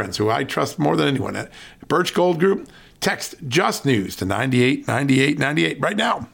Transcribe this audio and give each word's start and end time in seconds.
friends 0.00 0.16
who 0.16 0.30
I 0.30 0.44
trust 0.44 0.78
more 0.78 0.96
than 0.96 1.08
anyone 1.08 1.36
at 1.36 1.52
Birch 1.86 2.14
Gold 2.14 2.40
Group. 2.40 2.70
Text 3.00 3.34
Just 3.48 3.84
News 3.84 4.16
to 4.16 4.24
989898 4.24 5.78
right 5.78 5.94
now. 5.94 6.26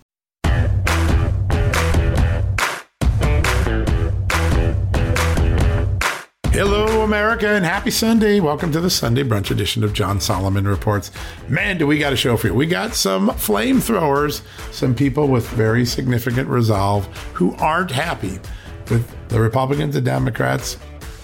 Hello, 6.53 7.03
America, 7.03 7.49
and 7.49 7.65
happy 7.65 7.91
Sunday. 7.91 8.39
Welcome 8.39 8.71
to 8.71 8.81
the 8.81 8.89
Sunday 8.89 9.25
brunch 9.25 9.51
edition 9.51 9.83
of 9.83 9.93
John 9.93 10.21
Solomon 10.21 10.69
Reports. 10.69 11.11
Man, 11.49 11.77
do 11.77 11.89
we 11.89 11.99
got 11.99 12.13
a 12.13 12.17
show 12.17 12.37
for 12.37 12.47
you. 12.47 12.55
We 12.55 12.67
got 12.67 12.95
some 12.95 13.31
flamethrowers, 13.31 14.43
some 14.73 14.95
people 14.95 15.27
with 15.27 15.49
very 15.49 15.85
significant 15.85 16.49
resolve 16.49 17.07
who 17.33 17.53
aren't 17.57 17.91
happy 17.91 18.39
with 18.89 19.13
the 19.27 19.41
Republicans, 19.41 19.95
the 19.95 20.01
Democrats, 20.01 20.79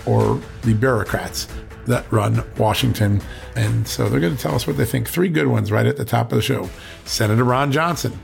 or 0.07 0.41
the 0.63 0.75
bureaucrats 0.75 1.47
that 1.87 2.11
run 2.13 2.45
Washington. 2.57 3.21
And 3.57 3.87
so 3.87 4.09
they're 4.09 4.21
going 4.21 4.37
to 4.37 4.43
tell 4.43 4.55
us 4.55 4.67
what 4.67 4.77
they 4.77 4.85
think. 4.85 5.09
Three 5.09 5.29
good 5.29 5.47
ones 5.49 5.71
right 5.71 5.87
at 5.87 5.97
the 5.97 6.05
top 6.05 6.33
of 6.33 6.37
the 6.37 6.43
show 6.43 6.69
Senator 7.05 7.45
Ron 7.45 7.73
Johnson, 7.73 8.19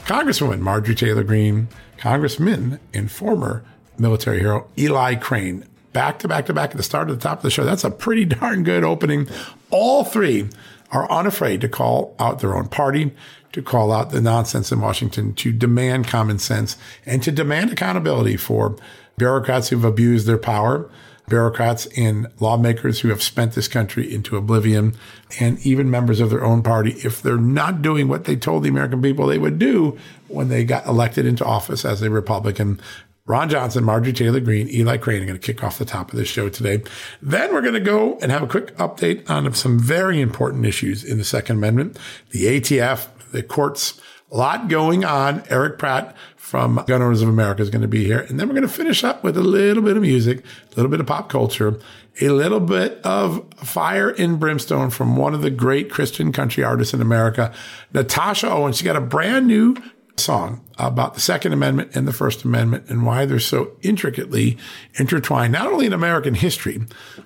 Congresswoman 0.00 0.60
Marjorie 0.60 0.94
Taylor 0.94 1.24
Greene, 1.24 1.68
Congressman 1.98 2.78
and 2.92 3.10
former 3.10 3.64
military 3.98 4.40
hero 4.40 4.68
Eli 4.78 5.14
Crane. 5.14 5.66
Back 5.92 6.18
to 6.20 6.28
back 6.28 6.46
to 6.46 6.52
back 6.52 6.70
at 6.70 6.76
the 6.76 6.82
start 6.82 7.08
of 7.08 7.18
the 7.18 7.22
top 7.22 7.38
of 7.38 7.42
the 7.42 7.50
show. 7.50 7.64
That's 7.64 7.84
a 7.84 7.90
pretty 7.90 8.24
darn 8.24 8.64
good 8.64 8.84
opening. 8.84 9.28
All 9.70 10.04
three 10.04 10.48
are 10.90 11.10
unafraid 11.10 11.60
to 11.60 11.68
call 11.68 12.14
out 12.18 12.40
their 12.40 12.56
own 12.56 12.68
party, 12.68 13.12
to 13.52 13.62
call 13.62 13.92
out 13.92 14.10
the 14.10 14.20
nonsense 14.20 14.70
in 14.70 14.80
Washington, 14.80 15.34
to 15.34 15.52
demand 15.52 16.06
common 16.06 16.38
sense, 16.38 16.76
and 17.06 17.22
to 17.22 17.32
demand 17.32 17.72
accountability 17.72 18.36
for 18.36 18.76
bureaucrats 19.16 19.68
who've 19.68 19.84
abused 19.84 20.26
their 20.26 20.38
power 20.38 20.90
bureaucrats 21.28 21.86
and 21.96 22.26
lawmakers 22.40 23.00
who 23.00 23.08
have 23.08 23.22
spent 23.22 23.54
this 23.54 23.68
country 23.68 24.12
into 24.12 24.36
oblivion, 24.36 24.94
and 25.40 25.58
even 25.66 25.90
members 25.90 26.20
of 26.20 26.30
their 26.30 26.44
own 26.44 26.62
party, 26.62 26.92
if 27.04 27.22
they're 27.22 27.36
not 27.36 27.82
doing 27.82 28.08
what 28.08 28.24
they 28.24 28.36
told 28.36 28.62
the 28.62 28.68
American 28.68 29.00
people 29.00 29.26
they 29.26 29.38
would 29.38 29.58
do 29.58 29.98
when 30.28 30.48
they 30.48 30.64
got 30.64 30.86
elected 30.86 31.26
into 31.26 31.44
office 31.44 31.84
as 31.84 32.02
a 32.02 32.10
Republican. 32.10 32.80
Ron 33.26 33.48
Johnson, 33.48 33.84
Marjorie 33.84 34.12
Taylor 34.12 34.40
Greene, 34.40 34.68
Eli 34.68 34.98
Crane 34.98 35.22
are 35.22 35.26
going 35.26 35.38
to 35.38 35.46
kick 35.46 35.64
off 35.64 35.78
the 35.78 35.86
top 35.86 36.12
of 36.12 36.18
this 36.18 36.28
show 36.28 36.50
today. 36.50 36.82
Then 37.22 37.54
we're 37.54 37.62
going 37.62 37.72
to 37.72 37.80
go 37.80 38.18
and 38.20 38.30
have 38.30 38.42
a 38.42 38.46
quick 38.46 38.76
update 38.76 39.28
on 39.30 39.50
some 39.54 39.78
very 39.78 40.20
important 40.20 40.66
issues 40.66 41.02
in 41.02 41.16
the 41.16 41.24
Second 41.24 41.56
Amendment, 41.56 41.98
the 42.32 42.44
ATF, 42.44 43.08
the 43.32 43.42
courts, 43.42 43.98
a 44.30 44.36
lot 44.36 44.68
going 44.68 45.04
on. 45.04 45.42
Erich 45.48 45.78
Pratt 45.78 46.14
from 46.44 46.84
Gun 46.86 47.00
Owners 47.00 47.22
of 47.22 47.30
America 47.30 47.62
is 47.62 47.70
going 47.70 47.80
to 47.80 47.88
be 47.88 48.04
here. 48.04 48.20
And 48.20 48.38
then 48.38 48.46
we're 48.48 48.54
going 48.54 48.68
to 48.68 48.72
finish 48.72 49.02
up 49.02 49.24
with 49.24 49.34
a 49.38 49.42
little 49.42 49.82
bit 49.82 49.96
of 49.96 50.02
music, 50.02 50.44
a 50.72 50.76
little 50.76 50.90
bit 50.90 51.00
of 51.00 51.06
pop 51.06 51.30
culture, 51.30 51.80
a 52.20 52.28
little 52.28 52.60
bit 52.60 53.00
of 53.02 53.42
fire 53.56 54.10
and 54.10 54.38
brimstone 54.38 54.90
from 54.90 55.16
one 55.16 55.32
of 55.32 55.40
the 55.40 55.48
great 55.48 55.90
Christian 55.90 56.32
country 56.32 56.62
artists 56.62 56.92
in 56.92 57.00
America, 57.00 57.50
Natasha 57.94 58.50
Owen. 58.50 58.74
She 58.74 58.84
got 58.84 58.94
a 58.94 59.00
brand 59.00 59.46
new 59.46 59.74
song 60.16 60.64
about 60.78 61.14
the 61.14 61.20
Second 61.20 61.52
Amendment 61.52 61.94
and 61.94 62.06
the 62.06 62.12
First 62.12 62.44
Amendment 62.44 62.88
and 62.88 63.04
why 63.04 63.26
they're 63.26 63.38
so 63.38 63.72
intricately 63.82 64.56
intertwined, 64.94 65.52
not 65.52 65.66
only 65.66 65.86
in 65.86 65.92
American 65.92 66.34
history, 66.34 66.80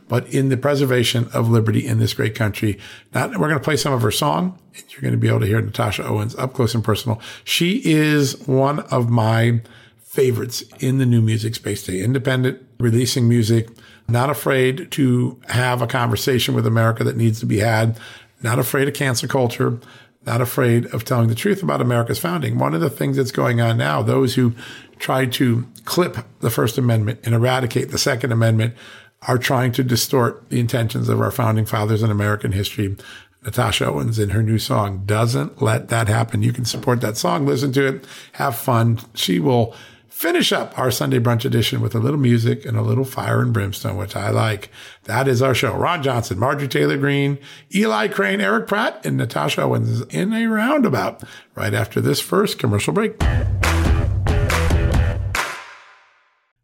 but 0.09 0.26
in 0.32 0.49
the 0.49 0.56
preservation 0.56 1.28
of 1.32 1.49
liberty 1.49 1.87
in 1.87 1.99
this 1.99 2.15
great 2.15 2.34
country. 2.34 2.78
Now, 3.15 3.28
we're 3.28 3.49
going 3.49 3.53
to 3.53 3.60
play 3.60 3.76
some 3.76 3.93
of 3.93 4.03
her 4.03 4.10
song. 4.10 4.59
And 4.75 4.84
you're 4.93 5.03
going 5.03 5.12
to 5.12 5.19
be 5.19 5.28
able 5.28 5.41
to 5.41 5.47
hear 5.47 5.60
Natasha 5.60 6.06
Owens 6.06 6.37
up 6.37 6.54
close 6.54 6.75
and 6.75 6.84
personal. 6.84 7.21
She 7.44 7.82
is 7.84 8.38
one 8.47 8.81
of 8.81 9.09
my 9.10 9.60
favorites 9.99 10.62
in 10.81 10.99
the 10.99 11.06
new 11.06 11.20
music 11.20 11.55
space 11.55 11.82
today. 11.82 12.03
Independent, 12.03 12.65
releasing 12.78 13.28
music, 13.28 13.69
not 14.09 14.31
afraid 14.31 14.91
to 14.93 15.41
have 15.49 15.82
a 15.82 15.87
conversation 15.87 16.55
with 16.55 16.66
America 16.66 17.05
that 17.05 17.16
needs 17.16 17.41
to 17.41 17.47
be 17.47 17.59
had, 17.59 17.99
not 18.43 18.59
afraid 18.59 18.88
of 18.88 18.94
cancel 18.94 19.28
culture, 19.28 19.78
not 20.28 20.42
afraid 20.42 20.84
of 20.92 21.04
telling 21.04 21.28
the 21.28 21.34
truth 21.34 21.62
about 21.62 21.80
America's 21.80 22.18
founding. 22.18 22.58
One 22.58 22.74
of 22.74 22.82
the 22.82 22.90
things 22.90 23.16
that's 23.16 23.32
going 23.32 23.62
on 23.62 23.78
now, 23.78 24.02
those 24.02 24.34
who 24.34 24.52
try 24.98 25.24
to 25.24 25.66
clip 25.86 26.18
the 26.40 26.50
First 26.50 26.76
Amendment 26.76 27.20
and 27.24 27.34
eradicate 27.34 27.90
the 27.90 27.98
Second 27.98 28.30
Amendment 28.30 28.74
are 29.22 29.38
trying 29.38 29.72
to 29.72 29.82
distort 29.82 30.50
the 30.50 30.60
intentions 30.60 31.08
of 31.08 31.18
our 31.20 31.30
founding 31.30 31.64
fathers 31.64 32.02
in 32.02 32.10
American 32.10 32.52
history. 32.52 32.94
Natasha 33.42 33.86
Owens 33.86 34.18
in 34.18 34.30
her 34.30 34.42
new 34.42 34.58
song 34.58 35.04
doesn't 35.06 35.62
let 35.62 35.88
that 35.88 36.08
happen. 36.08 36.42
You 36.42 36.52
can 36.52 36.66
support 36.66 37.00
that 37.00 37.16
song, 37.16 37.46
listen 37.46 37.72
to 37.72 37.86
it, 37.86 38.04
have 38.32 38.54
fun. 38.54 39.00
She 39.14 39.40
will 39.40 39.74
finish 40.18 40.50
up 40.50 40.76
our 40.76 40.90
Sunday 40.90 41.20
brunch 41.20 41.44
edition 41.44 41.80
with 41.80 41.94
a 41.94 41.98
little 42.00 42.18
music 42.18 42.66
and 42.66 42.76
a 42.76 42.82
little 42.82 43.04
fire 43.04 43.40
and 43.40 43.52
brimstone, 43.52 43.96
which 43.96 44.16
I 44.16 44.30
like. 44.30 44.68
That 45.04 45.28
is 45.28 45.40
our 45.40 45.54
show. 45.54 45.72
Ron 45.76 46.02
Johnson, 46.02 46.40
Marjorie 46.40 46.66
Taylor 46.66 46.96
Greene, 46.96 47.38
Eli 47.72 48.08
Crane, 48.08 48.40
Erich 48.40 48.66
Pratt, 48.66 49.06
and 49.06 49.16
Natasha 49.16 49.62
Owens 49.62 50.00
in 50.06 50.32
a 50.32 50.46
roundabout 50.46 51.22
right 51.54 51.72
after 51.72 52.00
this 52.00 52.18
first 52.20 52.58
commercial 52.58 52.92
break. 52.92 53.14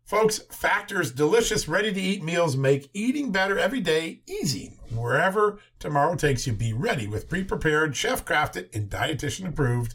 Folks, 0.05 0.39
Factor's 0.51 1.13
delicious, 1.13 1.69
ready 1.69 1.93
to 1.93 2.01
eat 2.01 2.25
meals 2.25 2.57
make 2.57 2.91
eating 2.93 3.31
better 3.31 3.57
every 3.57 3.81
day 3.81 4.21
easy. 4.27 4.81
Wherever 4.93 5.61
tomorrow 5.79 6.17
takes 6.17 6.45
you, 6.45 6.55
be 6.55 6.73
ready 6.73 7.07
with 7.07 7.29
pre 7.29 7.45
prepared, 7.45 7.95
chef 7.95 8.25
crafted, 8.25 8.75
and 8.75 8.91
dietitian 8.91 9.49
approved 9.49 9.95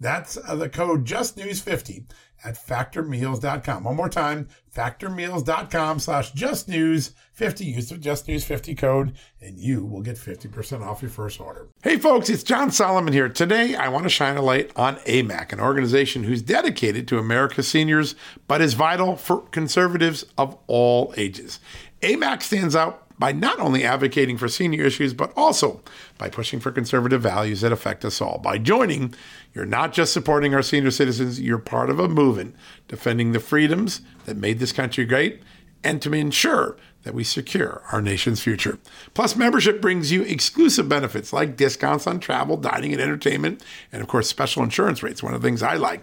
That's 0.00 0.36
uh, 0.36 0.54
the 0.54 0.68
code 0.68 1.04
justnews50 1.04 2.04
at 2.44 2.54
factormeals.com. 2.54 3.82
One 3.82 3.96
more 3.96 4.08
time, 4.08 4.46
factormeals.com 4.72 5.98
slash 5.98 6.32
justnews50. 6.32 7.60
Use 7.64 7.88
the 7.88 7.96
justnews50 7.96 8.78
code 8.78 9.14
and 9.40 9.58
you 9.58 9.84
will 9.84 10.02
get 10.02 10.16
50% 10.16 10.86
off 10.86 11.02
your 11.02 11.10
first 11.10 11.40
order. 11.40 11.68
Hey 11.82 11.96
folks, 11.96 12.28
it's 12.28 12.44
John 12.44 12.70
Solomon 12.70 13.12
here. 13.12 13.28
Today 13.28 13.74
I 13.74 13.88
want 13.88 14.04
to 14.04 14.08
shine 14.08 14.36
a 14.36 14.42
light 14.42 14.70
on 14.76 14.96
AMAC, 14.98 15.52
an 15.52 15.58
organization 15.58 15.98
organization 15.98 16.24
who's 16.24 16.42
dedicated 16.42 17.08
to 17.08 17.18
America's 17.18 17.68
seniors, 17.68 18.14
but 18.46 18.60
is 18.60 18.74
vital 18.74 19.16
for 19.16 19.40
conservatives 19.50 20.24
of 20.36 20.56
all 20.66 21.12
ages. 21.16 21.60
AMAC 22.02 22.42
stands 22.42 22.76
out 22.76 23.04
by 23.18 23.32
not 23.32 23.58
only 23.58 23.84
advocating 23.84 24.36
for 24.36 24.48
senior 24.48 24.84
issues, 24.84 25.12
but 25.12 25.32
also 25.36 25.80
by 26.18 26.28
pushing 26.28 26.60
for 26.60 26.70
conservative 26.70 27.20
values 27.20 27.62
that 27.62 27.72
affect 27.72 28.04
us 28.04 28.20
all. 28.20 28.38
By 28.38 28.58
joining, 28.58 29.14
you're 29.54 29.66
not 29.66 29.92
just 29.92 30.12
supporting 30.12 30.54
our 30.54 30.62
senior 30.62 30.90
citizens, 30.90 31.40
you're 31.40 31.58
part 31.58 31.90
of 31.90 31.98
a 31.98 32.08
movement 32.08 32.54
defending 32.86 33.32
the 33.32 33.40
freedoms 33.40 34.02
that 34.24 34.36
made 34.36 34.58
this 34.58 34.72
country 34.72 35.04
great 35.04 35.42
and 35.84 36.02
to 36.02 36.12
ensure 36.12 36.76
that 37.02 37.14
we 37.14 37.24
secure 37.24 37.82
our 37.92 38.02
nation's 38.02 38.40
future. 38.40 38.78
Plus, 39.14 39.36
membership 39.36 39.80
brings 39.80 40.10
you 40.10 40.22
exclusive 40.22 40.88
benefits 40.88 41.32
like 41.32 41.56
discounts 41.56 42.06
on 42.06 42.20
travel, 42.20 42.56
dining, 42.56 42.92
and 42.92 43.00
entertainment, 43.00 43.62
and 43.92 44.02
of 44.02 44.08
course, 44.08 44.28
special 44.28 44.62
insurance 44.62 45.02
rates, 45.02 45.22
one 45.22 45.34
of 45.34 45.40
the 45.40 45.46
things 45.46 45.62
I 45.62 45.74
like. 45.74 46.02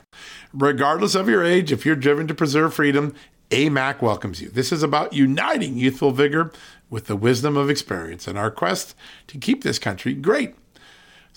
Regardless 0.54 1.14
of 1.14 1.30
your 1.30 1.44
age, 1.44 1.72
if 1.72 1.86
you're 1.86 1.96
driven 1.96 2.28
to 2.28 2.34
preserve 2.34 2.74
freedom, 2.74 3.14
AMAC 3.52 4.02
welcomes 4.02 4.42
you. 4.42 4.50
This 4.50 4.72
is 4.72 4.82
about 4.82 5.14
uniting 5.14 5.78
youthful 5.78 6.12
vigor 6.12 6.52
with 6.90 7.06
the 7.06 7.16
wisdom 7.16 7.58
of 7.58 7.70
experience 7.70 8.28
in 8.28 8.38
our 8.38 8.50
quest 8.50 8.96
to 9.28 9.38
keep 9.38 9.64
this 9.64 9.78
country 9.78 10.14
great. 10.14 10.56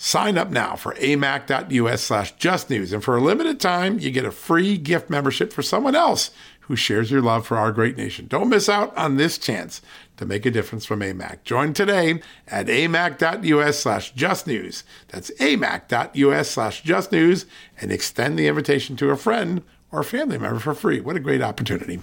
Sign 0.01 0.37
up 0.37 0.49
now 0.49 0.77
for 0.77 0.93
amac.us 0.93 2.01
slash 2.01 2.33
justnews, 2.37 2.93
and 2.93 3.03
for 3.03 3.17
a 3.17 3.21
limited 3.21 3.59
time, 3.59 3.99
you 3.99 4.11
get 4.11 4.23
a 4.23 4.31
free 4.31 4.77
gift 4.77 5.09
membership 5.09 5.51
for 5.51 5.61
someone 5.61 5.93
else 5.93 6.31
who 6.61 6.77
shares 6.77 7.11
your 7.11 7.21
love 7.21 7.45
for 7.45 7.57
our 7.57 7.73
great 7.73 7.97
nation. 7.97 8.25
Don't 8.25 8.47
miss 8.47 8.69
out 8.69 8.95
on 8.95 9.17
this 9.17 9.37
chance 9.37 9.81
to 10.15 10.25
make 10.25 10.45
a 10.45 10.51
difference 10.51 10.85
from 10.85 11.01
AMAC. 11.01 11.43
Join 11.43 11.73
today 11.73 12.21
at 12.47 12.67
amac.us 12.67 13.77
slash 13.77 14.13
justnews. 14.13 14.83
That's 15.09 15.31
amac.us 15.31 16.49
slash 16.49 16.81
justnews, 16.83 17.43
and 17.81 17.91
extend 17.91 18.39
the 18.39 18.47
invitation 18.47 18.95
to 18.95 19.09
a 19.09 19.17
friend 19.17 19.63
or 19.91 20.03
family 20.03 20.37
member 20.37 20.61
for 20.61 20.73
free. 20.73 21.01
What 21.01 21.17
a 21.17 21.19
great 21.19 21.41
opportunity. 21.41 21.99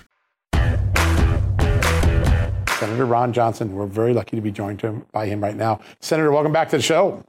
Senator 2.78 3.06
Ron 3.06 3.32
Johnson, 3.32 3.74
we're 3.74 3.86
very 3.86 4.12
lucky 4.12 4.36
to 4.36 4.42
be 4.42 4.52
joined 4.52 4.82
by 5.12 5.24
him 5.24 5.42
right 5.42 5.56
now. 5.56 5.80
Senator, 6.00 6.30
welcome 6.30 6.52
back 6.52 6.68
to 6.68 6.76
the 6.76 6.82
show. 6.82 7.24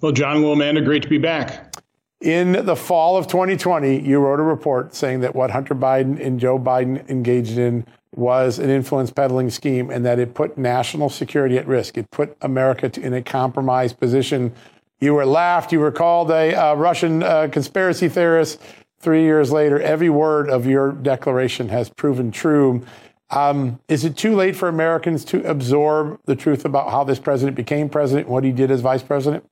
Well, 0.00 0.12
John, 0.12 0.42
well, 0.42 0.56
great 0.82 1.02
to 1.02 1.08
be 1.08 1.18
back. 1.18 1.74
In 2.22 2.64
the 2.64 2.76
fall 2.76 3.18
of 3.18 3.26
2020, 3.26 4.00
you 4.00 4.18
wrote 4.18 4.40
a 4.40 4.42
report 4.42 4.94
saying 4.94 5.20
that 5.20 5.34
what 5.34 5.50
Hunter 5.50 5.74
Biden 5.74 6.18
and 6.24 6.40
Joe 6.40 6.58
Biden 6.58 7.08
engaged 7.08 7.58
in 7.58 7.86
was 8.14 8.58
an 8.58 8.70
influence 8.70 9.10
peddling 9.10 9.50
scheme 9.50 9.90
and 9.90 10.04
that 10.04 10.18
it 10.18 10.34
put 10.34 10.56
national 10.56 11.10
security 11.10 11.58
at 11.58 11.66
risk. 11.66 11.98
It 11.98 12.10
put 12.10 12.36
America 12.40 12.90
in 13.00 13.12
a 13.12 13.22
compromised 13.22 14.00
position. 14.00 14.52
You 15.00 15.14
were 15.14 15.26
laughed. 15.26 15.70
You 15.70 15.80
were 15.80 15.92
called 15.92 16.30
a 16.30 16.54
uh, 16.54 16.74
Russian 16.74 17.22
uh, 17.22 17.48
conspiracy 17.52 18.08
theorist. 18.08 18.60
Three 19.00 19.22
years 19.22 19.52
later, 19.52 19.80
every 19.80 20.10
word 20.10 20.50
of 20.50 20.66
your 20.66 20.92
declaration 20.92 21.68
has 21.68 21.88
proven 21.90 22.30
true. 22.30 22.84
Um, 23.30 23.80
is 23.88 24.04
it 24.04 24.16
too 24.16 24.34
late 24.34 24.56
for 24.56 24.68
Americans 24.68 25.24
to 25.26 25.42
absorb 25.48 26.20
the 26.24 26.36
truth 26.36 26.64
about 26.64 26.90
how 26.90 27.04
this 27.04 27.18
president 27.18 27.56
became 27.56 27.88
president, 27.88 28.28
what 28.28 28.44
he 28.44 28.52
did 28.52 28.70
as 28.70 28.80
vice 28.80 29.02
president? 29.02 29.44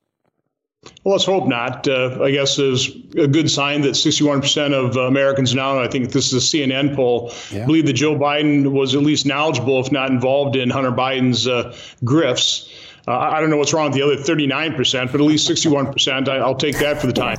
Well, 1.05 1.15
let's 1.15 1.25
hope 1.25 1.49
not. 1.49 1.89
Uh, 1.89 2.23
I 2.23 2.31
guess 2.31 2.59
is 2.59 2.89
a 3.17 3.27
good 3.27 3.51
sign 3.51 3.81
that 3.83 3.95
61% 3.95 4.73
of 4.73 4.97
Americans 4.97 5.55
now, 5.55 5.81
I 5.81 5.89
think 5.89 6.13
this 6.13 6.33
is 6.33 6.55
a 6.55 6.57
CNN 6.57 6.95
poll, 6.95 7.33
yeah. 7.51 7.67
believe 7.67 7.87
that 7.87 7.95
Joe 7.95 8.15
Biden 8.15 8.71
was 8.71 8.95
at 8.95 9.03
least 9.03 9.27
knowledgeable, 9.27 9.81
if 9.81 9.91
not 9.91 10.11
involved 10.11 10.55
in 10.55 10.71
Hunter 10.71 10.93
Biden's 10.93 11.49
uh, 11.49 11.75
grifts. 12.05 12.71
Uh, 13.09 13.19
I 13.19 13.41
don't 13.41 13.51
know 13.51 13.57
what's 13.57 13.73
wrong 13.73 13.87
with 13.87 13.95
the 13.95 14.03
other 14.03 14.17
39%, 14.17 15.11
but 15.11 15.15
at 15.15 15.21
least 15.21 15.49
61%. 15.49 16.29
I, 16.29 16.47
will 16.47 16.55
take 16.55 16.79
that 16.79 17.01
for 17.01 17.07
the 17.07 17.13
time. 17.13 17.39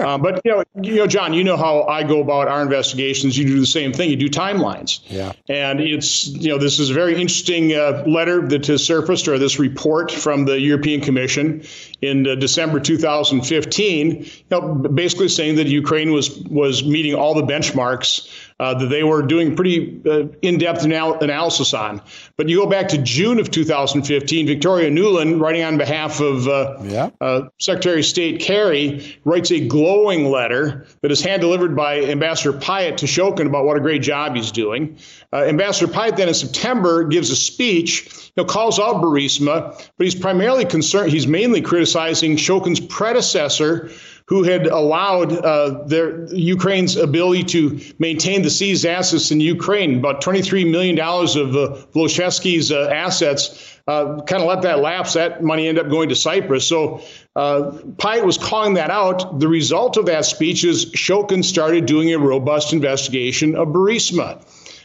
Uh, 0.00 0.18
but 0.18 0.40
you 0.44 0.50
know, 0.50 0.64
you 0.82 0.96
know, 0.96 1.06
John, 1.06 1.32
you 1.32 1.44
know 1.44 1.56
how 1.56 1.82
I 1.82 2.02
go 2.02 2.20
about 2.20 2.48
our 2.48 2.62
investigations. 2.62 3.36
You 3.36 3.46
do 3.46 3.60
the 3.60 3.66
same 3.66 3.92
thing. 3.92 4.10
You 4.10 4.16
do 4.16 4.28
timelines. 4.28 5.00
Yeah. 5.06 5.32
And 5.48 5.80
it's 5.80 6.28
you 6.28 6.50
know, 6.50 6.58
this 6.58 6.78
is 6.78 6.90
a 6.90 6.94
very 6.94 7.12
interesting 7.12 7.72
uh, 7.72 8.04
letter 8.06 8.46
that 8.48 8.66
has 8.66 8.84
surfaced, 8.84 9.28
or 9.28 9.38
this 9.38 9.58
report 9.58 10.10
from 10.10 10.44
the 10.44 10.60
European 10.60 11.00
Commission 11.00 11.64
in 12.00 12.26
uh, 12.26 12.34
December 12.34 12.80
2015. 12.80 14.10
You 14.10 14.30
know, 14.50 14.74
basically 14.74 15.28
saying 15.28 15.56
that 15.56 15.66
Ukraine 15.66 16.12
was 16.12 16.38
was 16.44 16.84
meeting 16.84 17.14
all 17.14 17.34
the 17.34 17.42
benchmarks 17.42 18.28
uh, 18.62 18.74
that 18.74 18.86
they 18.86 19.02
were 19.02 19.22
doing 19.22 19.56
pretty 19.56 20.00
uh, 20.08 20.28
in-depth 20.40 20.84
anal- 20.84 21.18
analysis 21.18 21.74
on. 21.74 22.00
But 22.36 22.48
you 22.48 22.58
go 22.58 22.66
back 22.66 22.86
to 22.88 22.98
June 22.98 23.40
of 23.40 23.50
2015, 23.50 24.46
Victoria 24.46 24.88
Nuland, 24.88 25.40
writing 25.40 25.64
on 25.64 25.78
behalf 25.78 26.20
of 26.20 26.46
uh, 26.46 26.76
yeah. 26.84 27.10
Uh, 27.20 27.48
Secretary 27.58 27.98
of 27.98 28.06
State 28.06 28.40
Kerry, 28.40 29.18
writes 29.24 29.50
a 29.50 29.66
glowing 29.66 30.30
letter 30.30 30.86
that 31.00 31.10
is 31.10 31.20
hand-delivered 31.20 31.74
by 31.74 32.02
Ambassador 32.02 32.56
Pyatt 32.56 32.98
to 32.98 33.06
Shokin 33.06 33.46
about 33.46 33.64
what 33.64 33.76
a 33.76 33.80
great 33.80 34.00
job 34.02 34.36
he's 34.36 34.52
doing. 34.52 34.96
Uh, 35.32 35.38
Ambassador 35.38 35.92
Pyatt 35.92 36.16
then 36.16 36.28
in 36.28 36.34
September 36.34 37.02
gives 37.02 37.30
a 37.30 37.36
speech, 37.36 38.21
you 38.36 38.42
know, 38.42 38.46
calls 38.46 38.78
out 38.78 39.02
Burisma, 39.02 39.76
but 39.96 40.04
he's 40.04 40.14
primarily 40.14 40.64
concerned, 40.64 41.10
he's 41.10 41.26
mainly 41.26 41.60
criticizing 41.60 42.36
Shokin's 42.36 42.80
predecessor, 42.80 43.90
who 44.26 44.44
had 44.44 44.66
allowed 44.66 45.32
uh, 45.32 45.84
their 45.84 46.32
Ukraine's 46.34 46.96
ability 46.96 47.44
to 47.44 47.80
maintain 47.98 48.42
the 48.42 48.50
seized 48.50 48.86
assets 48.86 49.30
in 49.30 49.40
Ukraine. 49.40 49.98
About 49.98 50.22
$23 50.22 50.70
million 50.70 50.98
of 50.98 51.56
uh, 51.56 51.76
Zlochevsky's 51.92 52.72
uh, 52.72 52.88
assets 52.88 53.78
uh, 53.86 54.22
kind 54.22 54.42
of 54.42 54.48
let 54.48 54.62
that 54.62 54.78
lapse. 54.78 55.14
That 55.14 55.42
money 55.42 55.66
ended 55.66 55.84
up 55.84 55.90
going 55.90 56.08
to 56.10 56.14
Cyprus. 56.14 56.66
So 56.66 57.02
uh, 57.34 57.72
Pyatt 57.96 58.24
was 58.24 58.38
calling 58.38 58.74
that 58.74 58.90
out. 58.90 59.40
The 59.40 59.48
result 59.48 59.96
of 59.96 60.06
that 60.06 60.24
speech 60.24 60.64
is 60.64 60.86
Shokin 60.92 61.44
started 61.44 61.86
doing 61.86 62.12
a 62.12 62.18
robust 62.18 62.72
investigation 62.72 63.56
of 63.56 63.68
Burisma. 63.68 64.42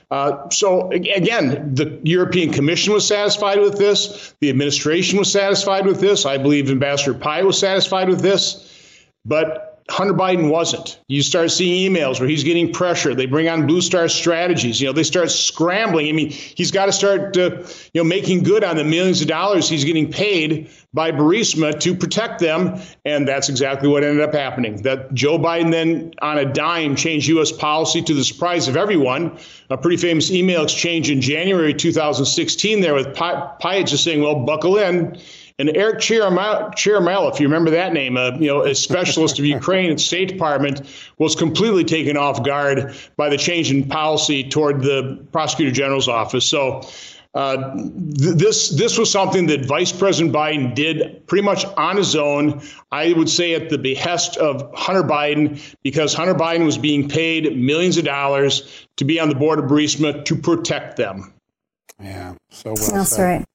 Uh, 0.10 0.50
so 0.50 0.90
again, 0.92 1.74
the 1.74 2.00
European 2.04 2.52
Commission 2.52 2.94
was 2.94 3.06
satisfied 3.06 3.60
with 3.60 3.78
this. 3.78 4.34
The 4.40 4.50
administration 4.50 5.20
was 5.20 5.32
satisfied 5.32 5.86
with 5.86 6.00
this. 6.00 6.26
I 6.26 6.38
believe 6.38 6.70
Ambassador 6.70 7.14
Pyatt 7.14 7.46
was 7.46 7.60
satisfied 7.60 8.08
with 8.08 8.22
this. 8.22 8.74
But 9.26 9.77
Hunter 9.90 10.14
Biden 10.14 10.50
wasn't. 10.50 11.00
You 11.08 11.22
start 11.22 11.50
seeing 11.50 11.94
emails 11.94 12.20
where 12.20 12.28
he's 12.28 12.44
getting 12.44 12.74
pressure. 12.74 13.16
They 13.16 13.26
bring 13.26 13.48
on 13.48 13.68
Blue 13.68 13.80
Star 13.80 14.10
strategies. 14.10 14.82
You 14.82 14.88
know, 14.88 14.94
they 14.94 15.04
start 15.04 15.32
scrambling. 15.32 16.10
I 16.10 16.12
mean, 16.12 16.30
he's 16.30 16.72
got 16.72 16.88
to 16.88 16.92
start, 16.92 17.38
uh, 17.38 17.52
you 17.94 18.02
know, 18.02 18.04
making 18.04 18.44
good 18.44 18.66
on 18.66 18.76
the 18.76 18.84
millions 18.84 19.22
of 19.22 19.28
dollars 19.28 19.70
he's 19.70 19.86
getting 19.86 20.12
paid 20.12 20.70
by 20.94 21.12
Burisma 21.12 21.80
to 21.80 21.96
protect 21.96 22.40
them, 22.40 22.82
and 23.06 23.28
that's 23.28 23.48
exactly 23.48 23.88
what 23.88 24.04
ended 24.04 24.28
up 24.28 24.34
happening. 24.34 24.82
That 24.82 25.14
Joe 25.14 25.38
Biden 25.38 25.72
then, 25.72 26.14
on 26.22 26.38
a 26.38 26.46
dime, 26.46 26.98
changed 26.98 27.30
U.S. 27.30 27.54
policy 27.54 28.02
to 28.02 28.14
the 28.14 28.26
surprise 28.26 28.68
of 28.68 28.76
everyone. 28.76 29.38
A 29.70 29.78
pretty 29.78 29.98
famous 29.98 30.32
email 30.32 30.64
exchange 30.64 31.10
in 31.10 31.22
January 31.22 31.74
2016 31.74 32.82
there 32.82 32.94
with 32.94 33.16
Pyatt 33.16 33.88
just 33.88 34.04
saying, 34.04 34.22
"Well, 34.22 34.44
buckle 34.44 34.78
in." 34.78 35.18
And 35.60 35.76
Eric 35.76 36.00
Ciaramella, 36.00 37.34
if 37.34 37.40
you 37.40 37.48
remember 37.48 37.72
that 37.72 37.92
name, 37.92 38.16
uh, 38.16 38.38
you 38.38 38.48
know, 38.48 38.62
a 38.64 38.76
specialist 38.76 39.40
of 39.40 39.46
Ukraine 39.46 39.92
at 39.92 40.00
State 40.00 40.28
Department, 40.28 40.82
was 41.18 41.36
completely 41.36 41.84
taken 41.84 42.16
off 42.16 42.44
guard 42.44 42.96
by 43.16 43.30
the 43.30 43.38
change 43.38 43.72
in 43.72 43.88
policy 43.88 44.48
toward 44.48 44.84
the 44.84 45.26
prosecutor 45.32 45.72
general's 45.72 46.08
office. 46.08 46.46
So. 46.46 46.82
Uh, 47.34 47.76
th- 47.76 48.36
this 48.36 48.70
this 48.70 48.98
was 48.98 49.12
something 49.12 49.46
that 49.46 49.64
Vice 49.64 49.92
President 49.92 50.34
Biden 50.34 50.74
did 50.74 51.28
pretty 51.28 51.44
much 51.44 51.66
on 51.66 51.96
his 51.96 52.16
own. 52.16 52.64
I 52.92 53.14
would 53.14 53.30
say 53.30 53.54
at 53.54 53.70
the 53.70 53.78
behest 53.78 54.38
of 54.38 54.74
Hunter 54.74 55.04
Biden, 55.04 55.62
because 55.84 56.16
Hunter 56.16 56.34
Biden 56.34 56.66
was 56.66 56.80
being 56.80 57.08
paid 57.08 57.56
millions 57.56 57.98
of 57.98 58.06
dollars 58.06 58.88
to 58.96 59.06
be 59.06 59.20
on 59.20 59.30
the 59.30 59.36
board 59.36 59.60
of 59.60 59.66
Burisma 59.66 60.26
to 60.26 60.36
protect 60.36 60.98
them. 60.98 61.32
Yeah, 62.02 62.34
so 62.50 62.74
well. 62.74 62.92
That's 62.92 63.10
said. 63.12 63.24
right. 63.24 63.46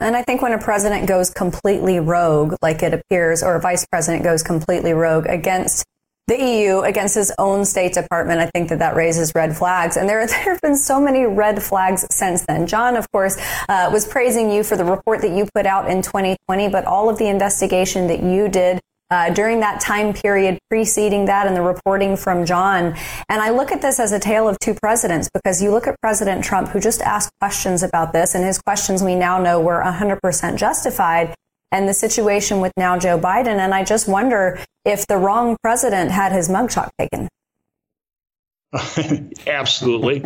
And 0.00 0.16
I 0.16 0.22
think 0.22 0.42
when 0.42 0.52
a 0.52 0.58
president 0.58 1.06
goes 1.06 1.30
completely 1.30 2.00
rogue, 2.00 2.54
like 2.62 2.82
it 2.82 2.94
appears, 2.94 3.42
or 3.42 3.56
a 3.56 3.60
vice 3.60 3.86
president 3.86 4.22
goes 4.22 4.42
completely 4.42 4.92
rogue 4.92 5.26
against 5.26 5.84
the 6.28 6.36
EU, 6.36 6.80
against 6.80 7.16
his 7.16 7.32
own 7.38 7.64
State 7.64 7.94
Department, 7.94 8.40
I 8.40 8.46
think 8.46 8.68
that 8.68 8.78
that 8.78 8.94
raises 8.94 9.34
red 9.34 9.56
flags. 9.56 9.96
And 9.96 10.08
there, 10.08 10.24
there 10.26 10.52
have 10.52 10.60
been 10.60 10.76
so 10.76 11.00
many 11.00 11.26
red 11.26 11.62
flags 11.62 12.06
since 12.10 12.44
then. 12.46 12.66
John, 12.66 12.96
of 12.96 13.10
course, 13.10 13.36
uh, 13.68 13.90
was 13.92 14.06
praising 14.06 14.50
you 14.50 14.62
for 14.62 14.76
the 14.76 14.84
report 14.84 15.20
that 15.22 15.30
you 15.36 15.48
put 15.54 15.66
out 15.66 15.90
in 15.90 16.02
2020, 16.02 16.68
but 16.68 16.84
all 16.84 17.08
of 17.10 17.18
the 17.18 17.26
investigation 17.26 18.06
that 18.06 18.22
you 18.22 18.48
did 18.48 18.80
uh, 19.12 19.28
during 19.28 19.60
that 19.60 19.78
time 19.78 20.14
period 20.14 20.58
preceding 20.70 21.26
that 21.26 21.46
and 21.46 21.54
the 21.54 21.60
reporting 21.60 22.16
from 22.16 22.46
John. 22.46 22.96
And 23.28 23.42
I 23.42 23.50
look 23.50 23.70
at 23.70 23.82
this 23.82 24.00
as 24.00 24.10
a 24.10 24.18
tale 24.18 24.48
of 24.48 24.58
two 24.58 24.74
presidents 24.74 25.28
because 25.34 25.62
you 25.62 25.70
look 25.70 25.86
at 25.86 26.00
President 26.00 26.42
Trump, 26.42 26.70
who 26.70 26.80
just 26.80 27.02
asked 27.02 27.30
questions 27.38 27.82
about 27.82 28.14
this, 28.14 28.34
and 28.34 28.42
his 28.42 28.58
questions 28.58 29.02
we 29.02 29.14
now 29.14 29.38
know 29.38 29.60
were 29.60 29.82
100% 29.84 30.56
justified. 30.56 31.34
And 31.70 31.86
the 31.86 31.94
situation 31.94 32.60
with 32.60 32.72
now 32.78 32.98
Joe 32.98 33.18
Biden. 33.18 33.58
And 33.58 33.74
I 33.74 33.84
just 33.84 34.08
wonder 34.08 34.58
if 34.86 35.06
the 35.06 35.18
wrong 35.18 35.58
president 35.62 36.10
had 36.10 36.32
his 36.32 36.48
mugshot 36.48 36.88
taken. 36.98 37.28
Absolutely. 39.46 40.24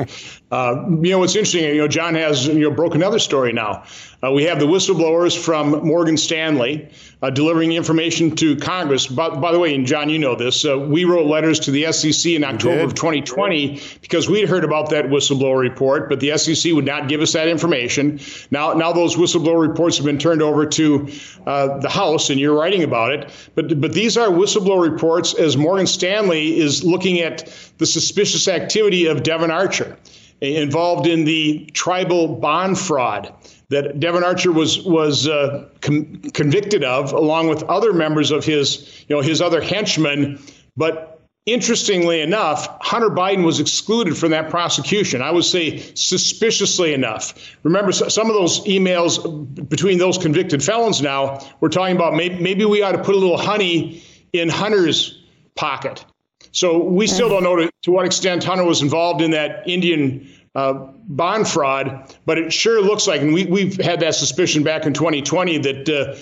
Uh, 0.53 0.85
you 0.89 1.11
know, 1.11 1.19
what's 1.19 1.35
interesting, 1.35 1.65
you 1.65 1.79
know, 1.79 1.89
John 1.89 2.15
has, 2.15 2.47
you 2.47 2.61
know, 2.61 2.71
broke 2.71 2.95
another 2.95 3.19
story 3.19 3.53
now. 3.53 3.85
Uh, 4.27 4.31
we 4.33 4.45
have 4.45 4.59
the 4.59 4.67
whistleblowers 4.67 5.39
from 5.39 5.87
Morgan 5.87 6.17
Stanley 6.17 6.89
uh, 7.23 7.31
delivering 7.31 7.73
information 7.73 8.35
to 8.35 8.57
Congress. 8.57 9.07
By, 9.07 9.29
by, 9.29 9.53
the 9.53 9.59
way, 9.59 9.75
and 9.75 9.87
John, 9.87 10.09
you 10.09 10.19
know 10.19 10.35
this, 10.35 10.65
uh, 10.65 10.79
we 10.79 11.05
wrote 11.05 11.27
letters 11.27 11.61
to 11.61 11.71
the 11.71 11.93
SEC 11.93 12.33
in 12.33 12.43
October 12.43 12.81
of 12.81 12.95
2020 12.95 13.81
because 14.01 14.29
we'd 14.29 14.49
heard 14.49 14.65
about 14.65 14.91
that 14.91 15.05
whistleblower 15.07 15.61
report, 15.61 16.09
but 16.09 16.19
the 16.19 16.37
SEC 16.39 16.73
would 16.73 16.85
not 16.85 17.09
give 17.09 17.21
us 17.21 17.35
that 17.35 17.47
information. 17.47 18.19
Now, 18.51 18.73
now 18.73 18.93
those 18.93 19.17
whistleblower 19.17 19.69
reports 19.69 19.99
have 19.99 20.07
been 20.07 20.19
turned 20.19 20.43
over 20.43 20.67
to 20.67 21.09
uh, 21.47 21.79
the 21.79 21.91
House, 21.91 22.31
and 22.31 22.41
you're 22.41 22.59
writing 22.59 22.83
about 22.83 23.13
it. 23.13 23.31
But 23.55 23.81
but 23.81 23.93
these 23.93 24.17
are 24.17 24.29
whistleblower 24.29 24.91
reports 24.91 25.35
as 25.35 25.57
Morgan 25.57 25.87
Stanley 25.87 26.59
is 26.59 26.83
looking 26.83 27.21
at 27.21 27.53
the 27.79 27.87
suspicious 27.87 28.49
activity 28.49 29.07
of 29.07 29.23
Devon 29.23 29.51
Archer 29.51 29.97
involved 30.41 31.07
in 31.07 31.25
the 31.25 31.67
tribal 31.73 32.29
bond 32.29 32.79
fraud 32.79 33.33
that 33.69 33.99
Devon 33.99 34.23
Archer 34.23 34.53
was 34.53 34.83
was 34.83 35.27
uh, 35.29 35.69
com- 35.81 36.21
convicted 36.33 36.85
of, 36.85 37.13
along 37.13 37.49
with 37.49 37.63
other 37.65 37.93
members 37.93 38.31
of 38.31 38.45
his 38.45 39.05
you 39.09 39.17
know 39.17 39.23
his 39.23 39.41
other 39.41 39.61
henchmen. 39.61 40.39
But 40.77 41.21
interestingly 41.47 42.21
enough, 42.21 42.69
Hunter 42.81 43.09
Biden 43.09 43.45
was 43.45 43.61
excluded 43.61 44.17
from 44.17 44.31
that 44.31 44.51
prosecution. 44.51 45.23
I 45.23 45.31
would 45.31 45.45
say 45.45 45.79
suspiciously 45.95 46.93
enough. 46.93 47.57
Remember, 47.63 47.93
some 47.93 48.29
of 48.29 48.35
those 48.35 48.65
emails 48.65 49.69
between 49.69 49.99
those 49.99 50.19
convicted 50.19 50.63
felons. 50.63 51.01
Now 51.01 51.41
we're 51.61 51.69
talking 51.69 51.97
about 51.97 52.15
maybe, 52.15 52.37
maybe 52.43 52.65
we 52.65 52.83
ought 52.83 52.93
to 52.93 53.03
put 53.03 53.15
a 53.15 53.19
little 53.19 53.39
honey 53.39 54.03
in 54.33 54.49
Hunter's 54.49 55.23
pocket. 55.55 56.05
So 56.53 56.79
we 56.79 57.07
still 57.07 57.29
don't 57.29 57.43
know 57.43 57.57
to, 57.57 57.71
to 57.83 57.91
what 57.91 58.07
extent 58.07 58.43
Hunter 58.43 58.65
was 58.65 58.81
involved 58.81 59.21
in 59.21 59.31
that 59.33 59.69
Indian 59.69 60.27
uh, 60.57 60.73
bond 61.09 61.47
fraud, 61.47 62.17
but 62.25 62.39
it 62.39 62.51
sure 62.51 62.81
looks 62.81 63.07
like, 63.07 63.21
and 63.21 63.35
we, 63.35 63.45
we've 63.45 63.77
had 63.77 64.01
that 64.01 64.15
suspicion 64.15 64.63
back 64.63 64.87
in 64.87 64.95
2020 64.95 65.59
that 65.59 65.89
uh, 65.89 66.15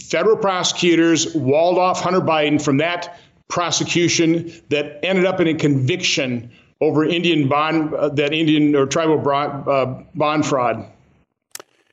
federal 0.00 0.38
prosecutors 0.38 1.34
walled 1.34 1.76
off 1.78 2.00
Hunter 2.00 2.22
Biden 2.22 2.60
from 2.60 2.78
that 2.78 3.20
prosecution 3.48 4.50
that 4.70 4.98
ended 5.04 5.26
up 5.26 5.40
in 5.40 5.48
a 5.48 5.54
conviction 5.54 6.50
over 6.80 7.04
Indian 7.04 7.48
bond, 7.48 7.92
uh, 7.92 8.08
that 8.08 8.32
Indian 8.32 8.74
or 8.74 8.86
tribal 8.86 9.18
bond, 9.18 9.68
uh, 9.68 10.02
bond 10.14 10.46
fraud. 10.46 10.90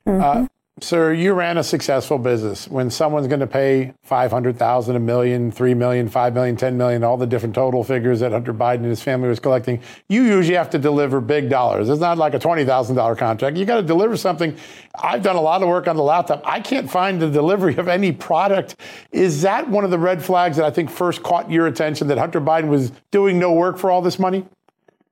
Mm-hmm. 0.07 0.45
Sir, 0.83 1.13
you 1.13 1.31
ran 1.31 1.57
a 1.57 1.63
successful 1.63 2.17
business. 2.17 2.67
When 2.67 2.91
someone's 2.91 3.27
going 3.27 3.39
to 3.39 3.47
pay 3.47 3.93
500,000, 4.03 4.97
a 4.97 4.99
million, 4.99 5.49
3 5.49 5.73
million, 5.75 6.09
5 6.09 6.33
million, 6.33 6.57
10 6.57 6.77
million, 6.77 7.05
all 7.05 7.15
the 7.15 7.25
different 7.25 7.55
total 7.55 7.85
figures 7.85 8.19
that 8.19 8.33
Hunter 8.33 8.53
Biden 8.53 8.79
and 8.79 8.87
his 8.87 9.01
family 9.01 9.29
was 9.29 9.39
collecting, 9.39 9.81
you 10.09 10.23
usually 10.23 10.57
have 10.57 10.69
to 10.71 10.77
deliver 10.77 11.21
big 11.21 11.49
dollars. 11.49 11.87
It's 11.87 12.01
not 12.01 12.17
like 12.17 12.33
a 12.33 12.39
$20,000 12.39 13.17
contract. 13.17 13.55
You 13.55 13.63
got 13.63 13.77
to 13.77 13.83
deliver 13.83 14.17
something. 14.17 14.57
I've 15.01 15.23
done 15.23 15.37
a 15.37 15.41
lot 15.41 15.63
of 15.63 15.69
work 15.69 15.87
on 15.87 15.95
the 15.95 16.03
laptop. 16.03 16.41
I 16.43 16.59
can't 16.59 16.91
find 16.91 17.21
the 17.21 17.29
delivery 17.29 17.77
of 17.77 17.87
any 17.87 18.11
product. 18.11 18.75
Is 19.13 19.41
that 19.43 19.69
one 19.69 19.85
of 19.85 19.89
the 19.89 19.99
red 19.99 20.21
flags 20.21 20.57
that 20.57 20.65
I 20.65 20.69
think 20.69 20.89
first 20.89 21.23
caught 21.23 21.49
your 21.49 21.67
attention 21.67 22.09
that 22.09 22.17
Hunter 22.17 22.41
Biden 22.41 22.67
was 22.67 22.91
doing 23.09 23.39
no 23.39 23.53
work 23.53 23.77
for 23.77 23.89
all 23.89 24.01
this 24.01 24.19
money? 24.19 24.45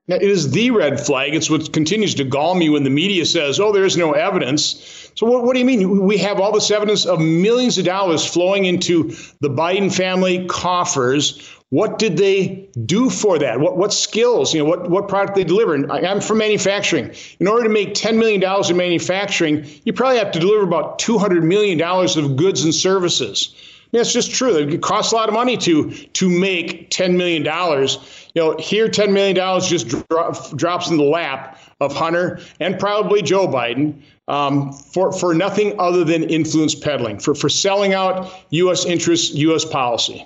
It 0.08 0.24
is 0.24 0.52
the 0.52 0.72
red 0.72 1.00
flag. 1.00 1.36
It's 1.36 1.50
what 1.50 1.72
continues 1.74 2.16
to 2.16 2.24
gall 2.24 2.56
me 2.56 2.70
when 2.70 2.84
the 2.84 2.90
media 2.90 3.26
says, 3.26 3.60
oh, 3.60 3.72
there's 3.72 3.98
no 3.98 4.14
evidence. 4.14 5.12
So, 5.16 5.28
what, 5.28 5.44
what, 5.44 5.54
do 5.54 5.60
you 5.60 5.66
mean? 5.66 6.06
We 6.06 6.18
have 6.18 6.40
all 6.40 6.52
this 6.52 6.72
evidence 6.72 7.06
of 7.06 7.20
millions 7.20 7.78
of 7.78 7.86
dollars 7.86 8.26
flowing 8.26 8.66
into 8.66 9.16
the 9.42 9.50
Biden 9.50 9.94
family 9.94 10.48
coffers. 10.48 11.48
What 11.70 12.00
did 12.00 12.18
they 12.18 12.70
do 12.86 13.10
for 13.10 13.40
that? 13.40 13.60
What, 13.60 13.78
what 13.78 13.94
skills, 13.94 14.54
you 14.54 14.64
know, 14.64 14.70
what, 14.70 14.90
what 14.90 15.08
product 15.08 15.36
they 15.36 15.44
deliver? 15.44 15.92
I, 15.92 16.02
I'm 16.08 16.20
from 16.20 16.40
manufacturing. 16.40 17.14
In 17.40 17.48
order 17.48 17.64
to 17.64 17.70
make 17.70 17.94
$10 17.94 18.18
million 18.18 18.44
in 18.44 18.78
manufacturing, 18.78 19.66
you 19.86 19.94
probably 19.94 20.18
have 20.18 20.32
to 20.32 20.40
deliver 20.40 20.64
about 20.64 21.00
$200 21.00 21.44
million 21.44 21.80
of 21.82 22.36
goods 22.36 22.64
and 22.64 22.74
services. 22.74 23.56
I 23.92 23.98
mean, 23.98 24.02
it's 24.02 24.14
just 24.14 24.32
true. 24.32 24.56
It 24.56 24.82
costs 24.82 25.12
a 25.12 25.16
lot 25.16 25.28
of 25.28 25.34
money 25.34 25.58
to 25.58 25.92
to 25.92 26.30
make 26.30 26.90
ten 26.92 27.18
million 27.18 27.44
dollars. 27.44 27.98
You 28.34 28.42
know, 28.42 28.58
here 28.58 28.88
ten 28.88 29.12
million 29.12 29.36
dollars 29.36 29.68
just 29.68 29.90
dro- 29.90 30.34
drops 30.56 30.90
in 30.90 30.96
the 30.96 31.04
lap 31.04 31.60
of 31.82 31.94
Hunter 31.94 32.40
and 32.62 32.80
probably 32.80 33.22
Joe 33.22 33.48
Biden 33.48 34.02
um, 34.30 34.72
for 34.72 35.12
for 35.12 35.34
nothing 35.34 35.78
other 35.78 36.06
than 36.06 36.24
influence 36.24 36.74
peddling 36.74 37.20
for 37.20 37.36
for 37.36 37.50
selling 37.50 37.94
out 37.94 38.32
U.S. 38.52 38.86
interests, 38.86 39.36
U.S. 39.36 39.66
policy. 39.66 40.26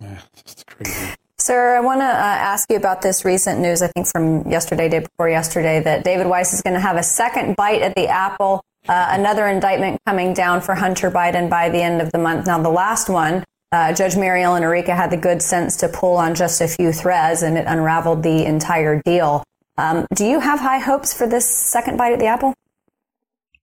Yeah, 0.00 0.18
that's 0.34 0.64
crazy. 0.64 1.14
Sir, 1.38 1.76
I 1.76 1.80
want 1.80 2.00
to 2.00 2.06
uh, 2.06 2.08
ask 2.08 2.70
you 2.70 2.76
about 2.76 3.02
this 3.02 3.22
recent 3.22 3.60
news, 3.60 3.82
I 3.82 3.88
think 3.88 4.06
from 4.06 4.50
yesterday, 4.50 4.88
day 4.88 5.00
before 5.00 5.28
yesterday, 5.28 5.78
that 5.80 6.02
David 6.02 6.26
Weiss 6.26 6.54
is 6.54 6.62
going 6.62 6.72
to 6.72 6.80
have 6.80 6.96
a 6.96 7.02
second 7.02 7.54
bite 7.56 7.82
at 7.82 7.94
the 7.96 8.08
apple 8.08 8.64
uh, 8.88 9.08
another 9.10 9.46
indictment 9.46 10.00
coming 10.06 10.32
down 10.34 10.60
for 10.60 10.74
Hunter 10.74 11.10
Biden 11.10 11.48
by 11.48 11.68
the 11.68 11.80
end 11.80 12.02
of 12.02 12.12
the 12.12 12.18
month. 12.18 12.46
Now, 12.46 12.60
the 12.62 12.70
last 12.70 13.08
one, 13.08 13.44
uh, 13.72 13.92
Judge 13.92 14.16
Mary 14.16 14.42
Ellen 14.42 14.62
Noreika 14.62 14.94
had 14.94 15.10
the 15.10 15.16
good 15.16 15.42
sense 15.42 15.76
to 15.78 15.88
pull 15.88 16.16
on 16.16 16.34
just 16.34 16.60
a 16.60 16.68
few 16.68 16.92
threads 16.92 17.42
and 17.42 17.58
it 17.58 17.66
unraveled 17.66 18.22
the 18.22 18.44
entire 18.44 19.00
deal. 19.04 19.42
Um, 19.76 20.06
do 20.14 20.24
you 20.24 20.38
have 20.40 20.60
high 20.60 20.78
hopes 20.78 21.12
for 21.12 21.26
this 21.26 21.48
second 21.48 21.96
bite 21.96 22.12
at 22.12 22.18
the 22.18 22.26
apple? 22.26 22.54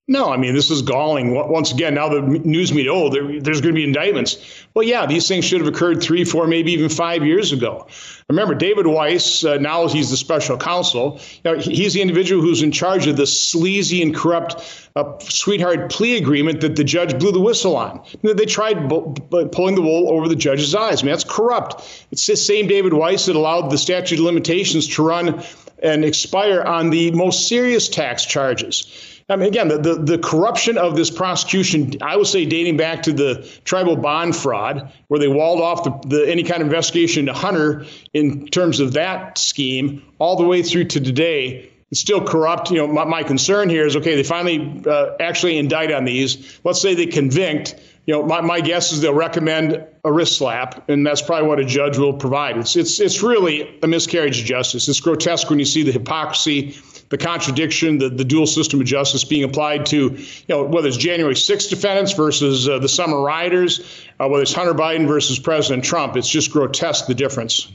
No, 0.08 0.30
I 0.30 0.36
mean, 0.36 0.56
this 0.56 0.70
is 0.72 0.82
galling. 0.82 1.34
Once 1.34 1.72
again, 1.72 1.94
now 1.94 2.10
the 2.10 2.22
news 2.22 2.74
media, 2.74 2.92
oh, 2.92 3.10
there, 3.10 3.40
there's 3.40 3.62
going 3.62 3.74
to 3.74 3.80
be 3.80 3.84
indictments. 3.84 4.66
Well, 4.74 4.84
yeah, 4.84 5.06
these 5.06 5.28
things 5.28 5.46
should 5.46 5.62
have 5.62 5.74
occurred 5.74 6.02
three, 6.02 6.26
four, 6.26 6.48
maybe 6.48 6.74
even 6.74 6.90
five 6.90 7.24
years 7.24 7.54
ago. 7.54 7.88
Remember, 8.28 8.56
David 8.56 8.88
Weiss, 8.88 9.46
uh, 9.46 9.58
now 9.58 9.88
he's 9.88 10.10
the 10.10 10.18
special 10.18 10.58
counsel, 10.58 11.22
know, 11.46 11.58
he's 11.58 11.94
the 11.94 12.02
individual 12.02 12.42
who's 12.42 12.64
in 12.64 12.72
charge 12.72 13.06
of 13.08 13.16
the 13.16 13.28
sleazy 13.28 14.02
and 14.02 14.14
corrupt 14.14 14.90
uh, 14.96 15.18
sweetheart 15.20 15.92
plea 15.92 16.18
agreement 16.18 16.62
that 16.62 16.76
the 16.76 16.84
judge 16.84 17.18
blew 17.20 17.32
the 17.32 17.40
whistle 17.40 17.78
on. 17.78 18.04
They 18.24 18.46
tried 18.46 18.90
pulling 18.90 19.76
the 19.76 19.82
wool 19.82 20.10
over 20.10 20.28
the 20.28 20.36
judge's 20.36 20.74
eyes. 20.74 21.02
I 21.02 21.06
mean, 21.06 21.14
that's 21.14 21.24
corrupt. 21.24 22.08
It's 22.12 22.26
the 22.26 22.36
same 22.36 22.68
David 22.68 22.94
Weiss 22.94 23.28
that 23.28 23.36
allowed 23.36 23.70
the 23.70 23.78
statute 23.78 24.20
of 24.20 24.26
limitations 24.26 24.88
to 24.96 25.04
run 25.04 25.44
and 25.82 26.04
expire 26.04 26.62
on 26.62 26.90
the 26.90 27.12
most 27.12 27.48
serious 27.48 27.88
tax 27.88 28.26
charges. 28.26 29.11
I 29.32 29.38
mean, 29.38 29.48
again, 29.48 29.70
the, 29.70 29.78
the, 29.78 29.96
the, 29.96 30.18
corruption 30.18 30.78
of 30.78 30.96
this 30.96 31.10
prosecution, 31.10 31.94
I 32.02 32.18
would 32.18 32.28
say 32.28 32.46
dating 32.46 32.76
back 32.78 33.04
to 33.04 33.14
the 33.14 33.48
tribal 33.64 33.96
bond 33.96 34.36
fraud, 34.36 34.92
where 35.08 35.20
they 35.20 35.30
walled 35.30 35.62
off 35.62 35.84
the, 35.84 36.18
the, 36.18 36.30
any 36.30 36.44
kind 36.44 36.62
of 36.62 36.68
investigation 36.68 37.28
to 37.28 37.34
Hunter 37.34 37.86
in 38.14 38.48
terms 38.48 38.80
of 38.80 38.94
that 38.94 39.38
scheme, 39.38 40.04
all 40.20 40.36
the 40.36 40.46
way 40.46 40.62
through 40.62 40.86
to 40.86 41.00
today. 41.00 41.72
It's 41.92 42.00
still 42.00 42.22
corrupt. 42.22 42.72
You 42.72 42.78
know, 42.78 42.88
my, 42.88 43.06
my 43.06 43.24
concern 43.24 43.70
here 43.70 43.86
is 43.86 43.96
okay, 43.96 44.16
they 44.16 44.24
finally 44.24 44.84
uh, 44.86 45.12
actually 45.20 45.58
indict 45.58 45.92
on 45.92 46.06
these. 46.06 46.60
Let's 46.64 46.82
say 46.82 46.96
they 46.96 47.06
convict. 47.06 47.76
You 48.06 48.16
know, 48.16 48.24
my, 48.24 48.42
my 48.42 48.60
guess 48.60 48.92
is 48.92 49.02
they'll 49.02 49.14
recommend 49.14 49.86
a 50.04 50.12
wrist 50.12 50.38
slap, 50.38 50.90
and 50.90 51.06
that's 51.06 51.22
probably 51.22 51.48
what 51.48 51.60
a 51.60 51.66
judge 51.66 51.98
will 51.98 52.14
provide. 52.14 52.58
It's, 52.58 52.76
it's, 52.76 53.00
it's 53.00 53.22
really 53.22 53.80
a 53.82 53.88
miscarriage 53.88 54.40
of 54.40 54.46
justice. 54.46 54.90
It's 54.90 55.00
grotesque 55.00 55.50
when 55.50 55.60
you 55.60 55.66
see 55.66 55.84
the 55.84 55.92
hypocrisy 55.92 56.76
the 57.12 57.18
contradiction, 57.18 57.98
the, 57.98 58.10
the 58.10 58.24
dual 58.24 58.48
system 58.48 58.80
of 58.80 58.88
justice 58.88 59.24
being 59.24 59.44
applied 59.44 59.86
to, 59.88 59.98
you 59.98 60.46
know, 60.48 60.64
whether 60.64 60.88
it's 60.88 60.98
January 60.98 61.36
6 61.36 61.68
defendants 61.68 62.14
versus 62.14 62.68
uh, 62.68 62.80
the 62.80 62.88
summer 62.88 63.22
rioters, 63.22 63.82
uh, 64.20 64.28
whether 64.28 64.42
it's 64.42 64.54
Hunter 64.54 64.74
Biden 64.74 65.08
versus 65.08 65.38
President 65.38 65.84
Trump. 65.84 66.16
It's 66.16 66.30
just 66.30 66.52
grotesque, 66.52 67.08
the 67.08 67.14
difference. 67.14 67.70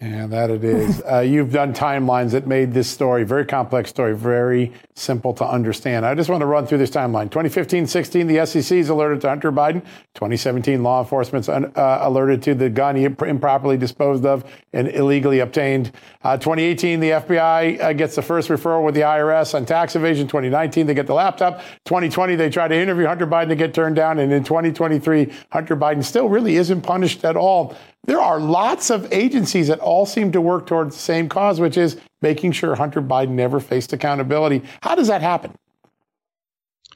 Yeah, 0.00 0.28
that 0.28 0.50
it 0.50 0.62
is. 0.62 1.02
Uh, 1.08 1.20
you've 1.20 1.52
done 1.52 1.72
timelines 1.72 2.32
that 2.32 2.46
made 2.46 2.74
this 2.74 2.88
story, 2.88 3.24
very 3.24 3.46
complex 3.46 3.88
story, 3.88 4.14
very 4.14 4.72
simple 4.94 5.32
to 5.32 5.44
understand. 5.44 6.04
I 6.04 6.14
just 6.14 6.28
want 6.28 6.42
to 6.42 6.46
run 6.46 6.66
through 6.66 6.78
this 6.78 6.90
timeline. 6.90 7.30
2015-16, 7.30 8.28
the 8.28 8.44
SEC 8.44 8.76
is 8.76 8.90
alerted 8.90 9.22
to 9.22 9.28
Hunter 9.28 9.50
Biden. 9.50 9.80
2017, 10.14 10.82
law 10.82 11.00
enforcement's 11.00 11.48
uh, 11.48 11.98
alerted 12.02 12.42
to 12.42 12.54
the 12.54 12.68
gun 12.68 12.94
he 12.94 13.04
improperly 13.04 13.78
disposed 13.78 14.26
of 14.26 14.44
and 14.74 14.88
illegally 14.88 15.40
obtained. 15.40 15.92
Uh, 16.22 16.36
2018, 16.36 17.00
the 17.00 17.10
FBI 17.10 17.80
uh, 17.80 17.92
gets 17.94 18.14
the 18.14 18.22
first 18.22 18.50
referral 18.50 18.84
with 18.84 18.94
the 18.94 19.02
IRS 19.02 19.54
on 19.54 19.64
tax 19.64 19.96
evasion. 19.96 20.26
2019, 20.26 20.86
they 20.86 20.94
get 20.94 21.06
the 21.06 21.14
laptop. 21.14 21.60
2020, 21.86 22.36
they 22.36 22.50
try 22.50 22.68
to 22.68 22.74
interview 22.74 23.06
Hunter 23.06 23.26
Biden 23.26 23.48
to 23.48 23.56
get 23.56 23.72
turned 23.72 23.96
down. 23.96 24.18
And 24.18 24.30
in 24.30 24.44
2023, 24.44 25.32
Hunter 25.52 25.76
Biden 25.76 26.04
still 26.04 26.28
really 26.28 26.56
isn't 26.56 26.82
punished 26.82 27.24
at 27.24 27.36
all. 27.36 27.74
There 28.04 28.20
are 28.20 28.40
lots 28.40 28.90
of 28.90 29.12
agencies 29.12 29.68
that 29.68 29.80
all 29.80 30.06
seem 30.06 30.32
to 30.32 30.40
work 30.40 30.66
towards 30.66 30.94
the 30.94 31.02
same 31.02 31.28
cause, 31.28 31.60
which 31.60 31.76
is 31.76 32.00
making 32.22 32.52
sure 32.52 32.74
Hunter 32.74 33.02
Biden 33.02 33.30
never 33.30 33.60
faced 33.60 33.92
accountability. 33.92 34.62
How 34.82 34.94
does 34.94 35.08
that 35.08 35.20
happen? 35.20 35.54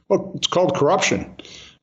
Well, 0.09 0.33
it's 0.35 0.47
called 0.47 0.75
corruption. 0.75 1.37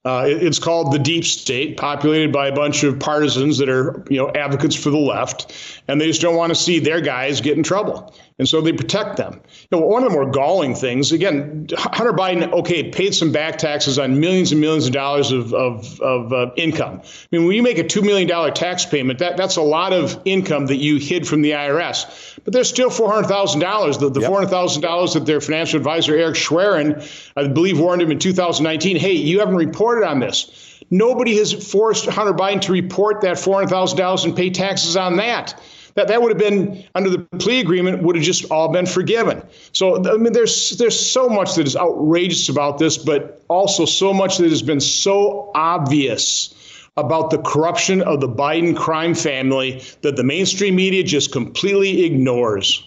Uh, 0.06 0.26
it, 0.28 0.42
it's 0.44 0.60
called 0.60 0.94
the 0.94 1.00
deep 1.00 1.26
state, 1.26 1.78
populated 1.78 2.32
by 2.32 2.48
a 2.48 2.56
bunch 2.56 2.84
of 2.84 3.00
partisans 3.00 3.58
that 3.58 3.70
are, 3.70 4.04
you 4.10 4.18
know, 4.18 4.32
advocates 4.32 4.76
for 4.76 4.90
the 4.90 4.98
left, 4.98 5.79
and 5.90 6.00
they 6.00 6.06
just 6.06 6.22
don't 6.22 6.36
want 6.36 6.52
to 6.52 6.56
see 6.56 6.78
their 6.78 7.02
guys 7.02 7.42
get 7.42 7.58
in 7.58 7.64
trouble, 7.64 8.14
and 8.38 8.48
so 8.48 8.62
they 8.62 8.72
protect 8.72 9.18
them. 9.18 9.42
You 9.72 9.80
know, 9.80 9.86
one 9.86 10.04
of 10.04 10.10
the 10.10 10.16
more 10.16 10.30
galling 10.30 10.76
things, 10.76 11.12
again, 11.12 11.68
Hunter 11.76 12.14
Biden, 12.14 12.52
okay, 12.54 12.92
paid 12.92 13.16
some 13.16 13.32
back 13.32 13.58
taxes 13.58 13.98
on 13.98 14.20
millions 14.20 14.52
and 14.52 14.62
millions 14.62 14.86
of 14.86 14.94
dollars 14.94 15.32
of 15.32 15.52
of, 15.54 16.00
of 16.00 16.32
uh, 16.32 16.52
income. 16.56 17.02
I 17.04 17.28
mean, 17.32 17.48
when 17.48 17.56
you 17.56 17.64
make 17.64 17.80
a 17.80 17.84
two 17.84 18.04
million 18.04 18.28
dollar 18.28 18.52
tax 18.52 18.86
payment, 18.86 19.18
that 19.20 19.36
that's 19.36 19.56
a 19.56 19.64
lot 19.64 19.92
of 19.92 20.22
income 20.26 20.68
that 20.68 20.78
you 20.78 20.98
hid 20.98 21.28
from 21.28 21.42
the 21.42 21.52
IRS. 21.52 22.40
But 22.44 22.54
there's 22.54 22.70
still 22.70 22.92
four 22.92 23.12
hundred 23.12 23.28
thousand 23.28 23.62
dollars. 23.62 23.98
The, 23.98 24.12
the 24.12 24.20
yep. 24.20 24.30
four 24.30 24.38
hundred 24.38 24.52
thousand 24.52 24.84
dollars 24.84 25.16
that 25.16 25.26
their 25.26 25.42
financial 25.42 25.78
advisor 25.78 26.16
Eric 26.16 26.36
Schwerin, 26.36 27.04
I 27.36 27.48
believe, 27.48 27.80
warned 27.80 28.04
him 28.04 28.12
in 28.12 28.20
2019. 28.20 28.96
Hey, 28.96 29.14
you 29.14 29.40
haven't 29.40 29.56
reported 29.56 30.08
on 30.08 30.20
this. 30.20 30.84
Nobody 30.92 31.38
has 31.38 31.52
forced 31.52 32.06
Hunter 32.06 32.34
Biden 32.34 32.62
to 32.62 32.72
report 32.72 33.22
that 33.22 33.40
four 33.40 33.56
hundred 33.56 33.70
thousand 33.70 33.98
dollars 33.98 34.24
and 34.24 34.36
pay 34.36 34.52
taxes 34.52 34.96
on 34.96 35.18
that. 35.18 35.60
That 36.00 36.08
that 36.08 36.22
would 36.22 36.32
have 36.32 36.38
been 36.38 36.82
under 36.96 37.10
the 37.10 37.20
plea 37.40 37.60
agreement 37.60 38.04
would 38.04 38.16
have 38.16 38.24
just 38.24 38.50
all 38.50 38.70
been 38.70 38.86
forgiven. 38.86 39.44
So 39.74 39.98
I 40.10 40.16
mean, 40.16 40.32
there's 40.32 40.78
there's 40.78 40.98
so 40.98 41.28
much 41.28 41.56
that 41.56 41.68
is 41.68 41.76
outrageous 41.76 42.48
about 42.48 42.78
this, 42.78 42.98
but 42.98 43.44
also 43.50 43.84
so 43.84 44.14
much 44.14 44.38
that 44.38 44.50
has 44.50 44.62
been 44.62 44.80
so 44.80 45.52
obvious 45.56 46.56
about 46.96 47.32
the 47.32 47.38
corruption 47.40 48.02
of 48.04 48.22
the 48.22 48.30
Biden 48.30 48.78
crime 48.78 49.14
family 49.14 49.84
that 50.02 50.16
the 50.16 50.24
mainstream 50.24 50.78
media 50.78 51.04
just 51.04 51.34
completely 51.34 52.06
ignores. 52.06 52.82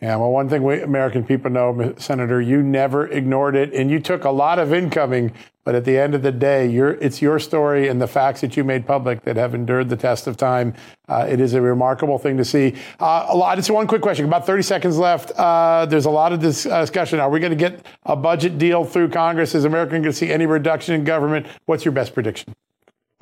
Yeah, 0.00 0.16
well, 0.16 0.30
one 0.30 0.48
thing 0.48 0.62
we 0.62 0.80
American 0.80 1.24
people 1.24 1.50
know, 1.50 1.94
Senator, 1.98 2.40
you 2.40 2.62
never 2.62 3.06
ignored 3.06 3.54
it, 3.54 3.74
and 3.74 3.90
you 3.90 4.00
took 4.00 4.24
a 4.24 4.30
lot 4.30 4.58
of 4.58 4.72
incoming. 4.72 5.30
But 5.66 5.74
at 5.74 5.84
the 5.84 5.98
end 5.98 6.14
of 6.14 6.22
the 6.22 6.30
day, 6.30 6.72
it's 6.72 7.20
your 7.20 7.40
story 7.40 7.88
and 7.88 8.00
the 8.00 8.06
facts 8.06 8.40
that 8.42 8.56
you 8.56 8.62
made 8.62 8.86
public 8.86 9.22
that 9.24 9.34
have 9.34 9.52
endured 9.52 9.88
the 9.88 9.96
test 9.96 10.28
of 10.28 10.36
time. 10.36 10.74
Uh, 11.08 11.26
it 11.28 11.40
is 11.40 11.54
a 11.54 11.60
remarkable 11.60 12.18
thing 12.18 12.36
to 12.36 12.44
see. 12.44 12.76
Uh, 13.00 13.26
a 13.28 13.36
lot. 13.36 13.56
Just 13.56 13.68
one 13.68 13.88
quick 13.88 14.00
question. 14.00 14.24
About 14.26 14.46
30 14.46 14.62
seconds 14.62 14.96
left. 14.96 15.32
Uh, 15.32 15.84
there's 15.86 16.04
a 16.04 16.10
lot 16.10 16.32
of 16.32 16.40
this, 16.40 16.66
uh, 16.66 16.82
discussion. 16.82 17.18
Are 17.18 17.28
we 17.28 17.40
going 17.40 17.50
to 17.50 17.56
get 17.56 17.84
a 18.04 18.14
budget 18.14 18.58
deal 18.58 18.84
through 18.84 19.08
Congress? 19.08 19.56
Is 19.56 19.64
America 19.64 19.90
going 19.90 20.04
to 20.04 20.12
see 20.12 20.30
any 20.30 20.46
reduction 20.46 20.94
in 20.94 21.02
government? 21.02 21.48
What's 21.64 21.84
your 21.84 21.90
best 21.90 22.14
prediction? 22.14 22.54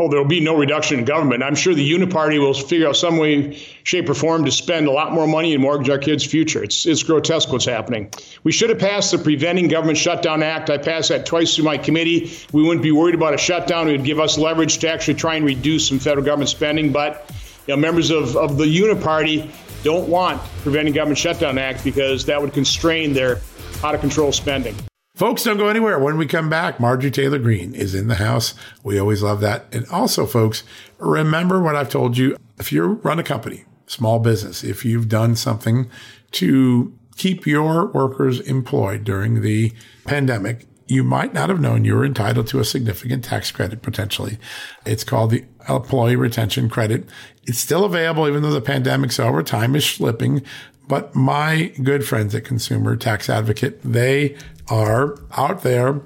Oh, 0.01 0.09
there'll 0.09 0.27
be 0.27 0.41
no 0.41 0.57
reduction 0.57 0.99
in 0.99 1.05
government. 1.05 1.43
I'm 1.43 1.55
sure 1.55 1.73
the 1.73 1.89
Uniparty 1.89 2.41
will 2.41 2.53
figure 2.53 2.89
out 2.89 2.97
some 2.97 3.17
way, 3.17 3.55
shape, 3.85 4.09
or 4.09 4.15
form 4.15 4.45
to 4.45 4.51
spend 4.51 4.89
a 4.89 4.91
lot 4.91 5.13
more 5.13 5.27
money 5.27 5.53
and 5.53 5.63
mortgage 5.63 5.89
our 5.89 5.99
kids' 5.99 6.25
future. 6.25 6.65
It's 6.65 6.85
it's 6.85 7.03
grotesque 7.05 7.53
what's 7.53 7.65
happening. 7.65 8.11
We 8.43 8.51
should 8.51 8.71
have 8.71 8.81
passed 8.81 9.13
the 9.13 9.19
Preventing 9.19 9.69
Government 9.69 9.97
Shutdown 9.97 10.43
Act. 10.43 10.69
I 10.69 10.79
passed 10.79 11.11
that 11.11 11.27
twice 11.27 11.55
through 11.55 11.65
my 11.65 11.79
committee. 11.79 12.33
We 12.53 12.63
wouldn't 12.63 12.83
be 12.83 12.91
worried 12.91 13.15
about 13.15 13.35
a 13.35 13.39
shutdown. 13.39 13.89
It 13.89 13.93
would 13.93 14.05
give 14.05 14.19
us 14.19 14.37
leverage 14.37 14.79
to 14.79 14.91
actually 14.91 15.15
try 15.15 15.37
and 15.37 15.47
reduce 15.47 15.89
some 15.89 16.01
federal 16.01 16.25
government 16.25 16.51
spending. 16.51 16.91
But 16.91 17.31
you 17.69 17.75
know, 17.75 17.81
members 17.81 18.11
of, 18.11 18.37
of 18.37 18.57
the 18.59 18.65
Uniparty 18.65 19.49
don't 19.85 20.09
want 20.09 20.43
Preventing 20.63 20.95
Government 20.95 21.19
Shutdown 21.19 21.57
Act 21.57 21.85
because 21.85 22.25
that 22.27 22.41
would 22.41 22.53
constrain 22.53 23.13
their 23.13 23.41
out 23.85 23.95
of 23.95 24.01
control 24.01 24.33
spending. 24.33 24.75
Folks, 25.15 25.45
don't 25.45 25.59
go 25.59 25.69
anywhere. 25.69 25.97
When 26.01 26.17
we 26.17 26.27
come 26.27 26.51
back, 26.51 26.81
Marjorie 26.81 27.13
Taylor 27.13 27.39
Greene 27.39 27.73
is 27.73 27.95
in 27.95 28.09
the 28.09 28.17
house. 28.17 28.53
We 28.83 28.99
always 28.99 29.23
love 29.23 29.41
that. 29.43 29.67
And 29.73 29.87
also, 29.87 30.27
folks, 30.27 30.65
remember 30.99 31.63
what 31.63 31.77
I've 31.77 31.89
told 31.89 32.17
you. 32.17 32.37
If 32.59 32.73
you 32.73 32.85
run 32.85 33.21
a 33.21 33.23
company, 33.23 33.65
small 33.87 34.19
business, 34.19 34.65
if 34.65 34.85
you've 34.85 35.09
done 35.09 35.37
something 35.37 35.89
to 36.33 36.93
keep 37.17 37.47
your 37.47 37.87
workers 37.87 38.41
employed 38.41 39.05
during 39.05 39.41
the 39.41 39.73
pandemic, 40.05 40.67
you 40.89 41.05
might 41.05 41.33
not 41.33 41.49
have 41.49 41.61
known 41.61 41.85
you 41.85 41.95
were 41.95 42.05
entitled 42.05 42.49
to 42.49 42.59
a 42.59 42.65
significant 42.65 43.23
tax 43.25 43.53
credit 43.53 43.83
potentially. 43.83 44.39
It's 44.85 45.05
called 45.05 45.31
the 45.31 45.45
Employee 45.69 46.17
Retention 46.17 46.69
Credit. 46.69 47.09
It's 47.45 47.61
still 47.61 47.85
available 47.85 48.27
even 48.27 48.43
though 48.43 48.51
the 48.51 48.61
pandemic's 48.61 49.21
over. 49.21 49.45
Time 49.45 49.77
is 49.77 49.87
slipping. 49.87 50.43
But 50.87 51.15
my 51.15 51.73
good 51.83 52.07
friends 52.07 52.35
at 52.35 52.45
Consumer 52.45 52.97
Tax 52.97 53.31
Advocate, 53.31 53.81
they 53.83 54.37
are 54.69 55.19
out 55.37 55.63
there 55.63 56.01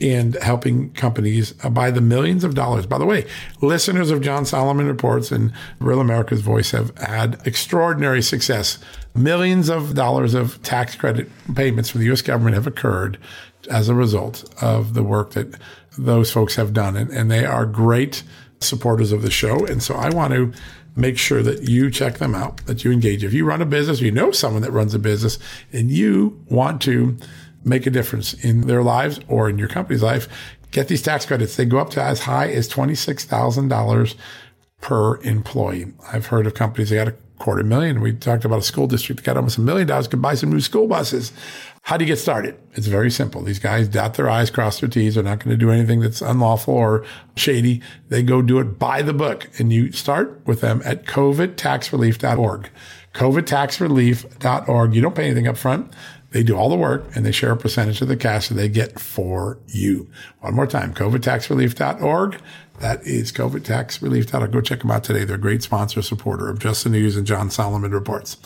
and 0.00 0.34
helping 0.36 0.92
companies 0.92 1.52
by 1.52 1.90
the 1.90 2.00
millions 2.00 2.44
of 2.44 2.54
dollars. 2.54 2.86
By 2.86 2.98
the 2.98 3.04
way, 3.04 3.26
listeners 3.60 4.10
of 4.10 4.20
John 4.20 4.44
Solomon 4.46 4.86
Reports 4.86 5.32
and 5.32 5.52
Real 5.80 6.00
America's 6.00 6.40
Voice 6.40 6.70
have 6.70 6.96
had 6.98 7.40
extraordinary 7.44 8.22
success. 8.22 8.78
Millions 9.14 9.68
of 9.68 9.94
dollars 9.94 10.34
of 10.34 10.62
tax 10.62 10.94
credit 10.94 11.28
payments 11.54 11.90
from 11.90 12.00
the 12.00 12.06
U.S. 12.06 12.22
government 12.22 12.54
have 12.54 12.66
occurred 12.66 13.18
as 13.70 13.88
a 13.88 13.94
result 13.94 14.44
of 14.62 14.94
the 14.94 15.02
work 15.02 15.32
that 15.32 15.54
those 15.98 16.30
folks 16.30 16.54
have 16.54 16.72
done. 16.72 16.96
And, 16.96 17.10
and 17.10 17.30
they 17.30 17.44
are 17.44 17.66
great 17.66 18.22
supporters 18.60 19.12
of 19.12 19.22
the 19.22 19.30
show. 19.30 19.66
And 19.66 19.82
so 19.82 19.94
I 19.94 20.10
want 20.10 20.32
to 20.34 20.52
make 20.98 21.16
sure 21.16 21.42
that 21.42 21.62
you 21.62 21.90
check 21.90 22.18
them 22.18 22.34
out, 22.34 22.64
that 22.66 22.84
you 22.84 22.90
engage. 22.90 23.24
If 23.24 23.32
you 23.32 23.44
run 23.44 23.62
a 23.62 23.66
business, 23.66 24.00
you 24.00 24.10
know 24.10 24.32
someone 24.32 24.62
that 24.62 24.72
runs 24.72 24.94
a 24.94 24.98
business 24.98 25.38
and 25.72 25.90
you 25.90 26.42
want 26.48 26.82
to 26.82 27.16
make 27.64 27.86
a 27.86 27.90
difference 27.90 28.34
in 28.34 28.62
their 28.62 28.82
lives 28.82 29.20
or 29.28 29.48
in 29.48 29.58
your 29.58 29.68
company's 29.68 30.02
life, 30.02 30.28
get 30.70 30.88
these 30.88 31.02
tax 31.02 31.24
credits. 31.24 31.56
They 31.56 31.64
go 31.64 31.78
up 31.78 31.90
to 31.90 32.02
as 32.02 32.20
high 32.20 32.48
as 32.48 32.68
$26,000 32.68 34.14
per 34.80 35.20
employee. 35.22 35.92
I've 36.12 36.26
heard 36.26 36.46
of 36.46 36.54
companies 36.54 36.90
that 36.90 36.96
got 36.96 37.08
a 37.08 37.16
quarter 37.38 37.62
million. 37.62 38.00
We 38.00 38.12
talked 38.12 38.44
about 38.44 38.58
a 38.58 38.62
school 38.62 38.86
district 38.86 39.20
that 39.20 39.26
got 39.26 39.36
almost 39.36 39.58
a 39.58 39.60
million 39.60 39.86
dollars, 39.86 40.08
could 40.08 40.22
buy 40.22 40.34
some 40.34 40.50
new 40.50 40.60
school 40.60 40.86
buses. 40.86 41.32
How 41.82 41.96
do 41.96 42.04
you 42.04 42.08
get 42.08 42.18
started? 42.18 42.58
It's 42.74 42.86
very 42.86 43.10
simple. 43.10 43.42
These 43.42 43.60
guys 43.60 43.88
dot 43.88 44.14
their 44.14 44.28
I's, 44.28 44.50
cross 44.50 44.80
their 44.80 44.88
T's. 44.90 45.14
They're 45.14 45.24
not 45.24 45.42
going 45.42 45.50
to 45.50 45.56
do 45.56 45.70
anything 45.70 46.00
that's 46.00 46.20
unlawful 46.20 46.74
or 46.74 47.04
shady. 47.36 47.80
They 48.08 48.22
go 48.22 48.42
do 48.42 48.58
it 48.58 48.78
by 48.78 49.00
the 49.02 49.14
book. 49.14 49.48
And 49.58 49.72
you 49.72 49.92
start 49.92 50.42
with 50.46 50.60
them 50.60 50.82
at 50.84 51.06
covidtaxrelief.org. 51.06 52.70
covidtaxrelief.org. 53.14 54.94
You 54.94 55.00
don't 55.00 55.14
pay 55.14 55.24
anything 55.24 55.48
up 55.48 55.56
front. 55.56 55.94
They 56.30 56.42
do 56.42 56.56
all 56.56 56.68
the 56.68 56.76
work 56.76 57.04
and 57.14 57.24
they 57.24 57.32
share 57.32 57.52
a 57.52 57.56
percentage 57.56 58.02
of 58.02 58.08
the 58.08 58.16
cash 58.16 58.48
that 58.48 58.54
they 58.54 58.68
get 58.68 59.00
for 59.00 59.58
you. 59.68 60.10
One 60.40 60.54
more 60.54 60.66
time, 60.66 60.92
covidtaxrelief.org. 60.92 62.38
That 62.80 63.04
is 63.04 63.32
covidtaxrelief.org. 63.32 64.52
Go 64.52 64.60
check 64.60 64.80
them 64.80 64.90
out 64.90 65.04
today. 65.04 65.24
They're 65.24 65.36
a 65.36 65.40
great 65.40 65.62
sponsor, 65.62 66.00
supporter 66.00 66.48
of 66.48 66.58
Just 66.58 66.84
the 66.84 66.90
News 66.90 67.16
and 67.16 67.26
John 67.26 67.50
Solomon 67.50 67.90
Reports. 67.90 68.36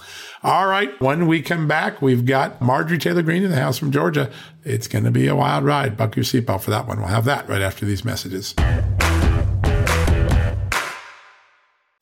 All 0.42 0.66
right. 0.66 0.98
When 1.00 1.26
we 1.26 1.42
come 1.42 1.68
back, 1.68 2.00
we've 2.00 2.24
got 2.24 2.60
Marjorie 2.62 2.98
Taylor 2.98 3.22
Greene 3.22 3.42
in 3.42 3.50
the 3.50 3.60
house 3.60 3.78
from 3.78 3.92
Georgia. 3.92 4.30
It's 4.64 4.88
going 4.88 5.04
to 5.04 5.10
be 5.10 5.26
a 5.26 5.36
wild 5.36 5.64
ride. 5.64 5.96
Buck 5.96 6.16
your 6.16 6.24
seatbelt 6.24 6.62
for 6.62 6.70
that 6.70 6.86
one. 6.88 6.98
We'll 6.98 7.08
have 7.08 7.26
that 7.26 7.48
right 7.48 7.62
after 7.62 7.84
these 7.84 8.04
messages. 8.04 8.54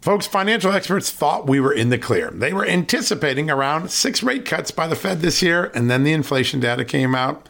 Folks, 0.01 0.27
financial 0.27 0.73
experts 0.73 1.11
thought 1.11 1.47
we 1.47 1.61
were 1.61 1.75
in 1.75 1.91
the 1.91 1.99
clear. 1.99 2.31
They 2.31 2.55
were 2.55 2.67
anticipating 2.67 3.51
around 3.51 3.91
six 3.91 4.23
rate 4.23 4.47
cuts 4.47 4.71
by 4.71 4.87
the 4.87 4.97
Fed 4.97 5.21
this 5.21 5.43
year, 5.43 5.71
and 5.75 5.91
then 5.91 6.05
the 6.05 6.15
inflation 6.15 6.59
data 6.59 6.87
came 6.87 7.15
out 7.15 7.50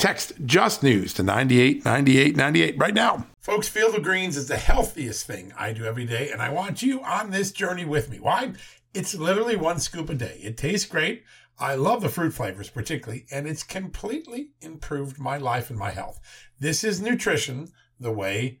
Text 0.00 0.32
Just 0.46 0.82
News 0.82 1.12
to 1.12 1.22
989898 1.22 2.78
right 2.78 2.94
now. 2.94 3.26
Folks, 3.38 3.68
Field 3.68 3.94
of 3.94 4.02
Greens 4.02 4.34
is 4.34 4.48
the 4.48 4.56
healthiest 4.56 5.26
thing 5.26 5.52
I 5.58 5.74
do 5.74 5.84
every 5.84 6.06
day, 6.06 6.30
and 6.30 6.40
I 6.40 6.48
want 6.48 6.80
you 6.80 7.02
on 7.02 7.30
this 7.30 7.52
journey 7.52 7.84
with 7.84 8.08
me. 8.08 8.18
Why? 8.18 8.54
It's 8.94 9.14
literally 9.14 9.56
one 9.56 9.78
scoop 9.78 10.08
a 10.08 10.14
day. 10.14 10.40
It 10.42 10.56
tastes 10.56 10.88
great. 10.88 11.24
I 11.58 11.74
love 11.74 12.00
the 12.00 12.08
fruit 12.08 12.32
flavors 12.32 12.70
particularly, 12.70 13.26
and 13.30 13.46
it's 13.46 13.62
completely 13.62 14.52
improved 14.62 15.18
my 15.18 15.36
life 15.36 15.68
and 15.68 15.78
my 15.78 15.90
health. 15.90 16.18
This 16.58 16.82
is 16.82 17.02
nutrition 17.02 17.68
the 17.98 18.10
way 18.10 18.60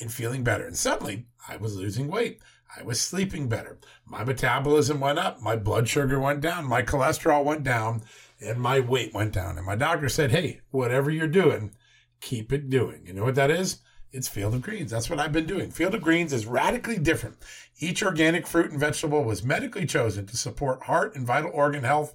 and 0.00 0.12
feeling 0.12 0.42
better. 0.42 0.66
And 0.66 0.76
suddenly, 0.76 1.26
I 1.48 1.56
was 1.56 1.76
losing 1.76 2.08
weight. 2.08 2.40
I 2.76 2.82
was 2.82 3.00
sleeping 3.00 3.48
better. 3.48 3.78
My 4.06 4.24
metabolism 4.24 5.00
went 5.00 5.18
up. 5.18 5.40
My 5.40 5.56
blood 5.56 5.88
sugar 5.88 6.20
went 6.20 6.40
down. 6.40 6.66
My 6.66 6.82
cholesterol 6.82 7.44
went 7.44 7.64
down 7.64 8.02
and 8.40 8.60
my 8.60 8.80
weight 8.80 9.12
went 9.12 9.32
down. 9.32 9.56
And 9.56 9.66
my 9.66 9.76
doctor 9.76 10.08
said, 10.08 10.30
Hey, 10.30 10.60
whatever 10.70 11.10
you're 11.10 11.26
doing, 11.26 11.74
keep 12.20 12.52
it 12.52 12.70
doing. 12.70 13.06
You 13.06 13.12
know 13.12 13.24
what 13.24 13.34
that 13.34 13.50
is? 13.50 13.80
It's 14.12 14.28
Field 14.28 14.54
of 14.54 14.62
Greens. 14.62 14.90
That's 14.90 15.08
what 15.08 15.20
I've 15.20 15.32
been 15.32 15.46
doing. 15.46 15.70
Field 15.70 15.94
of 15.94 16.02
Greens 16.02 16.32
is 16.32 16.46
radically 16.46 16.98
different. 16.98 17.36
Each 17.78 18.02
organic 18.02 18.46
fruit 18.46 18.72
and 18.72 18.80
vegetable 18.80 19.22
was 19.22 19.44
medically 19.44 19.86
chosen 19.86 20.26
to 20.26 20.36
support 20.36 20.84
heart 20.84 21.14
and 21.14 21.26
vital 21.26 21.50
organ 21.54 21.84
health. 21.84 22.14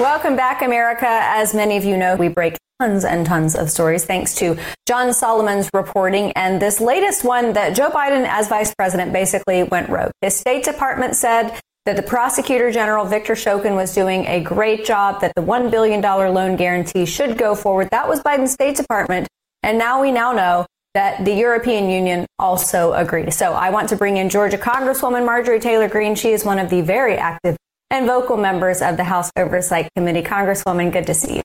Welcome 0.00 0.34
back, 0.34 0.62
America. 0.62 1.06
As 1.06 1.52
many 1.52 1.76
of 1.76 1.84
you 1.84 1.94
know, 1.94 2.16
we 2.16 2.28
break 2.28 2.56
tons 2.80 3.04
and 3.04 3.26
tons 3.26 3.54
of 3.54 3.70
stories 3.70 4.02
thanks 4.02 4.34
to 4.36 4.56
John 4.88 5.12
Solomon's 5.12 5.68
reporting. 5.74 6.32
And 6.32 6.60
this 6.60 6.80
latest 6.80 7.22
one 7.22 7.52
that 7.52 7.76
Joe 7.76 7.90
Biden, 7.90 8.26
as 8.26 8.48
vice 8.48 8.74
president, 8.74 9.12
basically 9.12 9.62
went 9.64 9.90
rogue. 9.90 10.10
His 10.22 10.34
State 10.34 10.64
Department 10.64 11.16
said 11.16 11.60
that 11.84 11.96
the 11.96 12.02
prosecutor 12.02 12.72
general, 12.72 13.04
Victor 13.04 13.34
Shokin, 13.34 13.76
was 13.76 13.94
doing 13.94 14.24
a 14.24 14.40
great 14.40 14.86
job, 14.86 15.20
that 15.20 15.34
the 15.36 15.42
$1 15.42 15.70
billion 15.70 16.00
loan 16.00 16.56
guarantee 16.56 17.04
should 17.04 17.36
go 17.36 17.54
forward. 17.54 17.90
That 17.90 18.08
was 18.08 18.20
Biden's 18.20 18.52
State 18.52 18.76
Department. 18.76 19.28
And 19.62 19.76
now 19.76 20.00
we 20.00 20.12
now 20.12 20.32
know 20.32 20.64
that 20.94 21.26
the 21.26 21.34
European 21.34 21.90
Union 21.90 22.24
also 22.38 22.94
agreed. 22.94 23.34
So 23.34 23.52
I 23.52 23.68
want 23.68 23.90
to 23.90 23.96
bring 23.96 24.16
in 24.16 24.30
Georgia 24.30 24.56
Congresswoman 24.56 25.26
Marjorie 25.26 25.60
Taylor 25.60 25.90
Greene. 25.90 26.14
She 26.14 26.30
is 26.30 26.42
one 26.42 26.58
of 26.58 26.70
the 26.70 26.80
very 26.80 27.18
active 27.18 27.58
and 27.90 28.06
vocal 28.06 28.36
members 28.36 28.82
of 28.82 28.96
the 28.96 29.04
House 29.04 29.30
Oversight 29.36 29.88
Committee. 29.94 30.22
Congresswoman, 30.22 30.92
good 30.92 31.06
to 31.06 31.14
see 31.14 31.36
you. 31.36 31.42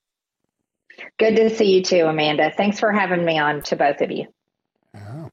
Good 1.18 1.36
to 1.36 1.50
see 1.50 1.76
you 1.76 1.84
too, 1.84 2.06
Amanda. 2.06 2.52
Thanks 2.56 2.80
for 2.80 2.92
having 2.92 3.26
me 3.26 3.38
on 3.38 3.62
to 3.64 3.76
both 3.76 4.02
of 4.02 4.12
you. 4.12 4.28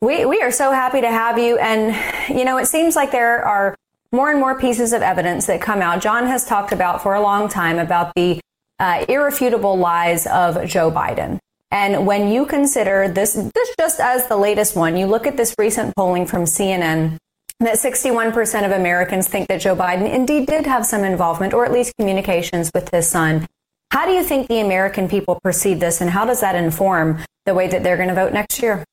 We, 0.01 0.25
we 0.25 0.41
are 0.43 0.51
so 0.51 0.73
happy 0.73 1.01
to 1.01 1.11
have 1.11 1.39
you. 1.39 1.59
And, 1.59 1.95
you 2.37 2.45
know, 2.45 2.59
it 2.59 2.67
seems 2.67 2.97
like 2.97 3.13
there 3.13 3.45
are 3.45 3.77
more 4.11 4.31
and 4.31 4.41
more 4.41 4.59
pieces 4.59 4.93
of 4.93 5.03
evidence 5.03 5.47
that 5.47 5.61
come 5.61 5.81
out. 5.81 6.03
John 6.03 6.27
has 6.27 6.45
talked 6.45 6.73
about 6.73 7.03
for 7.03 7.15
a 7.15 7.21
long 7.21 7.49
time 7.49 7.79
about 7.79 8.13
the 8.15 8.41
uh, 8.79 9.05
irrefutable 9.09 9.77
lies 9.79 10.27
of 10.27 10.67
Joe 10.67 10.91
Biden. 10.91 11.39
And 11.71 12.07
when 12.07 12.31
you 12.31 12.45
consider 12.45 13.09
this, 13.09 13.33
this 13.33 13.75
just 13.79 14.01
as 14.01 14.27
the 14.27 14.37
latest 14.37 14.77
one, 14.77 14.97
you 14.97 15.07
look 15.07 15.27
at 15.27 15.37
this 15.37 15.55
recent 15.59 15.95
polling 15.95 16.27
from 16.27 16.45
CNN 16.45 17.17
that 17.65 17.77
61% 17.79 18.65
of 18.65 18.73
Americans 18.73 19.29
think 19.29 19.49
that 19.49 19.61
Joe 19.61 19.77
Biden 19.77 20.13
indeed 20.13 20.47
did 20.47 20.67
have 20.67 20.87
some 20.87 21.05
involvement 21.05 21.55
or 21.55 21.65
at 21.65 21.73
least 21.73 21.95
communications 21.97 22.71
with 22.75 22.91
his 22.91 23.09
son 23.09 23.47
how 23.93 24.07
do 24.07 24.13
you 24.13 24.25
think 24.25 24.49
the 24.49 24.61
American 24.61 25.07
people 25.07 25.39
perceive 25.43 25.79
this, 25.79 26.01
and 26.01 26.09
how 26.09 26.25
does 26.25 26.41
that 26.41 26.55
inform 26.55 27.23
the 27.45 27.53
way 27.53 27.69
that 27.69 27.83
they're 27.83 27.99
going 27.99 28.09
to 28.09 28.15
vote 28.15 28.33
next 28.33 28.63
year? 28.63 28.87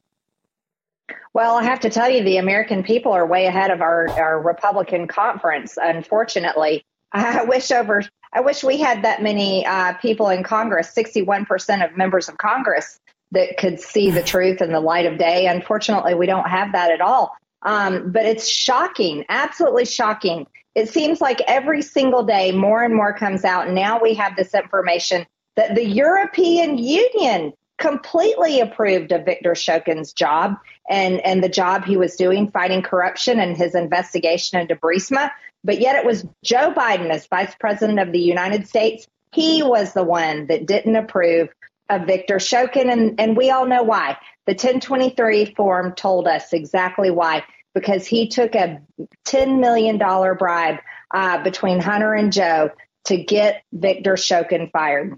Well, 1.34 1.56
I 1.56 1.64
have 1.64 1.80
to 1.80 1.90
tell 1.90 2.10
you, 2.10 2.22
the 2.22 2.36
American 2.36 2.84
people 2.84 3.14
are 3.14 3.26
way 3.26 3.46
ahead 3.46 3.72
of 3.72 3.82
our, 3.82 4.10
our 4.10 4.42
Republican 4.42 5.08
conference. 5.08 5.78
Unfortunately, 5.82 6.84
I 7.14 7.46
wish 7.46 7.72
over. 7.72 8.04
I 8.34 8.42
wish 8.42 8.62
we 8.62 8.78
had 8.78 9.06
that 9.06 9.24
many 9.24 9.66
uh, 9.66 9.94
people 9.94 10.28
in 10.28 10.44
Congress. 10.44 10.94
Sixty-one 10.94 11.46
percent 11.46 11.82
of 11.82 11.96
members 11.96 12.28
of 12.28 12.38
Congress 12.38 13.00
that 13.32 13.56
could 13.58 13.80
see 13.80 14.12
the 14.12 14.22
truth 14.34 14.62
in 14.62 14.74
the 14.74 14.82
light 14.82 15.06
of 15.06 15.18
day. 15.18 15.48
Unfortunately, 15.48 16.14
we 16.14 16.26
don't 16.26 16.50
have 16.50 16.74
that 16.74 16.92
at 16.92 17.00
all. 17.00 17.38
Um, 17.62 18.12
but 18.12 18.26
it's 18.26 18.48
shocking, 18.48 19.26
absolutely 19.30 19.86
shocking 19.86 20.48
it 20.76 20.90
seems 20.90 21.20
like 21.20 21.42
every 21.48 21.82
single 21.82 22.24
day 22.24 22.52
more 22.52 22.84
and 22.84 22.96
more 22.96 23.14
comes 23.14 23.44
out. 23.44 23.70
Now 23.70 24.00
we 24.02 24.14
have 24.14 24.36
this 24.36 24.54
information 24.54 25.26
that 25.56 25.76
the 25.76 25.86
European 25.86 26.78
Union 26.78 27.54
completely 27.78 28.60
approved 28.60 29.12
of 29.12 29.26
Victor 29.26 29.52
Shokin's 29.52 30.14
job 30.14 30.56
and, 30.90 31.20
and 31.22 31.44
the 31.44 31.50
job 31.50 31.86
he 31.86 31.98
was 31.98 32.16
doing 32.16 32.52
fighting 32.52 32.82
corruption 32.82 33.40
and 33.40 33.58
his 33.58 33.74
investigation 33.74 34.60
into 34.60 34.76
Burisma. 34.76 35.32
But 35.64 35.80
yet 35.80 35.96
it 35.96 36.06
was 36.06 36.26
Joe 36.44 36.74
Biden 36.74 37.10
as 37.10 37.28
vice 37.28 37.56
president 37.60 38.00
of 38.00 38.12
the 38.12 38.20
United 38.20 38.68
States. 38.68 39.08
He 39.34 39.64
was 39.64 39.94
the 39.94 40.04
one 40.04 40.48
that 40.48 40.66
didn't 40.66 40.96
approve 40.96 41.50
of 41.90 42.06
Victor 42.06 42.36
Shokin. 42.36 42.92
And, 42.92 43.20
and 43.20 43.36
we 43.36 43.50
all 43.50 43.66
know 43.66 43.84
why. 43.84 44.18
The 44.50 44.56
1023 44.56 45.54
form 45.54 45.94
told 45.94 46.28
us 46.28 46.54
exactly 46.54 47.12
why 47.12 47.44
because 47.76 48.08
he 48.08 48.30
took 48.30 48.56
a 48.56 48.82
$10 49.28 49.60
million 49.60 50.00
bribe 50.00 50.80
uh, 51.14 51.44
between 51.44 51.80
Hunter 51.80 52.16
and 52.16 52.34
Joe 52.34 52.72
to 53.06 53.24
get 53.24 53.62
Victor 53.72 54.14
Shokin 54.14 54.72
fired. 54.72 55.16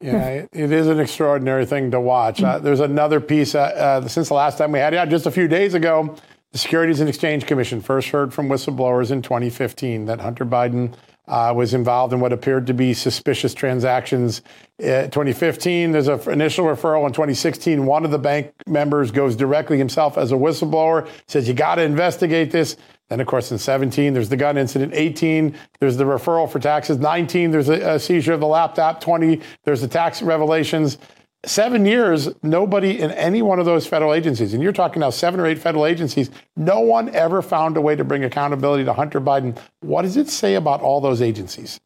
Yeah, 0.00 0.46
it 0.52 0.72
is 0.72 0.88
an 0.88 0.98
extraordinary 0.98 1.66
thing 1.66 1.92
to 1.92 2.00
watch. 2.00 2.42
Uh, 2.42 2.58
there's 2.58 2.80
another 2.80 3.20
piece 3.20 3.54
uh, 3.54 3.60
uh, 3.60 4.08
since 4.08 4.26
the 4.26 4.34
last 4.34 4.58
time 4.58 4.72
we 4.72 4.80
had 4.80 4.92
it, 4.92 5.08
just 5.08 5.26
a 5.26 5.30
few 5.30 5.46
days 5.46 5.74
ago. 5.74 6.16
The 6.50 6.58
Securities 6.58 6.98
and 6.98 7.08
Exchange 7.08 7.46
Commission 7.46 7.80
first 7.80 8.08
heard 8.08 8.34
from 8.34 8.48
whistleblowers 8.48 9.12
in 9.12 9.22
2015 9.22 10.06
that 10.06 10.20
Hunter 10.20 10.44
Biden 10.44 10.96
uh, 11.28 11.52
was 11.54 11.74
involved 11.74 12.12
in 12.12 12.20
what 12.20 12.32
appeared 12.32 12.66
to 12.66 12.74
be 12.74 12.94
suspicious 12.94 13.54
transactions. 13.54 14.42
In 14.78 15.10
2015, 15.10 15.92
there's 15.92 16.08
an 16.08 16.20
initial 16.30 16.66
referral. 16.66 17.06
In 17.06 17.12
2016, 17.12 17.84
one 17.84 18.04
of 18.04 18.10
the 18.10 18.18
bank 18.18 18.52
members 18.66 19.10
goes 19.10 19.34
directly 19.34 19.78
himself 19.78 20.16
as 20.16 20.32
a 20.32 20.36
whistleblower, 20.36 21.08
says, 21.26 21.48
You 21.48 21.54
got 21.54 21.76
to 21.76 21.82
investigate 21.82 22.50
this. 22.50 22.76
Then, 23.08 23.20
of 23.20 23.26
course, 23.28 23.52
in 23.52 23.58
17, 23.58 24.14
there's 24.14 24.28
the 24.28 24.36
gun 24.36 24.58
incident. 24.58 24.92
18, 24.94 25.56
there's 25.78 25.96
the 25.96 26.04
referral 26.04 26.50
for 26.50 26.58
taxes. 26.58 26.98
19, 26.98 27.52
there's 27.52 27.68
a, 27.68 27.94
a 27.94 27.98
seizure 28.00 28.32
of 28.32 28.40
the 28.40 28.46
laptop. 28.46 29.00
20, 29.00 29.40
there's 29.64 29.80
the 29.80 29.88
tax 29.88 30.22
revelations 30.22 30.98
seven 31.46 31.86
years, 31.86 32.28
nobody 32.42 33.00
in 33.00 33.10
any 33.12 33.42
one 33.42 33.58
of 33.58 33.64
those 33.64 33.86
federal 33.86 34.12
agencies, 34.12 34.52
and 34.52 34.62
you're 34.62 34.72
talking 34.72 35.00
now 35.00 35.10
seven 35.10 35.40
or 35.40 35.46
eight 35.46 35.58
federal 35.58 35.86
agencies, 35.86 36.30
no 36.56 36.80
one 36.80 37.14
ever 37.14 37.42
found 37.42 37.76
a 37.76 37.80
way 37.80 37.96
to 37.96 38.04
bring 38.04 38.24
accountability 38.24 38.84
to 38.84 38.92
Hunter 38.92 39.20
Biden. 39.20 39.58
What 39.80 40.02
does 40.02 40.16
it 40.16 40.28
say 40.28 40.54
about 40.54 40.80
all 40.80 41.00
those 41.00 41.22
agencies? 41.22 41.80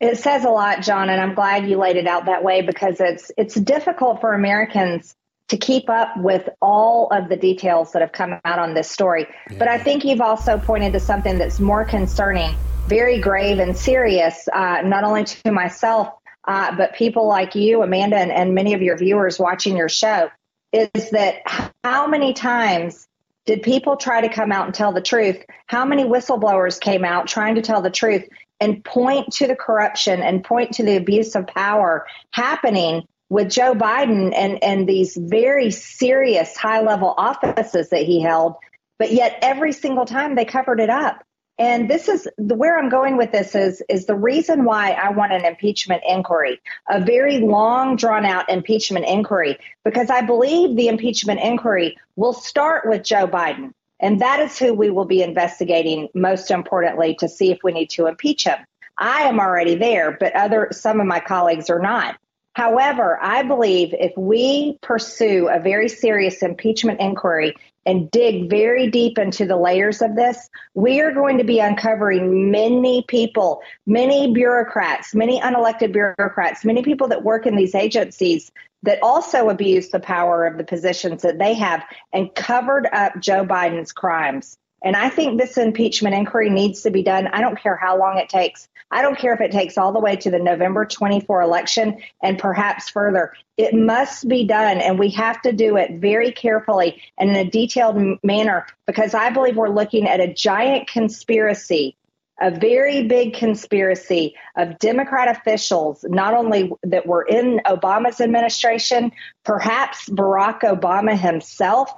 It 0.00 0.18
says 0.18 0.44
a 0.44 0.50
lot, 0.50 0.82
John, 0.82 1.08
and 1.08 1.20
I'm 1.20 1.34
glad 1.34 1.68
you 1.68 1.78
laid 1.78 1.96
it 1.96 2.06
out 2.06 2.26
that 2.26 2.42
way 2.42 2.62
because 2.62 3.00
it's 3.00 3.30
it's 3.38 3.54
difficult 3.54 4.20
for 4.20 4.34
Americans 4.34 5.14
to 5.48 5.56
keep 5.56 5.88
up 5.88 6.08
with 6.16 6.48
all 6.60 7.08
of 7.10 7.28
the 7.28 7.36
details 7.36 7.92
that 7.92 8.02
have 8.02 8.12
come 8.12 8.40
out 8.44 8.58
on 8.58 8.74
this 8.74 8.90
story. 8.90 9.26
Yeah. 9.50 9.58
But 9.58 9.68
I 9.68 9.78
think 9.78 10.04
you've 10.04 10.20
also 10.20 10.58
pointed 10.58 10.92
to 10.94 11.00
something 11.00 11.38
that's 11.38 11.60
more 11.60 11.84
concerning, 11.84 12.56
very 12.88 13.20
grave 13.20 13.58
and 13.58 13.76
serious, 13.76 14.48
uh, 14.52 14.82
not 14.82 15.04
only 15.04 15.24
to 15.24 15.52
myself 15.52 16.08
uh, 16.46 16.76
but 16.76 16.94
people 16.94 17.26
like 17.26 17.54
you, 17.54 17.82
Amanda, 17.82 18.16
and, 18.16 18.30
and 18.30 18.54
many 18.54 18.74
of 18.74 18.82
your 18.82 18.96
viewers 18.96 19.38
watching 19.38 19.76
your 19.76 19.88
show, 19.88 20.30
is 20.72 21.10
that 21.10 21.42
how 21.82 22.06
many 22.06 22.32
times 22.32 23.06
did 23.46 23.62
people 23.62 23.96
try 23.96 24.20
to 24.20 24.28
come 24.28 24.52
out 24.52 24.66
and 24.66 24.74
tell 24.74 24.92
the 24.92 25.00
truth? 25.00 25.42
How 25.66 25.84
many 25.84 26.04
whistleblowers 26.04 26.80
came 26.80 27.04
out 27.04 27.28
trying 27.28 27.56
to 27.56 27.62
tell 27.62 27.82
the 27.82 27.90
truth 27.90 28.26
and 28.60 28.84
point 28.84 29.32
to 29.34 29.46
the 29.46 29.56
corruption 29.56 30.20
and 30.20 30.42
point 30.42 30.72
to 30.72 30.82
the 30.82 30.96
abuse 30.96 31.34
of 31.34 31.46
power 31.46 32.06
happening 32.30 33.06
with 33.28 33.50
Joe 33.50 33.74
Biden 33.74 34.32
and, 34.34 34.62
and 34.62 34.88
these 34.88 35.16
very 35.16 35.70
serious 35.70 36.56
high 36.56 36.80
level 36.80 37.14
offices 37.16 37.90
that 37.90 38.04
he 38.04 38.22
held? 38.22 38.54
But 38.98 39.12
yet, 39.12 39.38
every 39.42 39.72
single 39.72 40.06
time 40.06 40.34
they 40.34 40.44
covered 40.44 40.80
it 40.80 40.90
up. 40.90 41.24
And 41.58 41.88
this 41.88 42.08
is 42.08 42.28
where 42.36 42.78
I'm 42.78 42.88
going 42.88 43.16
with 43.16 43.30
this 43.30 43.54
is 43.54 43.82
is 43.88 44.06
the 44.06 44.16
reason 44.16 44.64
why 44.64 44.90
I 44.90 45.10
want 45.10 45.32
an 45.32 45.44
impeachment 45.44 46.02
inquiry, 46.06 46.60
a 46.88 47.00
very 47.00 47.38
long 47.38 47.94
drawn 47.94 48.24
out 48.24 48.50
impeachment 48.50 49.06
inquiry, 49.06 49.58
because 49.84 50.10
I 50.10 50.22
believe 50.22 50.76
the 50.76 50.88
impeachment 50.88 51.40
inquiry 51.40 51.96
will 52.16 52.32
start 52.32 52.88
with 52.88 53.04
Joe 53.04 53.28
Biden. 53.28 53.72
And 54.00 54.20
that 54.20 54.40
is 54.40 54.58
who 54.58 54.74
we 54.74 54.90
will 54.90 55.04
be 55.04 55.22
investigating 55.22 56.08
most 56.12 56.50
importantly 56.50 57.14
to 57.20 57.28
see 57.28 57.52
if 57.52 57.60
we 57.62 57.72
need 57.72 57.90
to 57.90 58.06
impeach 58.06 58.44
him. 58.44 58.58
I 58.98 59.22
am 59.22 59.38
already 59.38 59.76
there, 59.76 60.16
but 60.18 60.34
other 60.34 60.68
some 60.72 61.00
of 61.00 61.06
my 61.06 61.20
colleagues 61.20 61.70
are 61.70 61.78
not. 61.78 62.16
However, 62.54 63.18
I 63.20 63.42
believe 63.42 63.94
if 63.98 64.12
we 64.16 64.78
pursue 64.80 65.48
a 65.48 65.58
very 65.58 65.88
serious 65.88 66.42
impeachment 66.42 67.00
inquiry 67.00 67.54
and 67.86 68.10
dig 68.10 68.48
very 68.48 68.90
deep 68.90 69.18
into 69.18 69.46
the 69.46 69.56
layers 69.56 70.02
of 70.02 70.16
this, 70.16 70.48
we 70.74 71.00
are 71.00 71.12
going 71.12 71.38
to 71.38 71.44
be 71.44 71.60
uncovering 71.60 72.50
many 72.50 73.04
people, 73.08 73.60
many 73.86 74.32
bureaucrats, 74.32 75.14
many 75.14 75.40
unelected 75.40 75.92
bureaucrats, 75.92 76.64
many 76.64 76.82
people 76.82 77.08
that 77.08 77.24
work 77.24 77.46
in 77.46 77.56
these 77.56 77.74
agencies 77.74 78.50
that 78.82 78.98
also 79.02 79.48
abuse 79.48 79.88
the 79.88 80.00
power 80.00 80.46
of 80.46 80.58
the 80.58 80.64
positions 80.64 81.22
that 81.22 81.38
they 81.38 81.54
have 81.54 81.82
and 82.12 82.34
covered 82.34 82.86
up 82.92 83.18
Joe 83.18 83.44
Biden's 83.44 83.92
crimes. 83.92 84.56
And 84.82 84.94
I 84.94 85.08
think 85.08 85.40
this 85.40 85.56
impeachment 85.56 86.14
inquiry 86.14 86.50
needs 86.50 86.82
to 86.82 86.90
be 86.90 87.02
done. 87.02 87.26
I 87.28 87.40
don't 87.40 87.58
care 87.58 87.76
how 87.76 87.98
long 87.98 88.18
it 88.18 88.28
takes. 88.28 88.68
I 88.94 89.02
don't 89.02 89.18
care 89.18 89.34
if 89.34 89.40
it 89.40 89.50
takes 89.50 89.76
all 89.76 89.92
the 89.92 89.98
way 89.98 90.14
to 90.14 90.30
the 90.30 90.38
November 90.38 90.86
24 90.86 91.42
election 91.42 91.98
and 92.22 92.38
perhaps 92.38 92.88
further. 92.88 93.32
It 93.56 93.74
must 93.74 94.28
be 94.28 94.46
done, 94.46 94.78
and 94.78 95.00
we 95.00 95.10
have 95.10 95.42
to 95.42 95.52
do 95.52 95.76
it 95.76 96.00
very 96.00 96.30
carefully 96.30 97.02
and 97.18 97.28
in 97.30 97.36
a 97.36 97.50
detailed 97.50 97.98
manner 98.22 98.66
because 98.86 99.12
I 99.12 99.30
believe 99.30 99.56
we're 99.56 99.68
looking 99.68 100.06
at 100.06 100.20
a 100.20 100.32
giant 100.32 100.86
conspiracy 100.86 101.96
a 102.40 102.50
very 102.50 103.06
big 103.06 103.34
conspiracy 103.34 104.34
of 104.56 104.76
Democrat 104.80 105.36
officials, 105.36 106.04
not 106.08 106.34
only 106.34 106.72
that 106.82 107.06
were 107.06 107.22
in 107.22 107.60
Obama's 107.64 108.20
administration, 108.20 109.12
perhaps 109.44 110.08
Barack 110.08 110.62
Obama 110.62 111.16
himself, 111.16 111.94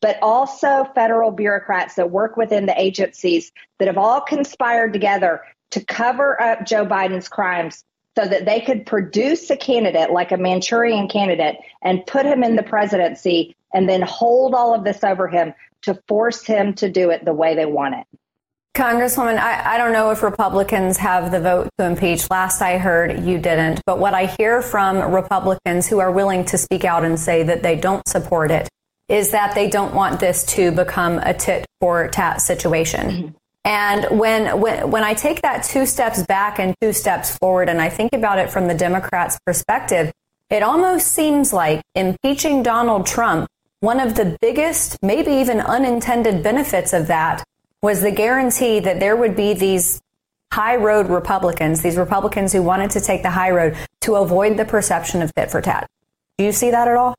but 0.00 0.18
also 0.22 0.88
federal 0.94 1.30
bureaucrats 1.30 1.96
that 1.96 2.10
work 2.10 2.36
within 2.38 2.64
the 2.64 2.80
agencies 2.80 3.52
that 3.78 3.88
have 3.88 3.98
all 3.98 4.22
conspired 4.22 4.94
together 4.94 5.42
to 5.74 5.84
cover 5.84 6.40
up 6.40 6.64
Joe 6.64 6.86
Biden's 6.86 7.28
crimes 7.28 7.82
so 8.16 8.24
that 8.24 8.44
they 8.44 8.60
could 8.60 8.86
produce 8.86 9.50
a 9.50 9.56
candidate 9.56 10.12
like 10.12 10.30
a 10.30 10.36
Manchurian 10.36 11.08
candidate 11.08 11.56
and 11.82 12.06
put 12.06 12.24
him 12.24 12.44
in 12.44 12.54
the 12.54 12.62
presidency 12.62 13.56
and 13.74 13.88
then 13.88 14.02
hold 14.02 14.54
all 14.54 14.72
of 14.72 14.84
this 14.84 15.02
over 15.02 15.26
him 15.26 15.52
to 15.82 16.00
force 16.06 16.44
him 16.44 16.74
to 16.74 16.88
do 16.88 17.10
it 17.10 17.24
the 17.24 17.32
way 17.32 17.56
they 17.56 17.66
want 17.66 17.96
it. 17.96 18.06
Congresswoman, 18.76 19.36
I, 19.38 19.74
I, 19.74 19.78
don't 19.78 19.92
know 19.92 20.10
if 20.10 20.22
Republicans 20.22 20.96
have 20.96 21.32
the 21.32 21.40
vote 21.40 21.68
to 21.78 21.86
impeach. 21.86 22.28
Last 22.30 22.62
I 22.62 22.78
heard, 22.78 23.24
you 23.24 23.38
didn't. 23.38 23.80
But 23.84 23.98
what 23.98 24.14
I 24.14 24.26
hear 24.26 24.62
from 24.62 25.12
Republicans 25.12 25.88
who 25.88 25.98
are 25.98 26.10
willing 26.10 26.44
to 26.46 26.58
speak 26.58 26.84
out 26.84 27.04
and 27.04 27.18
say 27.18 27.42
that 27.44 27.64
they 27.64 27.76
don't 27.76 28.06
support 28.08 28.50
it 28.52 28.68
is 29.08 29.32
that 29.32 29.54
they 29.56 29.68
don't 29.68 29.94
want 29.94 30.20
this 30.20 30.44
to 30.54 30.70
become 30.72 31.18
a 31.18 31.34
tit 31.34 31.66
for 31.80 32.08
tat 32.08 32.40
situation. 32.40 33.10
Mm-hmm. 33.10 33.28
And 33.64 34.18
when, 34.18 34.60
when, 34.60 34.90
when 34.90 35.04
I 35.04 35.14
take 35.14 35.40
that 35.42 35.64
two 35.64 35.86
steps 35.86 36.22
back 36.22 36.58
and 36.58 36.74
two 36.80 36.92
steps 36.92 37.36
forward, 37.38 37.68
and 37.68 37.80
I 37.80 37.88
think 37.88 38.12
about 38.12 38.38
it 38.38 38.50
from 38.50 38.68
the 38.68 38.74
Democrats' 38.74 39.38
perspective, 39.46 40.12
it 40.50 40.62
almost 40.62 41.08
seems 41.08 41.52
like 41.52 41.82
impeaching 41.94 42.62
Donald 42.62 43.06
Trump, 43.06 43.48
one 43.80 44.00
of 44.00 44.14
the 44.14 44.36
biggest, 44.40 44.98
maybe 45.02 45.32
even 45.32 45.60
unintended 45.60 46.42
benefits 46.42 46.92
of 46.92 47.06
that 47.06 47.42
was 47.82 48.02
the 48.02 48.10
guarantee 48.10 48.80
that 48.80 49.00
there 49.00 49.16
would 49.16 49.36
be 49.36 49.54
these 49.54 50.00
high 50.52 50.76
road 50.76 51.08
Republicans, 51.08 51.82
these 51.82 51.96
Republicans 51.96 52.52
who 52.52 52.62
wanted 52.62 52.90
to 52.90 53.00
take 53.00 53.22
the 53.22 53.30
high 53.30 53.50
road 53.50 53.76
to 54.00 54.14
avoid 54.14 54.56
the 54.56 54.64
perception 54.64 55.20
of 55.20 55.34
tit 55.34 55.50
for 55.50 55.60
tat. 55.60 55.88
Do 56.38 56.44
you 56.44 56.52
see 56.52 56.70
that 56.70 56.86
at 56.86 56.96
all? 56.96 57.14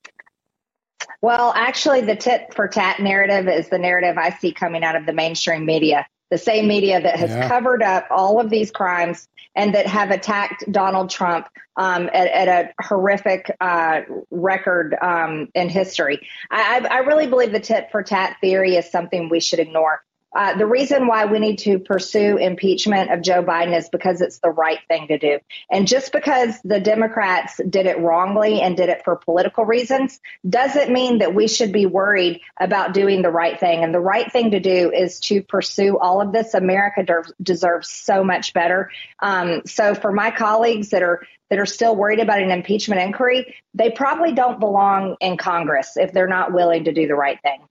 Well, 1.22 1.54
actually, 1.56 2.02
the 2.02 2.16
tit 2.16 2.54
for 2.54 2.68
tat 2.68 3.00
narrative 3.00 3.48
is 3.48 3.70
the 3.70 3.78
narrative 3.78 4.18
I 4.18 4.30
see 4.30 4.52
coming 4.52 4.84
out 4.84 4.96
of 4.96 5.06
the 5.06 5.14
mainstream 5.14 5.66
media, 5.66 6.06
the 6.36 6.44
same 6.44 6.68
media 6.68 7.00
that 7.00 7.16
has 7.16 7.30
yeah. 7.30 7.48
covered 7.48 7.82
up 7.82 8.08
all 8.12 8.42
of 8.42 8.50
these 8.50 8.70
crimes 8.70 9.30
and 9.56 9.74
that 9.74 9.88
have 9.88 10.12
attacked 10.12 10.70
Donald 10.70 11.10
Trump 11.10 11.48
um, 11.78 12.10
at, 12.14 12.28
at, 12.28 12.48
a 12.50 12.84
horrific 12.84 13.50
uh, 13.62 14.02
record 14.32 14.98
um, 15.02 15.48
in 15.56 15.70
history. 15.70 16.28
I, 16.52 16.86
I 16.92 16.98
really 17.00 17.28
believe 17.28 17.54
the 17.54 17.62
tit 17.62 17.88
for 17.90 18.04
tat 18.04 18.36
theory 18.42 18.76
is 18.76 18.92
something 18.92 19.30
we 19.30 19.40
should 19.40 19.60
ignore. 19.60 20.04
Uh, 20.36 20.58
the 20.58 20.66
reason 20.66 21.08
why 21.08 21.26
we 21.26 21.40
need 21.40 21.58
to 21.60 21.80
pursue 21.80 22.36
impeachment 22.38 23.10
of 23.12 23.22
Joe 23.22 23.42
Biden 23.42 23.76
is 23.76 23.88
because 23.88 24.20
it's 24.20 24.40
the 24.40 24.50
right 24.50 24.80
thing 24.90 25.08
to 25.08 25.18
do. 25.18 25.40
And 25.72 25.88
just 25.88 26.12
because 26.12 26.60
the 26.64 26.80
Democrats 26.82 27.62
did 27.70 27.86
it 27.86 28.00
wrongly 28.00 28.62
and 28.62 28.76
did 28.76 28.90
it 28.90 29.04
for 29.06 29.16
political 29.16 29.64
reasons 29.64 30.20
doesn't 30.48 30.92
mean 30.92 31.20
that 31.20 31.34
we 31.34 31.48
should 31.48 31.72
be 31.72 31.86
worried 31.86 32.42
about 32.60 32.94
doing 32.94 33.22
the 33.22 33.32
right 33.32 33.58
thing. 33.58 33.84
And 33.84 33.94
the 33.94 34.00
right 34.00 34.30
thing 34.30 34.52
to 34.52 34.60
do 34.60 34.92
is 34.92 35.20
to 35.22 35.42
pursue 35.42 35.98
all 35.98 36.22
of 36.22 36.34
this. 36.34 36.54
America 36.54 37.04
de- 37.04 37.34
deserves 37.42 37.90
so 37.90 38.24
much 38.24 38.54
better. 38.54 38.92
Um, 39.20 39.62
so 39.66 39.96
for 39.96 40.12
my 40.12 40.32
colleagues 40.32 40.90
that 40.90 41.02
are 41.02 41.26
that 41.50 41.60
are 41.60 41.66
still 41.66 41.96
worried 41.96 42.20
about 42.20 42.42
an 42.42 42.52
impeachment 42.52 43.02
inquiry, 43.02 43.56
they 43.74 43.92
probably 43.92 44.34
don't 44.34 44.60
belong 44.60 45.16
in 45.22 45.38
Congress 45.38 45.96
if 45.96 46.12
they're 46.12 46.28
not 46.28 46.54
willing 46.54 46.86
to 46.86 46.92
do 46.92 47.08
the 47.08 47.16
right 47.16 47.40
thing. 47.42 47.62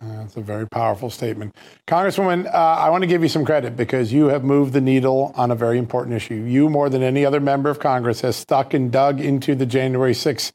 Uh, 0.00 0.18
that's 0.18 0.36
a 0.36 0.40
very 0.40 0.66
powerful 0.68 1.10
statement. 1.10 1.54
Congresswoman, 1.88 2.46
uh, 2.46 2.56
I 2.56 2.88
want 2.88 3.02
to 3.02 3.08
give 3.08 3.22
you 3.22 3.28
some 3.28 3.44
credit 3.44 3.76
because 3.76 4.12
you 4.12 4.26
have 4.26 4.44
moved 4.44 4.72
the 4.72 4.80
needle 4.80 5.32
on 5.34 5.50
a 5.50 5.56
very 5.56 5.76
important 5.76 6.14
issue. 6.14 6.34
You, 6.34 6.68
more 6.68 6.88
than 6.88 7.02
any 7.02 7.26
other 7.26 7.40
member 7.40 7.68
of 7.68 7.80
Congress, 7.80 8.20
has 8.20 8.36
stuck 8.36 8.74
and 8.74 8.92
dug 8.92 9.20
into 9.20 9.56
the 9.56 9.66
January 9.66 10.12
6th 10.12 10.52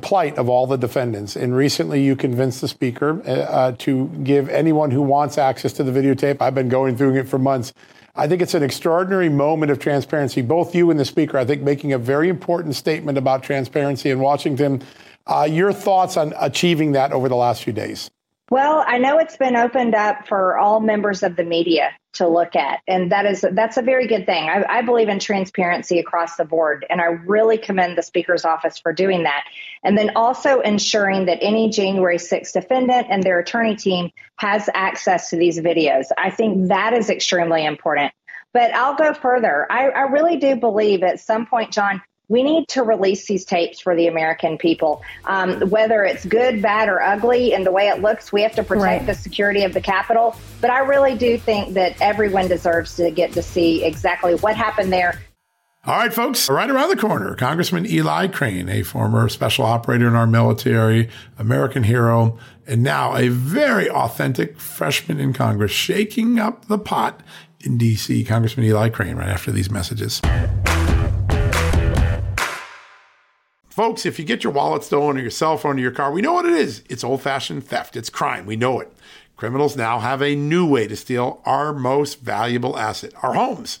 plight 0.00 0.38
of 0.38 0.48
all 0.48 0.66
the 0.66 0.76
defendants. 0.76 1.36
And 1.36 1.54
recently, 1.54 2.02
you 2.02 2.16
convinced 2.16 2.60
the 2.60 2.68
Speaker 2.68 3.22
uh, 3.26 3.30
uh, 3.30 3.72
to 3.78 4.06
give 4.22 4.48
anyone 4.48 4.90
who 4.90 5.02
wants 5.02 5.36
access 5.36 5.72
to 5.74 5.84
the 5.84 5.92
videotape. 5.92 6.40
I've 6.40 6.54
been 6.54 6.68
going 6.68 6.96
through 6.96 7.16
it 7.16 7.28
for 7.28 7.38
months. 7.38 7.72
I 8.16 8.28
think 8.28 8.42
it's 8.42 8.54
an 8.54 8.62
extraordinary 8.62 9.28
moment 9.28 9.72
of 9.72 9.78
transparency. 9.78 10.40
Both 10.40 10.74
you 10.74 10.90
and 10.90 10.98
the 10.98 11.04
Speaker, 11.04 11.36
I 11.36 11.44
think, 11.44 11.62
making 11.62 11.92
a 11.92 11.98
very 11.98 12.28
important 12.28 12.76
statement 12.76 13.18
about 13.18 13.42
transparency 13.42 14.10
in 14.10 14.20
Washington. 14.20 14.82
Uh, 15.26 15.48
your 15.50 15.72
thoughts 15.72 16.16
on 16.16 16.32
achieving 16.38 16.92
that 16.92 17.12
over 17.12 17.28
the 17.28 17.36
last 17.36 17.64
few 17.64 17.72
days? 17.72 18.10
Well, 18.54 18.84
I 18.86 18.98
know 18.98 19.18
it's 19.18 19.36
been 19.36 19.56
opened 19.56 19.96
up 19.96 20.28
for 20.28 20.56
all 20.56 20.78
members 20.78 21.24
of 21.24 21.34
the 21.34 21.42
media 21.42 21.90
to 22.12 22.28
look 22.28 22.54
at, 22.54 22.78
and 22.86 23.10
that 23.10 23.26
is 23.26 23.44
that's 23.50 23.78
a 23.78 23.82
very 23.82 24.06
good 24.06 24.26
thing. 24.26 24.48
I, 24.48 24.64
I, 24.68 24.82
believe 24.82 25.08
in 25.08 25.18
transparency 25.18 25.98
across 25.98 26.36
the 26.36 26.44
board, 26.44 26.86
and 26.88 27.00
I 27.00 27.06
really 27.06 27.58
commend 27.58 27.98
the 27.98 28.02
Speaker's 28.04 28.44
office 28.44 28.78
for 28.78 28.92
doing 28.92 29.24
that. 29.24 29.42
And 29.82 29.98
then 29.98 30.12
also 30.14 30.60
ensuring 30.60 31.26
that 31.26 31.38
any 31.40 31.68
January 31.68 32.18
6th 32.18 32.52
defendant 32.52 33.08
and 33.10 33.24
their 33.24 33.40
attorney 33.40 33.74
team 33.74 34.12
has 34.36 34.70
access 34.72 35.30
to 35.30 35.36
these 35.36 35.58
videos. 35.58 36.04
I 36.16 36.30
think 36.30 36.68
that 36.68 36.92
is 36.92 37.10
extremely 37.10 37.66
important. 37.66 38.12
But 38.52 38.72
I'll 38.72 38.94
go 38.94 39.14
further. 39.14 39.66
I, 39.68 39.88
I 39.88 40.02
really 40.02 40.36
do 40.36 40.54
believe 40.54 41.02
at 41.02 41.18
some 41.18 41.46
point, 41.46 41.72
John, 41.72 42.00
we 42.28 42.42
need 42.42 42.68
to 42.68 42.82
release 42.82 43.26
these 43.26 43.44
tapes 43.44 43.80
for 43.80 43.94
the 43.94 44.06
American 44.06 44.56
people. 44.56 45.02
Um, 45.24 45.68
whether 45.68 46.04
it's 46.04 46.24
good, 46.24 46.62
bad, 46.62 46.88
or 46.88 47.02
ugly, 47.02 47.52
and 47.52 47.66
the 47.66 47.72
way 47.72 47.88
it 47.88 48.00
looks, 48.00 48.32
we 48.32 48.42
have 48.42 48.54
to 48.54 48.62
protect 48.62 48.84
right. 48.84 49.06
the 49.06 49.14
security 49.14 49.64
of 49.64 49.74
the 49.74 49.80
Capitol. 49.80 50.36
But 50.60 50.70
I 50.70 50.80
really 50.80 51.16
do 51.16 51.36
think 51.38 51.74
that 51.74 52.00
everyone 52.00 52.48
deserves 52.48 52.96
to 52.96 53.10
get 53.10 53.32
to 53.32 53.42
see 53.42 53.84
exactly 53.84 54.34
what 54.36 54.56
happened 54.56 54.92
there. 54.92 55.20
All 55.86 55.98
right, 55.98 56.14
folks, 56.14 56.48
right 56.48 56.70
around 56.70 56.88
the 56.88 56.96
corner, 56.96 57.34
Congressman 57.34 57.84
Eli 57.84 58.28
Crane, 58.28 58.70
a 58.70 58.82
former 58.82 59.28
special 59.28 59.66
operator 59.66 60.08
in 60.08 60.14
our 60.14 60.26
military, 60.26 61.10
American 61.38 61.82
hero, 61.82 62.38
and 62.66 62.82
now 62.82 63.14
a 63.14 63.28
very 63.28 63.90
authentic 63.90 64.58
freshman 64.58 65.20
in 65.20 65.34
Congress, 65.34 65.72
shaking 65.72 66.38
up 66.38 66.68
the 66.68 66.78
pot 66.78 67.20
in 67.60 67.76
D.C. 67.76 68.24
Congressman 68.24 68.64
Eli 68.64 68.88
Crane, 68.88 69.16
right 69.16 69.28
after 69.28 69.52
these 69.52 69.70
messages. 69.70 70.22
Folks, 73.74 74.06
if 74.06 74.20
you 74.20 74.24
get 74.24 74.44
your 74.44 74.52
wallet 74.52 74.84
stolen 74.84 75.16
or 75.16 75.20
your 75.20 75.32
cell 75.32 75.56
phone 75.56 75.78
or 75.78 75.80
your 75.80 75.90
car, 75.90 76.12
we 76.12 76.22
know 76.22 76.34
what 76.34 76.46
it 76.46 76.52
is. 76.52 76.84
It's 76.88 77.02
old 77.02 77.22
fashioned 77.22 77.66
theft, 77.66 77.96
it's 77.96 78.08
crime. 78.08 78.46
We 78.46 78.54
know 78.54 78.78
it. 78.78 78.92
Criminals 79.36 79.76
now 79.76 79.98
have 79.98 80.22
a 80.22 80.36
new 80.36 80.64
way 80.64 80.86
to 80.86 80.94
steal 80.94 81.42
our 81.44 81.72
most 81.72 82.20
valuable 82.20 82.78
asset, 82.78 83.12
our 83.20 83.34
homes. 83.34 83.80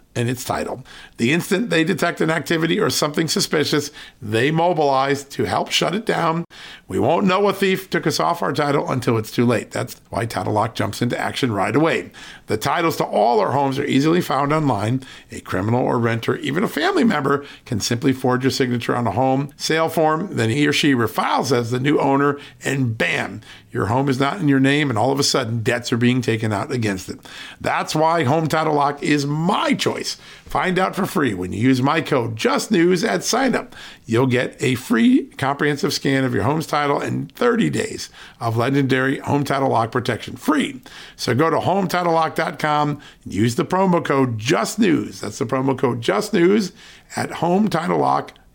and 0.15 0.29
its 0.29 0.43
title. 0.43 0.83
The 1.17 1.31
instant 1.31 1.69
they 1.69 1.83
detect 1.83 2.21
an 2.21 2.29
activity 2.29 2.79
or 2.79 2.89
something 2.89 3.27
suspicious, 3.27 3.91
they 4.21 4.51
mobilize 4.51 5.23
to 5.25 5.45
help 5.45 5.71
shut 5.71 5.95
it 5.95 6.05
down. 6.05 6.45
We 6.87 6.99
won't 6.99 7.25
know 7.25 7.47
a 7.47 7.53
thief 7.53 7.89
took 7.89 8.05
us 8.05 8.19
off 8.19 8.41
our 8.41 8.53
title 8.53 8.89
until 8.91 9.17
it's 9.17 9.31
too 9.31 9.45
late. 9.45 9.71
That's 9.71 10.01
why 10.09 10.25
Title 10.25 10.53
Lock 10.53 10.75
jumps 10.75 11.01
into 11.01 11.17
action 11.17 11.51
right 11.51 11.75
away. 11.75 12.11
The 12.47 12.57
titles 12.57 12.97
to 12.97 13.05
all 13.05 13.39
our 13.39 13.51
homes 13.51 13.79
are 13.79 13.85
easily 13.85 14.21
found 14.21 14.51
online. 14.51 15.03
A 15.31 15.39
criminal 15.39 15.81
or 15.81 15.97
renter, 15.97 16.35
even 16.37 16.63
a 16.63 16.67
family 16.67 17.03
member, 17.03 17.45
can 17.65 17.79
simply 17.79 18.11
forge 18.11 18.45
a 18.45 18.51
signature 18.51 18.95
on 18.95 19.07
a 19.07 19.11
home 19.11 19.53
sale 19.55 19.87
form. 19.87 20.35
Then 20.35 20.49
he 20.49 20.67
or 20.67 20.73
she 20.73 20.93
refiles 20.93 21.53
as 21.53 21.71
the 21.71 21.79
new 21.79 21.97
owner, 21.99 22.37
and 22.63 22.97
bam, 22.97 23.41
your 23.71 23.85
home 23.85 24.09
is 24.09 24.19
not 24.19 24.39
in 24.39 24.49
your 24.49 24.59
name, 24.59 24.89
and 24.89 24.99
all 24.99 25.11
of 25.11 25.19
a 25.19 25.23
sudden, 25.23 25.63
debts 25.63 25.93
are 25.93 25.97
being 25.97 26.21
taken 26.21 26.51
out 26.51 26.71
against 26.71 27.09
it. 27.09 27.19
That's 27.61 27.95
why 27.95 28.23
Home 28.23 28.47
Title 28.47 28.73
Lock 28.73 29.01
is 29.01 29.25
my 29.25 29.73
choice. 29.73 30.17
Find 30.45 30.77
out 30.77 30.95
for 30.95 31.05
free 31.05 31.33
when 31.33 31.53
you 31.53 31.61
use 31.61 31.81
my 31.81 32.01
code 32.01 32.35
JustNews 32.35 33.07
at 33.07 33.21
signup. 33.21 33.71
You'll 34.05 34.27
get 34.27 34.61
a 34.61 34.75
free 34.75 35.27
comprehensive 35.37 35.93
scan 35.93 36.25
of 36.25 36.33
your 36.33 36.43
home's 36.43 36.67
title 36.67 36.99
and 36.99 37.31
30 37.33 37.69
days 37.69 38.09
of 38.41 38.57
legendary 38.57 39.19
Home 39.19 39.45
Title 39.45 39.69
Lock 39.69 39.91
protection 39.91 40.35
free. 40.35 40.81
So 41.15 41.33
go 41.33 41.49
to 41.49 41.57
HomeTitleLock.com 41.57 43.01
and 43.23 43.33
use 43.33 43.55
the 43.55 43.63
promo 43.63 44.03
code 44.03 44.37
JustNews. 44.37 45.21
That's 45.21 45.39
the 45.39 45.45
promo 45.45 45.77
code 45.77 46.01
JustNews 46.01 46.73
at 47.15 47.29
HomeTitleLock.com. 47.29 48.40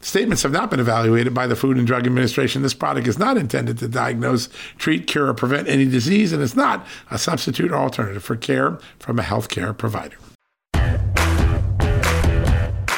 Statements 0.00 0.44
have 0.44 0.52
not 0.52 0.70
been 0.70 0.78
evaluated 0.78 1.34
by 1.34 1.48
the 1.48 1.56
Food 1.56 1.76
and 1.76 1.86
Drug 1.86 2.06
Administration. 2.06 2.62
This 2.62 2.72
product 2.72 3.08
is 3.08 3.18
not 3.18 3.36
intended 3.36 3.78
to 3.78 3.88
diagnose, 3.88 4.48
treat, 4.78 5.08
cure, 5.08 5.26
or 5.26 5.34
prevent 5.34 5.68
any 5.68 5.86
disease, 5.86 6.32
and 6.32 6.40
it's 6.40 6.54
not 6.54 6.86
a 7.10 7.18
substitute 7.18 7.72
or 7.72 7.76
alternative 7.76 8.22
for 8.22 8.36
care 8.36 8.78
from 9.00 9.18
a 9.18 9.22
healthcare 9.22 9.76
provider. 9.76 10.16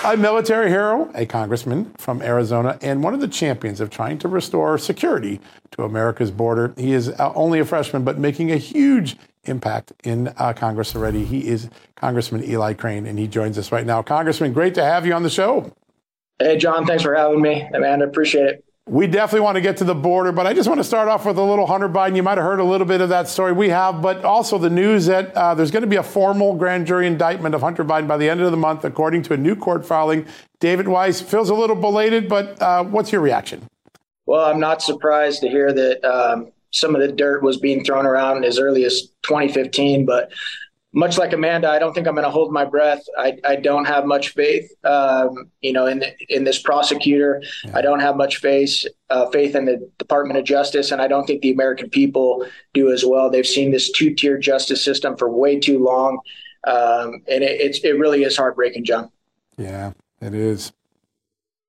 I'm 0.03 0.21
military 0.21 0.69
hero, 0.69 1.11
a 1.15 1.25
congressman 1.25 1.93
from 1.97 2.21
Arizona, 2.21 2.79
and 2.83 3.03
one 3.03 3.15
of 3.15 3.21
the 3.21 3.29
champions 3.29 3.81
of 3.81 3.89
trying 3.89 4.19
to 4.19 4.29
restore 4.29 4.77
security 4.77 5.41
to 5.73 5.85
America's 5.85 6.31
border. 6.31 6.75
He 6.77 6.93
is 6.93 7.09
uh, 7.09 7.33
only 7.35 7.61
a 7.61 7.65
freshman, 7.65 8.05
but 8.05 8.19
making 8.19 8.53
a 8.53 8.57
huge 8.57 9.17
impact 9.45 9.93
in 10.05 10.29
uh, 10.37 10.53
Congress 10.53 10.95
already. 10.95 11.25
He 11.25 11.49
is 11.49 11.71
Congressman 11.97 12.45
Eli 12.45 12.75
Crane, 12.75 13.07
and 13.07 13.19
he 13.19 13.27
joins 13.27 13.57
us 13.57 13.73
right 13.73 13.87
now. 13.87 14.03
Congressman, 14.03 14.53
great 14.53 14.75
to 14.75 14.85
have 14.85 15.07
you 15.07 15.15
on 15.15 15.23
the 15.23 15.31
show. 15.31 15.73
Hey, 16.41 16.57
John, 16.57 16.87
thanks 16.87 17.03
for 17.03 17.15
having 17.15 17.43
me. 17.43 17.69
Amanda, 17.75 18.07
appreciate 18.07 18.47
it. 18.47 18.65
We 18.87 19.07
definitely 19.07 19.43
want 19.43 19.57
to 19.57 19.61
get 19.61 19.77
to 19.77 19.85
the 19.85 19.95
border, 19.95 20.33
but 20.33 20.47
I 20.47 20.55
just 20.55 20.69
want 20.69 20.81
to 20.81 20.85
start 20.85 21.07
off 21.07 21.27
with 21.27 21.37
a 21.37 21.45
little 21.45 21.67
Hunter 21.67 21.89
Biden. 21.89 22.17
You 22.17 22.23
might 22.23 22.39
have 22.39 22.47
heard 22.47 22.61
a 22.61 22.65
little 22.65 22.87
bit 22.87 23.03
of 23.03 23.11
that 23.11 23.29
story. 23.29 23.53
We 23.53 23.69
have, 23.69 24.01
but 24.01 24.25
also 24.25 24.57
the 24.57 24.71
news 24.71 25.07
that 25.07 25.37
uh, 25.37 25.55
there's 25.55 25.71
going 25.71 25.83
to 25.83 25.87
be 25.87 25.97
a 25.97 26.03
formal 26.03 26.55
grand 26.57 26.87
jury 26.87 27.07
indictment 27.07 27.55
of 27.55 27.61
Hunter 27.61 27.85
Biden 27.85 28.09
by 28.09 28.17
the 28.17 28.29
end 28.29 28.41
of 28.41 28.51
the 28.51 28.57
month, 28.57 28.85
according 28.85 29.23
to 29.25 29.35
a 29.35 29.37
new 29.37 29.55
court 29.55 29.85
filing. 29.85 30.27
David 30.61 30.89
Weiss 30.89 31.21
feels 31.21 31.51
a 31.51 31.55
little 31.55 31.77
belated, 31.77 32.27
but 32.27 32.61
uh, 32.61 32.83
what's 32.83 33.13
your 33.13 33.21
reaction? 33.21 33.63
Well, 34.25 34.47
I'm 34.47 34.59
not 34.59 34.81
surprised 34.81 35.43
to 35.43 35.49
hear 35.49 35.73
that 35.73 36.05
um, 36.05 36.51
some 36.73 36.95
of 36.95 37.03
the 37.03 37.13
dirt 37.13 37.43
was 37.43 37.59
being 37.59 37.85
thrown 37.85 38.07
around 38.07 38.45
as 38.45 38.59
early 38.59 38.85
as 38.85 39.03
2015, 39.23 40.07
but 40.07 40.33
much 40.93 41.19
like 41.19 41.33
Amanda, 41.33 41.71
I 41.71 41.79
don't 41.79 41.95
think 41.95 42.09
I'm 42.09 42.15
going 42.15 42.25
to 42.25 42.31
hold 42.31 42.53
my 42.53 42.65
breath. 42.65 43.03
I, 43.17 43.39
I 43.45 43.57
don't 43.57 43.85
have 43.85 44.07
much 44.07 44.31
faith, 44.31 44.73
um, 44.85 45.51
you 45.61 45.73
know, 45.73 45.87
in 45.87 46.01
the, 46.01 46.13
in 46.29 46.43
this 46.43 46.61
prosecutor. 46.61 47.43
Yeah. 47.65 47.79
I 47.79 47.81
don't 47.81 48.01
have 48.01 48.17
much 48.17 48.39
faith 48.39 48.85
uh, 49.09 49.29
faith 49.31 49.55
in 49.55 49.67
the 49.67 49.89
Department 49.99 50.39
of 50.39 50.45
Justice, 50.45 50.91
and 50.91 51.01
I 51.01 51.07
don't 51.07 51.27
think 51.27 51.43
the 51.43 51.53
American 51.53 51.91
people 51.91 52.47
do 52.75 52.93
as 52.93 53.05
well. 53.05 53.31
They've 53.31 53.47
seen 53.47 53.71
this 53.71 53.91
two 53.91 54.15
tier 54.15 54.37
justice 54.39 54.85
system 54.85 55.17
for 55.17 55.31
way 55.31 55.61
too 55.61 55.83
long, 55.83 56.19
um, 56.67 57.23
and 57.29 57.45
it, 57.45 57.61
it's 57.61 57.79
it 57.85 57.99
really 57.99 58.25
is 58.25 58.37
heartbreaking, 58.37 58.85
John. 58.85 59.11
Yeah, 59.57 59.93
it 60.21 60.35
is. 60.35 60.73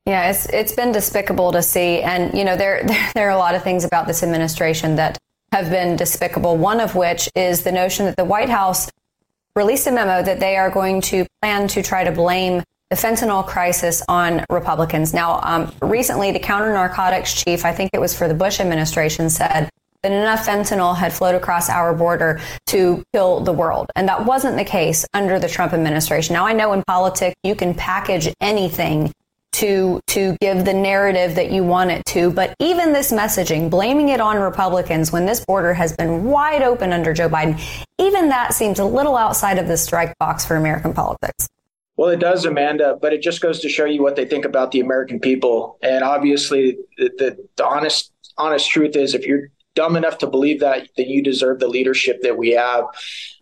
Yeah, 0.07 0.31
it's 0.31 0.49
it's 0.49 0.71
been 0.71 0.91
despicable 0.91 1.51
to 1.51 1.61
see, 1.61 2.01
and 2.01 2.35
you 2.35 2.43
know 2.43 2.57
there 2.57 2.83
there, 2.83 3.11
there 3.15 3.27
are 3.27 3.35
a 3.35 3.37
lot 3.37 3.53
of 3.53 3.63
things 3.63 3.83
about 3.83 4.07
this 4.07 4.23
administration 4.23 4.95
that 4.95 5.19
have 5.51 5.69
been 5.69 5.95
despicable. 5.95 6.57
One 6.57 6.79
of 6.79 6.95
which 6.95 7.29
is 7.35 7.63
the 7.63 7.71
notion 7.71 8.05
that 8.05 8.17
the 8.17 8.25
White 8.25 8.49
House 8.49 8.89
released 9.55 9.87
a 9.87 9.91
memo 9.91 10.23
that 10.23 10.39
they 10.39 10.55
are 10.55 10.69
going 10.69 11.01
to 11.01 11.25
plan 11.41 11.67
to 11.69 11.83
try 11.83 12.03
to 12.03 12.11
blame 12.11 12.63
the 12.89 12.95
fentanyl 12.95 13.45
crisis 13.45 14.03
on 14.09 14.43
Republicans. 14.49 15.13
Now, 15.13 15.39
um, 15.43 15.73
recently, 15.81 16.31
the 16.31 16.39
counter 16.39 16.73
narcotics 16.73 17.41
chief, 17.41 17.63
I 17.63 17.71
think 17.71 17.91
it 17.93 18.01
was 18.01 18.15
for 18.17 18.27
the 18.27 18.33
Bush 18.33 18.59
administration, 18.59 19.29
said 19.29 19.69
that 20.03 20.11
enough 20.11 20.45
fentanyl 20.45 20.95
had 20.95 21.13
flowed 21.13 21.35
across 21.35 21.69
our 21.69 21.93
border 21.93 22.41
to 22.67 23.03
kill 23.13 23.39
the 23.41 23.53
world. 23.53 23.89
And 23.95 24.09
that 24.09 24.25
wasn't 24.25 24.57
the 24.57 24.65
case 24.65 25.05
under 25.13 25.39
the 25.39 25.47
Trump 25.47 25.73
administration. 25.73 26.33
Now, 26.33 26.45
I 26.45 26.53
know 26.53 26.73
in 26.73 26.83
politics, 26.85 27.35
you 27.43 27.55
can 27.55 27.73
package 27.73 28.33
anything 28.41 29.13
to 29.61 30.01
to 30.07 30.35
give 30.41 30.65
the 30.65 30.73
narrative 30.73 31.35
that 31.35 31.51
you 31.51 31.63
want 31.63 31.91
it 31.91 32.03
to. 32.07 32.31
But 32.31 32.55
even 32.59 32.93
this 32.93 33.11
messaging, 33.11 33.69
blaming 33.69 34.09
it 34.09 34.19
on 34.19 34.37
Republicans 34.37 35.11
when 35.11 35.25
this 35.25 35.45
border 35.45 35.73
has 35.73 35.93
been 35.95 36.25
wide 36.25 36.63
open 36.63 36.91
under 36.91 37.13
Joe 37.13 37.29
Biden, 37.29 37.61
even 37.99 38.29
that 38.29 38.53
seems 38.53 38.79
a 38.79 38.85
little 38.85 39.15
outside 39.15 39.59
of 39.59 39.67
the 39.67 39.77
strike 39.77 40.17
box 40.17 40.45
for 40.45 40.55
American 40.55 40.93
politics. 40.93 41.47
Well, 41.95 42.09
it 42.09 42.19
does, 42.19 42.45
Amanda, 42.45 42.97
but 42.99 43.13
it 43.13 43.21
just 43.21 43.41
goes 43.41 43.59
to 43.59 43.69
show 43.69 43.85
you 43.85 44.01
what 44.01 44.15
they 44.15 44.25
think 44.25 44.45
about 44.45 44.71
the 44.71 44.79
American 44.79 45.19
people. 45.19 45.77
And 45.83 46.03
obviously, 46.03 46.77
the, 46.97 47.11
the, 47.17 47.47
the 47.57 47.65
honest 47.65 48.11
honest 48.37 48.67
truth 48.67 48.95
is, 48.95 49.13
if 49.13 49.27
you're 49.27 49.49
dumb 49.75 49.95
enough 49.95 50.17
to 50.19 50.27
believe 50.27 50.59
that, 50.61 50.87
then 50.97 51.07
you 51.07 51.21
deserve 51.21 51.59
the 51.59 51.67
leadership 51.67 52.23
that 52.23 52.37
we 52.37 52.51
have. 52.51 52.85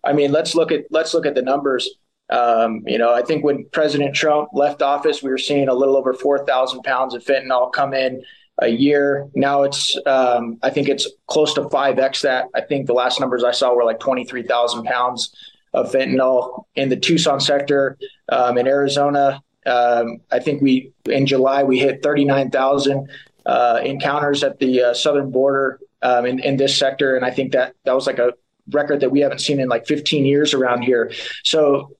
I 0.04 0.12
mean, 0.12 0.32
let's 0.32 0.54
look 0.54 0.70
at 0.70 0.84
let's 0.90 1.14
look 1.14 1.24
at 1.24 1.34
the 1.34 1.42
numbers. 1.42 1.88
Um, 2.30 2.82
you 2.86 2.98
know, 2.98 3.12
I 3.12 3.22
think 3.22 3.44
when 3.44 3.66
President 3.72 4.14
Trump 4.14 4.50
left 4.52 4.82
office, 4.82 5.22
we 5.22 5.30
were 5.30 5.38
seeing 5.38 5.68
a 5.68 5.74
little 5.74 5.96
over 5.96 6.12
4,000 6.14 6.82
pounds 6.82 7.14
of 7.14 7.24
fentanyl 7.24 7.72
come 7.72 7.92
in 7.92 8.22
a 8.62 8.68
year. 8.68 9.28
Now 9.34 9.62
it's, 9.62 9.96
um, 10.06 10.58
I 10.62 10.70
think 10.70 10.88
it's 10.88 11.08
close 11.26 11.54
to 11.54 11.62
5x 11.62 12.22
that. 12.22 12.46
I 12.54 12.60
think 12.60 12.86
the 12.86 12.92
last 12.92 13.18
numbers 13.18 13.42
I 13.42 13.50
saw 13.50 13.74
were 13.74 13.84
like 13.84 13.98
23,000 13.98 14.84
pounds 14.84 15.34
of 15.72 15.90
fentanyl 15.90 16.64
in 16.76 16.88
the 16.88 16.96
Tucson 16.96 17.40
sector. 17.40 17.96
Um, 18.28 18.58
in 18.58 18.66
Arizona, 18.66 19.42
um, 19.66 20.18
I 20.30 20.38
think 20.38 20.62
we, 20.62 20.92
in 21.06 21.26
July, 21.26 21.64
we 21.64 21.78
hit 21.78 22.02
39,000 22.02 23.08
uh, 23.46 23.80
encounters 23.84 24.44
at 24.44 24.58
the 24.58 24.82
uh, 24.82 24.94
southern 24.94 25.30
border 25.30 25.80
um, 26.02 26.26
in, 26.26 26.38
in 26.40 26.56
this 26.56 26.76
sector. 26.76 27.16
And 27.16 27.24
I 27.24 27.30
think 27.30 27.52
that 27.52 27.74
that 27.84 27.94
was 27.94 28.06
like 28.06 28.18
a 28.18 28.34
record 28.72 29.00
that 29.00 29.10
we 29.10 29.20
haven't 29.20 29.40
seen 29.40 29.60
in 29.60 29.68
like 29.68 29.86
15 29.86 30.24
years 30.24 30.54
around 30.54 30.82
here. 30.82 31.12
So 31.44 31.96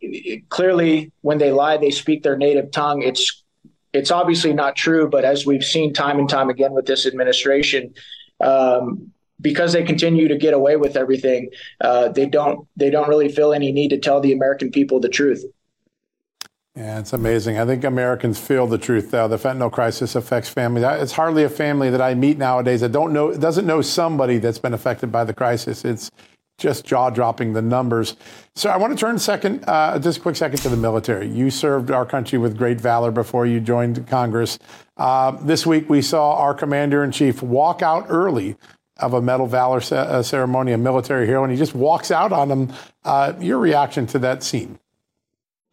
clearly, 0.48 1.12
when 1.22 1.38
they 1.38 1.52
lie, 1.52 1.76
they 1.76 1.90
speak 1.90 2.22
their 2.22 2.36
native 2.36 2.70
tongue. 2.70 3.02
It's 3.02 3.42
it's 3.92 4.10
obviously 4.10 4.52
not 4.52 4.76
true, 4.76 5.08
but 5.08 5.24
as 5.24 5.44
we've 5.44 5.64
seen 5.64 5.92
time 5.92 6.18
and 6.18 6.28
time 6.28 6.48
again 6.48 6.72
with 6.72 6.86
this 6.86 7.06
administration, 7.06 7.92
um, 8.40 9.10
because 9.40 9.72
they 9.72 9.82
continue 9.82 10.28
to 10.28 10.36
get 10.36 10.54
away 10.54 10.76
with 10.76 10.96
everything, 10.96 11.50
uh, 11.80 12.08
they 12.08 12.26
don't 12.26 12.68
they 12.76 12.90
don't 12.90 13.08
really 13.08 13.28
feel 13.28 13.52
any 13.52 13.72
need 13.72 13.88
to 13.88 13.98
tell 13.98 14.20
the 14.20 14.32
American 14.32 14.70
people 14.70 15.00
the 15.00 15.08
truth. 15.08 15.44
Yeah, 16.76 17.00
it's 17.00 17.12
amazing. 17.12 17.58
I 17.58 17.66
think 17.66 17.82
Americans 17.82 18.38
feel 18.38 18.66
the 18.66 18.78
truth, 18.78 19.10
though. 19.10 19.26
The 19.26 19.38
fentanyl 19.38 19.72
crisis 19.72 20.14
affects 20.14 20.48
families. 20.48 20.84
It's 20.86 21.12
hardly 21.12 21.42
a 21.42 21.48
family 21.48 21.90
that 21.90 22.00
I 22.00 22.14
meet 22.14 22.38
nowadays 22.38 22.80
that 22.82 22.92
don't 22.92 23.12
know 23.12 23.34
doesn't 23.34 23.66
know 23.66 23.82
somebody 23.82 24.38
that's 24.38 24.58
been 24.58 24.72
affected 24.72 25.10
by 25.10 25.24
the 25.24 25.34
crisis. 25.34 25.84
It's 25.84 26.10
just 26.60 26.84
jaw 26.84 27.10
dropping 27.10 27.54
the 27.54 27.62
numbers. 27.62 28.16
So 28.54 28.70
I 28.70 28.76
want 28.76 28.92
to 28.92 28.98
turn 28.98 29.18
second, 29.18 29.64
uh, 29.66 29.98
just 29.98 30.18
a 30.18 30.20
quick 30.20 30.36
second 30.36 30.58
to 30.58 30.68
the 30.68 30.76
military. 30.76 31.28
You 31.28 31.50
served 31.50 31.90
our 31.90 32.06
country 32.06 32.38
with 32.38 32.56
great 32.56 32.80
valor 32.80 33.10
before 33.10 33.46
you 33.46 33.58
joined 33.58 34.06
Congress. 34.06 34.58
Uh, 34.96 35.32
this 35.42 35.66
week 35.66 35.88
we 35.88 36.02
saw 36.02 36.36
our 36.36 36.54
commander 36.54 37.02
in 37.02 37.10
chief 37.10 37.42
walk 37.42 37.82
out 37.82 38.06
early 38.08 38.56
of 38.98 39.14
a 39.14 39.22
Medal 39.22 39.46
of 39.46 39.52
Valor 39.52 39.80
uh, 39.92 40.22
ceremony, 40.22 40.72
a 40.72 40.78
military 40.78 41.26
hero, 41.26 41.42
and 41.42 41.50
he 41.50 41.58
just 41.58 41.74
walks 41.74 42.10
out 42.10 42.32
on 42.32 42.48
them. 42.48 42.72
Uh, 43.04 43.32
your 43.40 43.58
reaction 43.58 44.06
to 44.06 44.18
that 44.18 44.42
scene? 44.42 44.78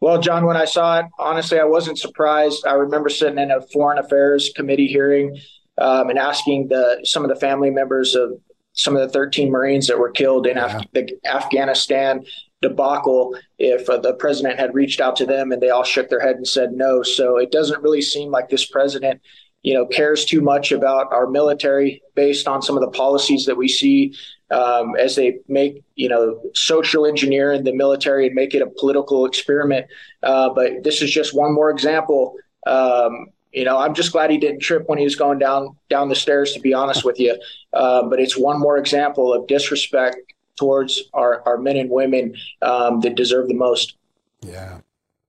Well, 0.00 0.20
John, 0.20 0.46
when 0.46 0.56
I 0.56 0.64
saw 0.64 1.00
it, 1.00 1.06
honestly, 1.18 1.58
I 1.58 1.64
wasn't 1.64 1.98
surprised. 1.98 2.66
I 2.66 2.72
remember 2.72 3.08
sitting 3.08 3.38
in 3.38 3.50
a 3.50 3.60
foreign 3.60 3.98
affairs 3.98 4.50
committee 4.56 4.86
hearing 4.86 5.38
um, 5.76 6.08
and 6.08 6.18
asking 6.18 6.68
the 6.68 7.00
some 7.04 7.24
of 7.24 7.28
the 7.28 7.36
family 7.36 7.70
members 7.70 8.14
of 8.14 8.32
some 8.78 8.96
of 8.96 9.02
the 9.02 9.12
13 9.12 9.50
Marines 9.50 9.86
that 9.88 9.98
were 9.98 10.10
killed 10.10 10.46
in 10.46 10.56
yeah. 10.56 10.78
Af- 10.78 10.86
the 10.92 11.18
Afghanistan 11.26 12.24
debacle 12.62 13.38
if 13.58 13.88
uh, 13.88 13.98
the 13.98 14.14
president 14.14 14.58
had 14.58 14.74
reached 14.74 15.00
out 15.00 15.14
to 15.16 15.26
them 15.26 15.52
and 15.52 15.62
they 15.62 15.70
all 15.70 15.84
shook 15.84 16.08
their 16.08 16.20
head 16.20 16.36
and 16.36 16.48
said 16.48 16.72
no. 16.72 17.02
So 17.02 17.36
it 17.36 17.52
doesn't 17.52 17.82
really 17.82 18.02
seem 18.02 18.30
like 18.30 18.48
this 18.48 18.64
president 18.64 19.20
you 19.62 19.74
know, 19.74 19.86
cares 19.86 20.24
too 20.24 20.40
much 20.40 20.72
about 20.72 21.12
our 21.12 21.26
military 21.26 22.02
based 22.14 22.46
on 22.46 22.62
some 22.62 22.76
of 22.76 22.80
the 22.80 22.90
policies 22.90 23.44
that 23.46 23.56
we 23.56 23.68
see 23.68 24.14
um, 24.50 24.94
as 24.96 25.16
they 25.16 25.38
make, 25.48 25.82
you 25.94 26.08
know, 26.08 26.40
social 26.54 27.04
engineer 27.04 27.52
in 27.52 27.64
the 27.64 27.74
military 27.74 28.26
and 28.26 28.34
make 28.34 28.54
it 28.54 28.62
a 28.62 28.66
political 28.78 29.26
experiment. 29.26 29.86
Uh, 30.22 30.48
but 30.54 30.84
this 30.84 31.02
is 31.02 31.10
just 31.10 31.34
one 31.34 31.52
more 31.52 31.70
example. 31.70 32.34
Um, 32.66 33.26
you 33.52 33.64
know, 33.64 33.78
I'm 33.78 33.94
just 33.94 34.12
glad 34.12 34.30
he 34.30 34.38
didn't 34.38 34.60
trip 34.60 34.88
when 34.88 34.98
he 34.98 35.04
was 35.04 35.16
going 35.16 35.38
down 35.38 35.76
down 35.88 36.08
the 36.08 36.14
stairs. 36.14 36.52
To 36.52 36.60
be 36.60 36.74
honest 36.74 37.04
with 37.04 37.18
you, 37.18 37.38
uh, 37.72 38.02
but 38.04 38.20
it's 38.20 38.36
one 38.36 38.58
more 38.58 38.78
example 38.78 39.32
of 39.32 39.46
disrespect 39.46 40.16
towards 40.56 41.02
our, 41.14 41.42
our 41.46 41.56
men 41.56 41.76
and 41.76 41.88
women 41.88 42.34
um, 42.62 43.00
that 43.00 43.14
deserve 43.14 43.48
the 43.48 43.54
most. 43.54 43.96
Yeah. 44.42 44.80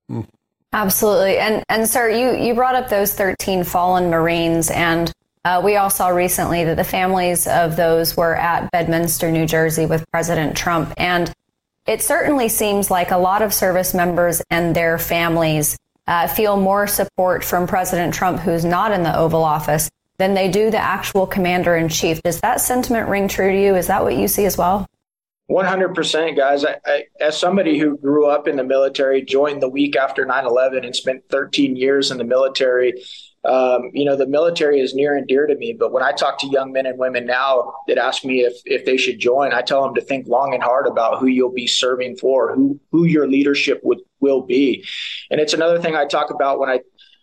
Mm. 0.09 0.27
Absolutely. 0.73 1.37
And 1.37 1.63
and 1.69 1.87
sir, 1.87 2.09
you 2.09 2.35
you 2.35 2.53
brought 2.53 2.75
up 2.75 2.89
those 2.89 3.13
13 3.13 3.63
fallen 3.63 4.09
Marines 4.09 4.69
and 4.69 5.11
uh, 5.45 5.61
we 5.63 5.77
all 5.77 5.89
saw 5.89 6.09
recently 6.09 6.65
that 6.65 6.75
the 6.75 6.83
families 6.83 7.47
of 7.47 7.77
those 7.77 8.17
were 8.17 8.35
at 8.35 8.69
Bedminster, 8.71 9.31
New 9.31 9.45
Jersey 9.45 9.85
with 9.85 10.05
President 10.11 10.55
Trump 10.55 10.93
and 10.97 11.33
it 11.87 12.03
certainly 12.03 12.49
seems 12.49 12.91
like 12.91 13.09
a 13.09 13.17
lot 13.17 13.41
of 13.41 13.51
service 13.51 13.95
members 13.95 14.43
and 14.51 14.75
their 14.75 14.99
families 14.99 15.75
uh, 16.09 16.27
feel 16.27 16.57
more 16.57 16.87
support 16.87 17.43
from 17.43 17.67
President 17.67 18.13
Trump, 18.13 18.39
who's 18.39 18.65
not 18.65 18.91
in 18.91 19.03
the 19.03 19.15
Oval 19.15 19.43
Office, 19.43 19.89
than 20.17 20.33
they 20.33 20.49
do 20.49 20.71
the 20.71 20.77
actual 20.77 21.27
commander 21.27 21.75
in 21.75 21.87
chief. 21.87 22.21
Does 22.23 22.41
that 22.41 22.59
sentiment 22.59 23.07
ring 23.07 23.27
true 23.27 23.51
to 23.51 23.61
you? 23.61 23.75
Is 23.75 23.87
that 23.87 24.03
what 24.03 24.17
you 24.17 24.27
see 24.27 24.45
as 24.45 24.57
well? 24.57 24.87
100% 25.51 26.37
guys 26.37 26.63
I, 26.63 26.77
I, 26.85 27.03
as 27.19 27.37
somebody 27.39 27.79
who 27.79 27.97
grew 27.97 28.27
up 28.27 28.47
in 28.47 28.55
the 28.55 28.63
military 28.63 29.23
joined 29.23 29.63
the 29.63 29.69
week 29.69 29.95
after 29.95 30.23
9-11 30.25 30.85
and 30.85 30.95
spent 30.95 31.23
13 31.29 31.75
years 31.75 32.11
in 32.11 32.19
the 32.19 32.23
military 32.23 32.93
um, 33.45 33.89
you 33.93 34.05
know 34.05 34.15
the 34.15 34.27
military 34.27 34.79
is 34.79 34.93
near 34.93 35.15
and 35.15 35.27
dear 35.27 35.47
to 35.47 35.55
me 35.55 35.73
but 35.73 35.91
when 35.91 36.03
i 36.03 36.11
talk 36.11 36.37
to 36.39 36.47
young 36.47 36.71
men 36.71 36.85
and 36.85 36.99
women 36.99 37.25
now 37.25 37.73
that 37.87 37.97
ask 37.97 38.23
me 38.23 38.41
if 38.41 38.61
if 38.65 38.85
they 38.85 38.95
should 38.95 39.17
join 39.17 39.51
i 39.51 39.63
tell 39.63 39.81
them 39.81 39.95
to 39.95 40.01
think 40.01 40.27
long 40.27 40.53
and 40.53 40.61
hard 40.61 40.85
about 40.85 41.19
who 41.19 41.25
you'll 41.25 41.51
be 41.51 41.65
serving 41.65 42.15
for 42.15 42.53
who 42.53 42.79
who 42.91 43.05
your 43.05 43.27
leadership 43.27 43.79
would 43.83 44.01
will 44.19 44.41
be 44.41 44.85
and 45.31 45.39
it's 45.39 45.53
another 45.53 45.79
thing 45.79 45.95
i 45.95 46.05
talk 46.05 46.29
about 46.31 46.59
when 46.59 46.69
i 46.69 46.79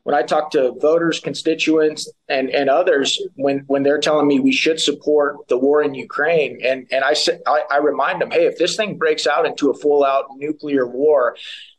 when 0.06 0.14
I 0.14 0.22
talk 0.22 0.52
to 0.52 0.72
voters, 0.80 1.18
constituents, 1.18 2.08
and, 2.28 2.48
and 2.50 2.70
others, 2.70 3.20
when, 3.34 3.64
when 3.66 3.82
they're 3.82 3.98
telling 3.98 4.28
me 4.28 4.38
we 4.38 4.52
should 4.52 4.78
support 4.78 5.48
the 5.48 5.58
war 5.58 5.82
in 5.82 5.94
Ukraine, 5.94 6.60
and, 6.64 6.86
and 6.92 7.02
I, 7.02 7.14
say, 7.14 7.40
I, 7.44 7.62
I 7.72 7.76
remind 7.78 8.22
them, 8.22 8.30
hey, 8.30 8.46
if 8.46 8.56
this 8.56 8.76
thing 8.76 8.98
breaks 8.98 9.26
out 9.26 9.46
into 9.46 9.68
a 9.68 9.74
full 9.74 10.04
out 10.04 10.26
nuclear 10.36 10.86
war, 10.86 11.36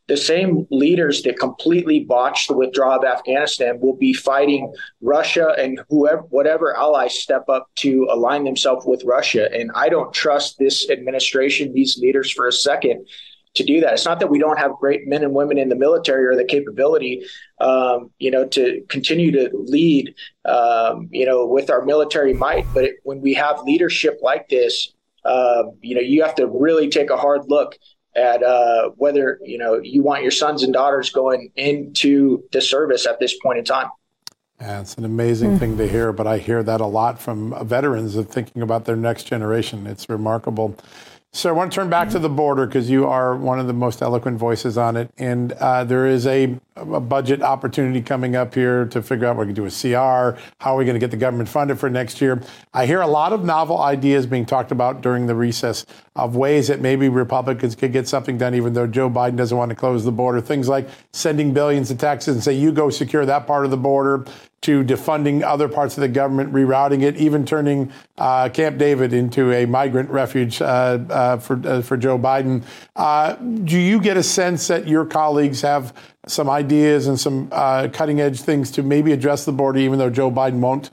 the 0.08 0.18
same 0.18 0.68
leaders 0.72 1.22
that 1.22 1.40
completely 1.40 2.02
botched 2.02 2.50
the 2.50 2.54
withdrawal 2.54 3.00
of 3.00 3.06
Afghanistan 3.06 3.80
will 3.80 3.96
be 3.96 4.12
fighting 4.12 4.74
Russia 5.00 5.56
and 5.58 5.80
whoever, 5.90 6.24
whatever 6.24 6.76
allies 6.76 7.18
step 7.18 7.48
up 7.48 7.70
to 7.76 8.10
align 8.12 8.44
themselves 8.44 8.86
with 8.86 9.06
Russia. 9.06 9.50
And 9.54 9.72
I 9.74 9.88
don't 9.88 10.14
trust 10.14 10.60
this 10.60 10.90
administration, 10.90 11.72
these 11.72 11.98
leaders 11.98 12.30
for 12.30 12.50
a 12.50 12.52
second 12.52 13.08
to 13.58 13.64
do 13.64 13.82
that. 13.82 13.94
It's 13.94 14.06
not 14.06 14.20
that 14.20 14.28
we 14.28 14.40
don't 14.40 14.58
have 14.58 14.72
great 14.80 15.08
men 15.08 15.24
and 15.24 15.34
women 15.34 15.58
in 15.58 15.70
the 15.70 15.76
military 15.76 16.26
or 16.26 16.36
the 16.36 16.46
capability, 16.46 17.26
um, 17.60 18.12
you 18.20 18.32
know, 18.32 18.48
to 18.48 18.82
continue 18.90 19.32
to 19.32 19.50
lead, 19.54 20.16
um, 20.46 21.10
you 21.12 21.26
know, 21.26 21.46
with 21.46 21.70
our 21.70 21.84
military 21.84 22.34
might. 22.34 22.66
But 22.74 22.86
it, 22.86 22.96
when 23.04 23.22
we 23.22 23.34
have 23.36 23.62
leadership 23.64 24.20
like 24.22 24.50
this, 24.50 24.94
uh, 25.26 25.64
you 25.82 25.96
know, 25.96 26.02
you 26.02 26.24
have 26.24 26.36
to 26.36 26.48
really 26.48 26.90
take 26.90 27.10
a 27.10 27.18
hard 27.18 27.42
look 27.48 27.76
at 28.16 28.42
uh, 28.42 28.90
whether 28.96 29.40
you 29.44 29.58
know 29.58 29.80
you 29.82 30.02
want 30.02 30.24
your 30.24 30.32
sons 30.32 30.64
and 30.64 30.74
daughters 30.74 31.12
going 31.12 31.52
into 31.56 32.44
the 32.52 32.62
service 32.62 33.06
at 33.06 33.20
this 33.20 33.38
point 33.40 33.60
in 33.60 33.66
time. 33.66 33.90
Yeah, 34.60 34.82
it's 34.82 34.96
an 34.96 35.06
amazing 35.06 35.52
mm. 35.52 35.60
thing 35.60 35.78
to 35.78 35.88
hear, 35.88 36.12
but 36.12 36.26
I 36.26 36.40
hear 36.40 36.64
that 36.64 36.82
a 36.82 36.86
lot 36.88 37.20
from 37.20 37.54
veterans 37.68 38.16
of 38.16 38.28
thinking 38.28 38.64
about 38.64 38.86
their 38.86 38.96
next 38.96 39.26
generation. 39.26 39.86
It's 39.86 40.10
remarkable. 40.10 40.76
So 41.34 41.50
I 41.50 41.52
want 41.52 41.72
to 41.72 41.76
turn 41.76 41.90
back 41.90 42.10
to 42.10 42.20
the 42.20 42.30
border 42.30 42.66
because 42.66 42.90
you 42.90 43.06
are 43.06 43.36
one 43.36 43.60
of 43.60 43.68
the 43.68 43.74
most 43.74 44.02
eloquent 44.02 44.40
voices 44.40 44.78
on 44.78 44.96
it. 44.96 45.12
And 45.18 45.52
uh, 45.54 45.84
there 45.84 46.08
is 46.08 46.26
a, 46.26 46.58
a, 46.76 47.00
budget 47.00 47.44
opportunity 47.44 48.02
coming 48.02 48.36
up 48.36 48.56
here 48.56 48.86
to 48.88 49.04
figure 49.04 49.28
out 49.28 49.36
what 49.36 49.46
we 49.46 49.54
can 49.54 49.56
do 49.56 49.64
with 49.64 49.80
CR. 49.80 50.40
How 50.60 50.74
are 50.74 50.78
we 50.78 50.86
going 50.86 50.96
to 50.96 51.00
get 51.00 51.12
the 51.12 51.18
government 51.18 51.50
funded 51.50 51.80
for 51.80 51.90
next 51.90 52.22
year? 52.22 52.42
I 52.74 52.86
hear 52.86 53.02
a 53.02 53.08
lot 53.08 53.34
of 53.34 53.44
novel 53.44 53.80
ideas 53.80 54.26
being 54.26 54.46
talked 54.46 54.72
about 54.72 55.02
during 55.02 55.28
the 55.28 55.36
recess 55.36 55.86
of 56.16 56.36
ways 56.36 56.70
that 56.70 56.82
maybe 56.82 57.08
Republicans 57.10 57.76
could 57.76 57.94
get 57.94 58.08
something 58.08 58.38
done, 58.38 58.56
even 58.56 58.74
though 58.74 58.88
Joe 58.88 59.10
Biden 59.10 59.36
doesn't 59.36 59.58
want 59.58 59.70
to 59.70 59.76
close 59.76 60.06
the 60.06 60.12
border. 60.12 60.42
Things 60.42 60.68
like 60.68 60.90
sending 61.14 61.54
billions 61.54 61.90
to 61.90 61.96
Texas 61.96 62.34
and 62.34 62.44
say, 62.44 62.54
you 62.54 62.72
go 62.72 62.90
secure 62.90 63.26
that 63.26 63.46
part 63.46 63.66
of 63.66 63.70
the 63.70 63.78
border 63.78 64.26
to 64.62 64.84
defunding 64.84 65.44
other 65.44 65.68
parts 65.68 65.98
of 65.98 66.02
the 66.02 66.08
government, 66.08 66.52
rerouting 66.52 67.04
it, 67.04 67.16
even 67.18 67.46
turning 67.46 67.92
uh, 68.18 68.50
Camp 68.50 68.78
David 68.78 69.14
into 69.14 69.52
a 69.52 69.66
migrant 69.66 70.10
refuge 70.10 70.62
uh, 70.62 70.66
uh, 71.10 71.38
for 71.38 71.62
uh, 71.66 71.82
for 71.82 71.96
Joe 71.96 72.18
Biden. 72.18 72.64
Uh, 72.96 73.34
do 73.36 73.78
you 73.78 74.00
get 74.00 74.18
a 74.18 74.24
sense 74.24 74.68
that 74.68 74.88
your 74.88 75.06
colleagues 75.06 75.62
have 75.62 75.94
some 76.26 76.50
ideas 76.50 77.08
and 77.08 77.20
some 77.20 77.50
uh, 77.52 77.88
cutting 77.94 78.20
edge 78.20 78.42
things 78.42 78.72
to 78.72 78.84
maybe 78.84 79.12
address 79.12 79.46
the 79.46 79.52
border, 79.52 79.80
even 79.80 80.00
though 80.00 80.10
Joe 80.10 80.32
Biden 80.32 80.60
won't? 80.60 80.92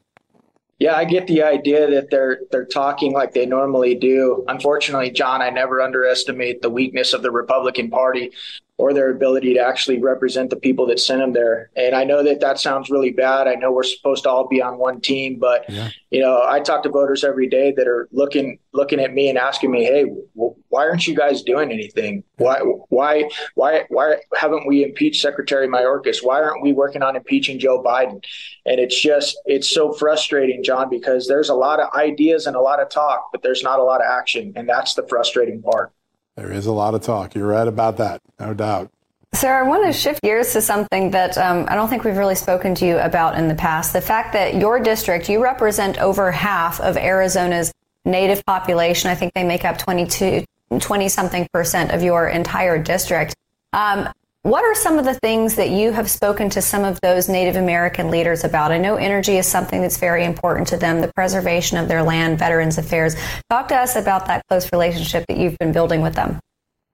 Yeah, 0.78 0.96
I 0.96 1.04
get 1.04 1.26
the 1.26 1.42
idea 1.42 1.88
that 1.88 2.10
they're 2.10 2.40
they're 2.50 2.66
talking 2.66 3.12
like 3.12 3.32
they 3.32 3.46
normally 3.46 3.94
do. 3.94 4.44
Unfortunately, 4.48 5.10
John, 5.10 5.40
I 5.40 5.50
never 5.50 5.80
underestimate 5.80 6.62
the 6.62 6.70
weakness 6.70 7.12
of 7.12 7.22
the 7.22 7.30
Republican 7.30 7.90
Party 7.90 8.32
or 8.77 8.93
their 8.93 9.11
ability 9.11 9.55
to 9.55 9.61
actually 9.61 10.01
represent 10.01 10.51
the 10.51 10.57
people 10.57 10.85
that 10.87 10.99
sent 10.99 11.20
them 11.20 11.33
there. 11.33 11.70
And 11.77 11.95
I 11.95 12.03
know 12.03 12.25
that 12.25 12.41
that 12.41 12.59
sounds 12.59 12.91
really 12.91 13.12
bad. 13.12 13.47
I 13.47 13.55
know 13.55 13.70
we're 13.70 13.85
supposed 13.85 14.25
to 14.25 14.31
all 14.31 14.49
be 14.49 14.61
on 14.61 14.79
one 14.79 15.01
team, 15.01 15.39
but 15.39 15.64
yeah. 15.68 15.91
you 16.11 16.20
know, 16.20 16.43
I 16.45 16.59
talk 16.59 16.83
to 16.83 16.89
voters 16.89 17.22
every 17.22 17.49
day 17.49 17.72
that 17.77 17.87
are 17.87 18.09
looking 18.11 18.59
looking 18.72 18.99
at 18.99 19.14
me 19.14 19.29
and 19.29 19.39
asking 19.39 19.70
me, 19.70 19.85
"Hey, 19.85 20.07
why 20.35 20.89
aren't 20.89 21.07
you 21.07 21.14
guys 21.14 21.43
doing 21.43 21.70
anything? 21.70 22.25
Why 22.37 22.59
why 22.89 23.31
why 23.55 23.85
why 23.91 24.16
haven't 24.37 24.66
we 24.66 24.83
impeached 24.83 25.22
Secretary 25.22 25.68
Mayorkas? 25.68 26.25
Why 26.25 26.43
aren't 26.43 26.62
we 26.62 26.72
working 26.72 27.03
on 27.03 27.14
impeaching 27.14 27.61
Joe 27.61 27.81
Biden?" 27.81 28.25
And 28.66 28.81
it's 28.81 29.01
just 29.01 29.39
it's 29.47 29.70
so 29.70 29.93
frustrating, 29.93 30.64
John, 30.64 30.91
because 30.91 31.29
there's 31.29 31.49
a 31.49 31.55
lot 31.55 31.79
of 31.79 31.95
ideas 31.95 32.49
and 32.49 32.57
a 32.57 32.61
lot 32.61 32.81
of 32.81 32.89
talk, 32.89 33.29
but 33.31 33.43
there's 33.45 33.62
not 33.62 33.79
a 33.79 33.85
lot 33.85 34.01
of 34.01 34.09
action, 34.11 34.53
and 34.57 34.68
that's 34.68 34.95
the 34.95 35.07
frustrating 35.07 35.62
part. 35.62 35.93
There 36.37 36.53
is 36.53 36.66
a 36.66 36.72
lot 36.72 36.95
of 36.95 37.03
talk. 37.03 37.35
You're 37.35 37.49
right 37.49 37.68
about 37.68 37.97
that, 37.99 38.20
no 38.41 38.55
doubt. 38.55 38.91
Sarah, 39.35 39.64
I 39.64 39.68
want 39.68 39.85
to 39.87 39.93
shift 39.93 40.22
gears 40.22 40.53
to 40.53 40.61
something 40.61 41.11
that 41.11 41.37
um, 41.39 41.66
I 41.68 41.74
don't 41.74 41.89
think 41.89 42.05
we've 42.05 42.16
really 42.16 42.37
spoken 42.37 42.74
to 42.76 42.87
you 42.87 42.99
about 42.99 43.37
in 43.37 43.49
the 43.49 43.55
past. 43.55 43.93
The 43.93 44.01
fact 44.01 44.32
that 44.32 44.55
your 44.55 44.78
district, 44.78 45.28
you 45.28 45.43
represent 45.43 45.99
over 45.99 46.30
half 46.30 46.80
of 46.80 46.97
Arizona's 46.97 47.72
native 48.05 48.45
population. 48.47 49.11
I 49.11 49.16
think 49.16 49.35
they 49.35 49.43
make 49.43 49.64
up 49.64 49.76
22, 49.76 50.45
20 50.78 51.09
something 51.09 51.49
percent 51.53 51.91
of 51.91 52.03
your 52.03 52.28
entire 52.28 52.80
district. 52.80 53.35
Um, 53.72 54.09
what 54.45 54.62
are 54.62 54.74
some 54.74 54.99
of 54.99 55.07
the 55.07 55.14
things 55.14 55.55
that 55.55 55.70
you 55.70 55.90
have 55.90 56.11
spoken 56.11 56.51
to 56.51 56.61
some 56.61 56.84
of 56.84 57.01
those 57.01 57.30
Native 57.30 57.57
American 57.57 58.11
leaders 58.11 58.45
about? 58.45 58.72
I 58.72 58.76
know 58.76 58.97
energy 58.97 59.38
is 59.38 59.47
something 59.47 59.80
that's 59.80 59.97
very 59.97 60.22
important 60.22 60.68
to 60.68 60.76
them, 60.76 61.01
the 61.01 61.11
preservation 61.14 61.78
of 61.78 61.88
their 61.88 62.03
land, 62.03 62.38
Veterans 62.38 62.76
Affairs. 62.76 63.16
Talk 63.49 63.68
to 63.68 63.74
us 63.74 63.97
about 63.97 64.26
that 64.26 64.47
close 64.49 64.70
relationship 64.70 65.24
that 65.28 65.38
you've 65.38 65.57
been 65.57 65.72
building 65.72 66.03
with 66.03 66.14
them. 66.14 66.40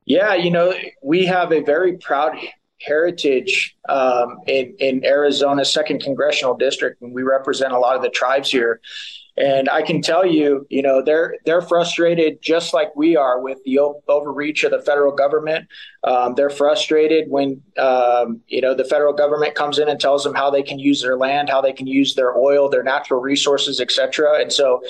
Yeah, 0.04 0.34
you 0.34 0.52
know, 0.52 0.72
we 1.02 1.26
have 1.26 1.50
a 1.50 1.60
very 1.60 1.98
proud 1.98 2.38
heritage 2.80 3.76
um, 3.88 4.38
in, 4.46 4.72
in 4.78 5.04
Arizona's 5.04 5.72
second 5.72 6.02
congressional 6.02 6.56
district, 6.56 7.02
and 7.02 7.12
we 7.12 7.24
represent 7.24 7.72
a 7.72 7.78
lot 7.80 7.96
of 7.96 8.02
the 8.02 8.10
tribes 8.10 8.48
here. 8.52 8.80
And 9.36 9.68
I 9.68 9.82
can 9.82 10.02
tell 10.02 10.26
you, 10.26 10.66
you 10.70 10.82
know, 10.82 11.02
they're 11.02 11.36
they're 11.44 11.62
frustrated 11.62 12.42
just 12.42 12.74
like 12.74 12.94
we 12.96 13.16
are 13.16 13.40
with 13.40 13.58
the 13.64 13.78
overreach 14.08 14.64
of 14.64 14.70
the 14.70 14.82
federal 14.82 15.14
government. 15.14 15.68
Um, 16.04 16.34
they're 16.34 16.50
frustrated 16.50 17.30
when 17.30 17.62
um, 17.78 18.40
you 18.48 18.60
know 18.60 18.74
the 18.74 18.84
federal 18.84 19.12
government 19.12 19.54
comes 19.54 19.78
in 19.78 19.88
and 19.88 20.00
tells 20.00 20.24
them 20.24 20.34
how 20.34 20.50
they 20.50 20.62
can 20.62 20.78
use 20.78 21.02
their 21.02 21.16
land, 21.16 21.48
how 21.48 21.60
they 21.60 21.72
can 21.72 21.86
use 21.86 22.14
their 22.14 22.36
oil, 22.36 22.68
their 22.68 22.82
natural 22.82 23.20
resources, 23.20 23.80
etc. 23.80 24.40
And 24.40 24.52
so 24.52 24.82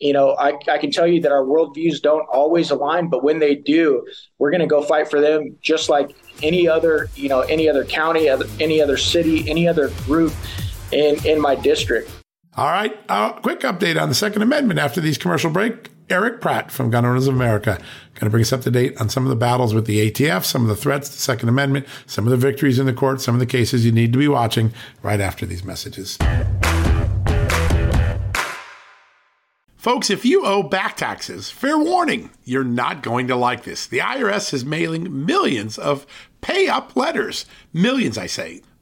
you 0.00 0.12
know, 0.12 0.36
I, 0.38 0.58
I 0.70 0.78
can 0.78 0.90
tell 0.90 1.06
you 1.06 1.20
that 1.22 1.32
our 1.32 1.44
worldviews 1.44 2.02
don't 2.02 2.26
always 2.28 2.70
align, 2.70 3.08
but 3.08 3.22
when 3.22 3.38
they 3.38 3.54
do, 3.54 4.04
we're 4.38 4.50
going 4.50 4.60
to 4.60 4.66
go 4.66 4.82
fight 4.82 5.08
for 5.08 5.20
them 5.20 5.56
just 5.62 5.88
like 5.88 6.14
any 6.42 6.66
other, 6.66 7.08
you 7.14 7.28
know, 7.28 7.40
any 7.42 7.68
other 7.68 7.84
county, 7.84 8.28
any 8.28 8.82
other 8.82 8.96
city, 8.96 9.48
any 9.48 9.68
other 9.68 9.90
group 10.04 10.32
in, 10.92 11.24
in 11.24 11.40
my 11.40 11.54
district. 11.54 12.10
All 12.56 12.70
right. 12.70 12.96
Uh, 13.08 13.32
quick 13.32 13.60
update 13.60 14.00
on 14.00 14.08
the 14.08 14.14
Second 14.14 14.42
Amendment 14.42 14.78
after 14.78 15.00
these 15.00 15.18
commercial 15.18 15.50
break. 15.50 15.90
Erich 16.10 16.40
Pratt 16.40 16.70
from 16.70 16.90
Gun 16.90 17.06
Owners 17.06 17.26
of 17.26 17.34
America 17.34 17.78
going 18.14 18.26
to 18.26 18.30
bring 18.30 18.42
us 18.42 18.52
up 18.52 18.60
to 18.60 18.70
date 18.70 19.00
on 19.00 19.08
some 19.08 19.24
of 19.24 19.30
the 19.30 19.36
battles 19.36 19.72
with 19.72 19.86
the 19.86 20.10
ATF, 20.10 20.44
some 20.44 20.62
of 20.62 20.68
the 20.68 20.76
threats 20.76 21.08
to 21.08 21.14
the 21.14 21.20
Second 21.20 21.48
Amendment, 21.48 21.86
some 22.06 22.26
of 22.26 22.30
the 22.30 22.36
victories 22.36 22.78
in 22.78 22.84
the 22.86 22.92
court, 22.92 23.20
some 23.20 23.34
of 23.34 23.40
the 23.40 23.46
cases 23.46 23.86
you 23.86 23.90
need 23.90 24.12
to 24.12 24.18
be 24.18 24.28
watching 24.28 24.72
right 25.02 25.20
after 25.20 25.46
these 25.46 25.64
messages. 25.64 26.18
Folks, 29.76 30.08
if 30.10 30.24
you 30.24 30.44
owe 30.44 30.62
back 30.62 30.96
taxes, 30.96 31.50
fair 31.50 31.78
warning, 31.78 32.30
you're 32.44 32.64
not 32.64 33.02
going 33.02 33.28
to 33.28 33.36
like 33.36 33.64
this. 33.64 33.86
The 33.86 33.98
IRS 33.98 34.54
is 34.54 34.64
mailing 34.64 35.26
millions 35.26 35.78
of 35.78 36.06
pay 36.40 36.68
up 36.68 36.96
letters. 36.96 37.46
Millions, 37.72 38.16
I 38.16 38.26
say. 38.26 38.62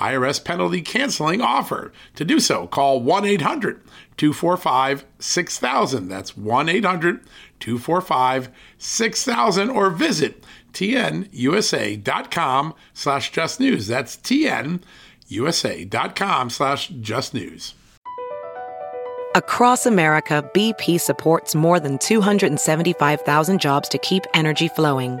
IRS 0.00 0.42
penalty 0.42 0.82
canceling 0.82 1.40
offer. 1.40 1.92
To 2.16 2.24
do 2.24 2.40
so, 2.40 2.66
call 2.66 3.00
1 3.00 3.24
800 3.24 3.80
245 4.16 5.04
6000. 5.18 6.08
That's 6.08 6.36
1 6.36 6.68
800 6.68 7.20
245 7.60 8.48
6000 8.78 9.70
or 9.70 9.90
visit 9.90 10.42
tnusa.com 10.72 12.74
slash 12.94 13.30
just 13.30 13.60
news. 13.60 13.86
That's 13.86 14.16
tnusa.com 14.16 14.80
slash 16.50 16.88
just 16.88 17.34
news. 17.34 17.74
Across 19.36 19.86
America, 19.86 20.50
BP 20.52 21.00
supports 21.00 21.54
more 21.54 21.78
than 21.78 21.98
275,000 21.98 23.60
jobs 23.60 23.88
to 23.90 23.98
keep 23.98 24.24
energy 24.34 24.66
flowing 24.68 25.20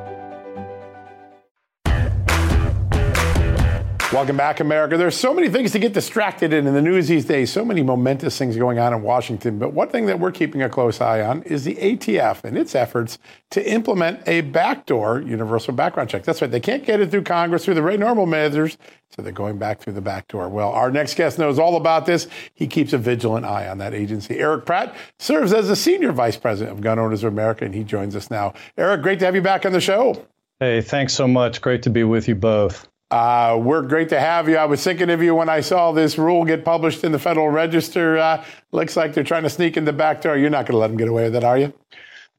Welcome 4.13 4.35
back, 4.35 4.59
America. 4.59 4.97
There's 4.97 5.15
so 5.15 5.33
many 5.33 5.47
things 5.47 5.71
to 5.71 5.79
get 5.79 5.93
distracted 5.93 6.51
in 6.51 6.67
in 6.67 6.73
the 6.73 6.81
news 6.81 7.07
these 7.07 7.23
days, 7.23 7.49
so 7.49 7.63
many 7.63 7.81
momentous 7.81 8.37
things 8.37 8.57
going 8.57 8.77
on 8.77 8.93
in 8.93 9.03
Washington. 9.03 9.57
But 9.57 9.71
one 9.71 9.87
thing 9.87 10.05
that 10.07 10.19
we're 10.19 10.33
keeping 10.33 10.61
a 10.61 10.67
close 10.67 10.99
eye 10.99 11.21
on 11.21 11.43
is 11.43 11.63
the 11.63 11.75
ATF 11.75 12.43
and 12.43 12.57
its 12.57 12.75
efforts 12.75 13.19
to 13.51 13.71
implement 13.71 14.27
a 14.27 14.41
backdoor 14.41 15.21
universal 15.21 15.73
background 15.73 16.09
check. 16.09 16.25
That's 16.25 16.41
right. 16.41 16.51
They 16.51 16.59
can't 16.59 16.83
get 16.83 16.99
it 16.99 17.09
through 17.09 17.23
Congress 17.23 17.63
through 17.63 17.75
the 17.75 17.81
very 17.81 17.97
normal 17.97 18.25
measures, 18.25 18.77
so 19.11 19.21
they're 19.21 19.31
going 19.31 19.57
back 19.57 19.79
through 19.79 19.93
the 19.93 20.01
back 20.01 20.27
door. 20.27 20.49
Well, 20.49 20.73
our 20.73 20.91
next 20.91 21.13
guest 21.13 21.39
knows 21.39 21.57
all 21.57 21.77
about 21.77 22.05
this. 22.05 22.27
He 22.53 22.67
keeps 22.67 22.91
a 22.91 22.97
vigilant 22.97 23.45
eye 23.45 23.69
on 23.69 23.77
that 23.77 23.93
agency. 23.93 24.39
Erich 24.39 24.65
Pratt 24.65 24.93
serves 25.19 25.53
as 25.53 25.69
the 25.69 25.75
senior 25.77 26.11
vice 26.11 26.35
president 26.35 26.75
of 26.75 26.83
Gun 26.83 26.99
Owners 26.99 27.23
of 27.23 27.31
America, 27.31 27.63
and 27.63 27.73
he 27.73 27.85
joins 27.85 28.17
us 28.17 28.29
now. 28.29 28.55
Erich, 28.77 29.03
great 29.03 29.19
to 29.19 29.25
have 29.25 29.35
you 29.35 29.41
back 29.41 29.65
on 29.65 29.71
the 29.71 29.79
show. 29.79 30.27
Hey, 30.59 30.81
thanks 30.81 31.13
so 31.13 31.29
much. 31.29 31.61
Great 31.61 31.83
to 31.83 31.89
be 31.89 32.03
with 32.03 32.27
you 32.27 32.35
both. 32.35 32.90
Uh, 33.11 33.59
we're 33.61 33.81
great 33.81 34.07
to 34.07 34.19
have 34.19 34.47
you. 34.47 34.55
I 34.55 34.63
was 34.63 34.81
thinking 34.81 35.09
of 35.09 35.21
you 35.21 35.35
when 35.35 35.49
I 35.49 35.59
saw 35.59 35.91
this 35.91 36.17
rule 36.17 36.45
get 36.45 36.63
published 36.63 37.03
in 37.03 37.11
the 37.11 37.19
Federal 37.19 37.49
Register. 37.49 38.17
Uh, 38.17 38.43
looks 38.71 38.95
like 38.95 39.13
they're 39.13 39.25
trying 39.25 39.43
to 39.43 39.49
sneak 39.49 39.75
in 39.75 39.83
the 39.83 39.91
back 39.91 40.21
door. 40.21 40.37
You're 40.37 40.49
not 40.49 40.65
going 40.65 40.75
to 40.75 40.77
let 40.77 40.87
them 40.87 40.97
get 40.97 41.09
away 41.09 41.23
with 41.23 41.35
it, 41.35 41.43
are 41.43 41.57
you? 41.57 41.73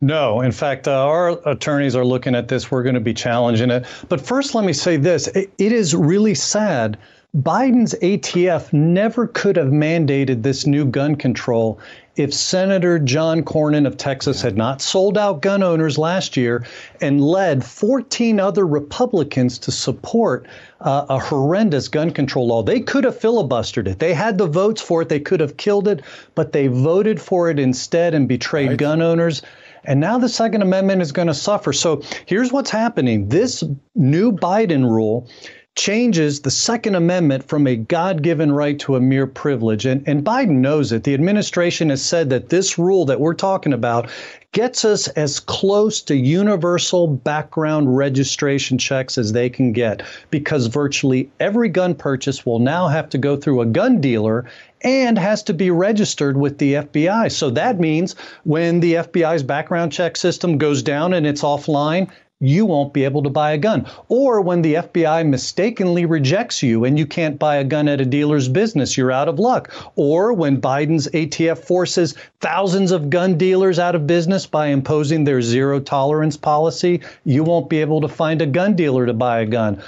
No, 0.01 0.41
in 0.41 0.51
fact, 0.51 0.89
uh, 0.89 1.07
our 1.07 1.39
attorneys 1.47 1.95
are 1.95 2.05
looking 2.05 2.35
at 2.35 2.49
this. 2.49 2.71
We're 2.71 2.83
going 2.83 2.95
to 2.95 3.01
be 3.01 3.13
challenging 3.13 3.71
it. 3.71 3.87
But 4.09 4.21
first, 4.21 4.55
let 4.55 4.65
me 4.65 4.73
say 4.73 4.97
this 4.97 5.29
it, 5.29 5.53
it 5.59 5.73
is 5.73 5.95
really 5.95 6.35
sad 6.35 6.99
Biden's 7.35 7.95
ATF 8.03 8.75
never 8.75 9.27
could 9.27 9.57
have 9.57 9.69
mandated 9.69 10.43
this 10.43 10.67
new 10.67 10.85
gun 10.85 11.17
control 11.17 11.79
if 12.15 12.35
Senator 12.35 12.99
John 12.99 13.43
Cornyn 13.43 13.87
of 13.87 13.97
Texas 13.97 14.43
had 14.43 14.55
not 14.55 14.83
sold 14.83 15.17
out 15.17 15.41
gun 15.41 15.63
owners 15.63 15.97
last 15.97 16.37
year 16.37 16.67
and 17.01 17.25
led 17.25 17.65
14 17.65 18.39
other 18.39 18.67
Republicans 18.67 19.59
to 19.61 19.71
support 19.71 20.47
uh, 20.83 21.07
a 21.09 21.19
horrendous 21.19 21.89
gun 21.89 22.11
control 22.11 22.49
law. 22.49 22.63
They 22.63 22.81
could 22.81 23.05
have 23.05 23.19
filibustered 23.19 23.89
it. 23.89 23.99
They 23.99 24.13
had 24.13 24.37
the 24.37 24.47
votes 24.47 24.83
for 24.83 25.01
it. 25.01 25.09
They 25.09 25.21
could 25.21 25.41
have 25.41 25.57
killed 25.57 25.89
it, 25.89 26.03
but 26.35 26.53
they 26.53 26.67
voted 26.67 27.19
for 27.19 27.49
it 27.49 27.59
instead 27.59 28.13
and 28.13 28.29
betrayed 28.29 28.69
right. 28.69 28.79
gun 28.79 29.01
owners. 29.01 29.41
And 29.85 30.01
now 30.01 30.19
the 30.19 30.29
Second 30.29 30.61
Amendment 30.61 31.01
is 31.01 31.13
going 31.13 31.29
to 31.29 31.35
suffer. 31.35 31.73
So 31.73 32.03
here's 32.27 32.53
what's 32.53 32.71
happening 32.71 33.31
this 33.31 33.65
new 33.95 34.33
Biden 34.33 34.85
rule 34.85 35.29
changes 35.75 36.41
the 36.41 36.51
Second 36.51 36.95
Amendment 36.95 37.49
from 37.49 37.67
a 37.67 37.77
God 37.77 38.23
given 38.23 38.53
right 38.53 38.79
to 38.81 38.97
a 38.97 39.01
mere 39.01 39.27
privilege. 39.27 39.87
And, 39.87 40.07
and 40.07 40.23
Biden 40.23 40.61
knows 40.61 40.93
it. 40.93 41.05
The 41.05 41.15
administration 41.15 41.89
has 41.89 42.03
said 42.03 42.31
that 42.31 42.51
this 42.51 42.79
rule 42.79 43.07
that 43.07 43.21
we're 43.21 43.35
talking 43.35 43.73
about 43.73 44.11
gets 44.53 44.85
us 44.85 45.09
as 45.09 45.41
close 45.41 46.03
to 46.03 46.15
universal 46.15 47.07
background 47.07 47.97
registration 47.97 48.77
checks 48.77 49.17
as 49.17 49.33
they 49.33 49.49
can 49.49 49.73
get 49.73 50.03
because 50.31 50.67
virtually 50.67 51.31
every 51.41 51.71
gun 51.71 51.95
purchase 51.95 52.45
will 52.45 52.59
now 52.59 52.87
have 52.87 53.09
to 53.09 53.17
go 53.17 53.35
through 53.35 53.63
a 53.63 53.67
gun 53.67 53.99
dealer 53.99 54.45
and 54.83 55.17
has 55.17 55.43
to 55.45 55.55
be 55.55 55.71
registered 55.71 56.37
with 56.37 56.59
the 56.59 56.75
FBI. 56.75 57.33
So 57.33 57.49
that 57.51 57.81
means 57.81 58.15
when 58.45 58.81
the 58.81 58.95
FBI's 58.95 59.43
background 59.43 59.93
check 59.93 60.19
system 60.19 60.59
goes 60.59 60.83
down 60.83 61.15
and 61.15 61.27
it's 61.27 61.43
offline, 61.43 62.11
you 62.43 62.67
won't 62.67 62.93
be 62.93 63.05
able 63.05 63.23
to 63.23 63.31
buy 63.31 63.53
a 63.53 63.59
gun. 63.59 63.87
Or 64.09 64.41
when 64.41 64.63
the 64.63 64.75
FBI 64.75 65.27
mistakenly 65.27 66.05
rejects 66.05 66.63
you 66.63 66.85
and 66.85 66.99
you 66.99 67.07
can't 67.07 67.39
buy 67.39 67.57
a 67.57 67.65
gun 67.65 67.89
at 67.89 68.01
a 68.01 68.05
dealer's 68.05 68.49
business, 68.49 68.97
you're 68.97 69.13
out 69.13 69.29
of 69.29 69.39
luck. 69.39 69.73
Or 69.95 70.33
when 70.33 70.61
Biden's 70.61 71.07
ATF 71.09 71.59
forces 71.59 72.17
thousands 72.41 72.91
of 72.91 73.11
gun 73.11 73.39
dealers 73.39 73.79
out 73.79 73.95
of 73.95 74.09
business 74.09 74.45
by 74.45 74.67
imposing 74.67 75.23
their 75.23 75.41
zero 75.41 75.79
tolerance 75.79 76.37
policy, 76.37 77.01
you 77.25 77.45
won't 77.45 77.71
be 77.71 77.81
able 77.81 78.01
to 78.01 78.09
find 78.09 78.43
a 78.43 78.47
gun 78.47 78.75
dealer 78.75 79.07
to 79.07 79.15
buy 79.15 79.41
a 79.41 79.47
gun. 79.47 79.81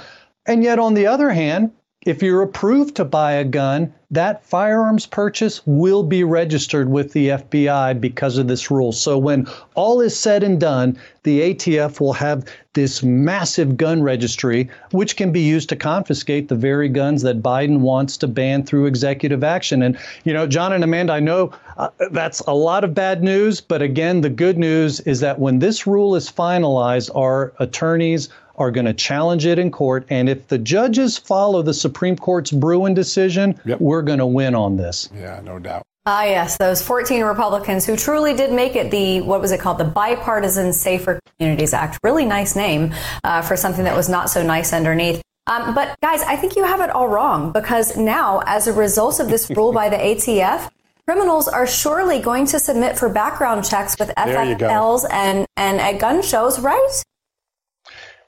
And 0.45 0.63
yet, 0.63 0.79
on 0.79 0.93
the 0.93 1.07
other 1.07 1.31
hand, 1.31 1.71
if 2.05 2.21
you're 2.21 2.43
approved 2.43 2.95
to 2.95 3.03
buy 3.03 3.33
a 3.33 3.43
gun, 3.43 3.91
that 4.11 4.45
firearms 4.45 5.07
purchase 5.07 5.61
will 5.65 6.03
be 6.03 6.23
registered 6.23 6.87
with 6.87 7.11
the 7.13 7.29
FBI 7.29 7.99
because 7.99 8.37
of 8.37 8.47
this 8.47 8.69
rule. 8.69 8.91
So 8.91 9.17
when 9.17 9.47
all 9.73 9.99
is 10.01 10.17
said 10.17 10.43
and 10.43 10.59
done, 10.59 10.99
the 11.23 11.53
ATF 11.53 11.99
will 11.99 12.13
have 12.13 12.45
this 12.73 13.01
massive 13.01 13.75
gun 13.75 14.03
registry, 14.03 14.69
which 14.91 15.17
can 15.17 15.31
be 15.31 15.41
used 15.41 15.67
to 15.69 15.75
confiscate 15.75 16.47
the 16.47 16.55
very 16.55 16.89
guns 16.89 17.23
that 17.23 17.41
Biden 17.41 17.79
wants 17.79 18.17
to 18.17 18.27
ban 18.27 18.63
through 18.63 18.85
executive 18.85 19.43
action. 19.43 19.81
And, 19.81 19.97
you 20.25 20.33
know, 20.33 20.45
John 20.45 20.73
and 20.73 20.83
Amanda, 20.83 21.13
I 21.13 21.19
know 21.19 21.51
uh, 21.77 21.89
that's 22.11 22.41
a 22.41 22.53
lot 22.53 22.83
of 22.83 22.93
bad 22.93 23.23
news, 23.23 23.61
but 23.61 23.81
again, 23.81 24.21
the 24.21 24.29
good 24.29 24.59
news 24.59 24.99
is 25.01 25.21
that 25.21 25.39
when 25.39 25.57
this 25.57 25.87
rule 25.87 26.15
is 26.15 26.31
finalized, 26.31 27.09
our 27.15 27.53
attorneys, 27.57 28.29
are 28.57 28.71
going 28.71 28.85
to 28.85 28.93
challenge 28.93 29.45
it 29.45 29.59
in 29.59 29.71
court. 29.71 30.05
And 30.09 30.29
if 30.29 30.47
the 30.47 30.57
judges 30.57 31.17
follow 31.17 31.61
the 31.61 31.73
Supreme 31.73 32.15
Court's 32.15 32.51
Bruen 32.51 32.93
decision, 32.93 33.59
yep. 33.65 33.79
we're 33.79 34.01
going 34.01 34.19
to 34.19 34.25
win 34.25 34.55
on 34.55 34.77
this. 34.77 35.09
Yeah, 35.15 35.41
no 35.43 35.59
doubt. 35.59 35.83
Ah, 36.07 36.23
yes, 36.25 36.57
those 36.57 36.83
14 36.83 37.23
Republicans 37.23 37.83
who 37.83 37.95
truly 37.95 38.35
did 38.35 38.53
make 38.53 38.75
it 38.75 38.91
the, 38.91 39.21
what 39.21 39.41
was 39.41 39.51
it 39.51 39.59
called, 39.59 39.79
the 39.79 39.85
Bipartisan 39.85 40.71
Safer 40.71 41.19
Communities 41.39 41.73
Act. 41.73 41.97
Really 42.03 42.25
nice 42.25 42.55
name 42.55 42.93
uh, 43.23 43.41
for 43.41 43.57
something 43.57 43.83
that 43.85 43.95
was 43.95 44.07
not 44.07 44.29
so 44.29 44.43
nice 44.43 44.71
underneath. 44.71 45.23
Um, 45.47 45.73
but 45.73 45.95
guys, 46.01 46.21
I 46.21 46.35
think 46.35 46.55
you 46.55 46.63
have 46.63 46.81
it 46.81 46.91
all 46.91 47.07
wrong 47.07 47.51
because 47.51 47.97
now, 47.97 48.43
as 48.45 48.67
a 48.67 48.73
result 48.73 49.19
of 49.19 49.29
this 49.29 49.49
rule 49.55 49.73
by 49.73 49.89
the 49.89 49.97
ATF, 49.97 50.69
criminals 51.07 51.47
are 51.47 51.65
surely 51.65 52.19
going 52.19 52.45
to 52.47 52.59
submit 52.59 52.99
for 52.99 53.09
background 53.09 53.65
checks 53.65 53.95
with 53.99 54.09
FFLs 54.09 55.05
and, 55.11 55.47
and 55.57 55.79
at 55.79 55.99
gun 55.99 56.21
shows, 56.21 56.59
right? 56.59 57.03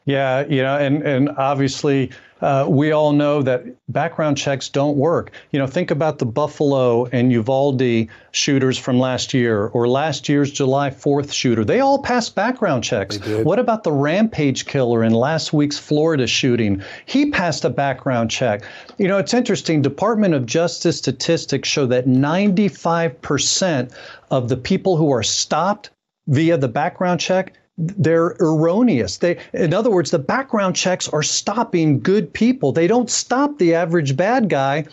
Yeah, 0.07 0.45
you 0.47 0.63
know, 0.63 0.77
and, 0.77 1.03
and 1.03 1.29
obviously 1.37 2.11
uh, 2.39 2.65
we 2.65 2.93
all 2.93 3.11
know 3.11 3.41
that 3.41 3.65
background 3.91 4.37
checks 4.37 4.69
don't 4.69 4.95
work. 4.95 5.31
You 5.51 5.59
know, 5.59 5.67
think 5.67 5.91
about 5.91 6.17
the 6.17 6.25
Buffalo 6.25 7.07
and 7.07 7.29
Uvalde 7.33 8.07
shooters 8.31 8.77
from 8.77 8.99
last 8.99 9.33
year 9.33 9.67
or 9.67 9.85
last 9.85 10.29
year's 10.29 10.49
July 10.49 10.91
4th 10.91 11.33
shooter. 11.33 11.65
They 11.65 11.81
all 11.81 12.01
passed 12.01 12.35
background 12.35 12.85
checks. 12.85 13.17
What 13.43 13.59
about 13.59 13.83
the 13.83 13.91
Rampage 13.91 14.65
killer 14.65 15.03
in 15.03 15.13
last 15.13 15.51
week's 15.51 15.77
Florida 15.77 16.25
shooting? 16.25 16.81
He 17.05 17.29
passed 17.29 17.65
a 17.65 17.69
background 17.69 18.31
check. 18.31 18.63
You 18.97 19.09
know, 19.09 19.17
it's 19.17 19.33
interesting. 19.33 19.81
Department 19.81 20.33
of 20.33 20.45
Justice 20.45 20.97
statistics 20.97 21.67
show 21.67 21.85
that 21.87 22.05
95% 22.05 23.93
of 24.31 24.47
the 24.47 24.57
people 24.57 24.95
who 24.95 25.11
are 25.11 25.23
stopped 25.23 25.89
via 26.27 26.57
the 26.57 26.69
background 26.69 27.19
check 27.19 27.53
they're 27.77 28.35
erroneous. 28.39 29.17
They, 29.17 29.37
in 29.53 29.73
other 29.73 29.91
words, 29.91 30.11
the 30.11 30.19
background 30.19 30.75
checks 30.75 31.07
are 31.09 31.23
stopping 31.23 31.99
good 31.99 32.33
people. 32.33 32.71
They 32.71 32.87
don't 32.87 33.09
stop 33.09 33.57
the 33.59 33.75
average 33.75 34.17
bad 34.17 34.49
guy. 34.49 34.85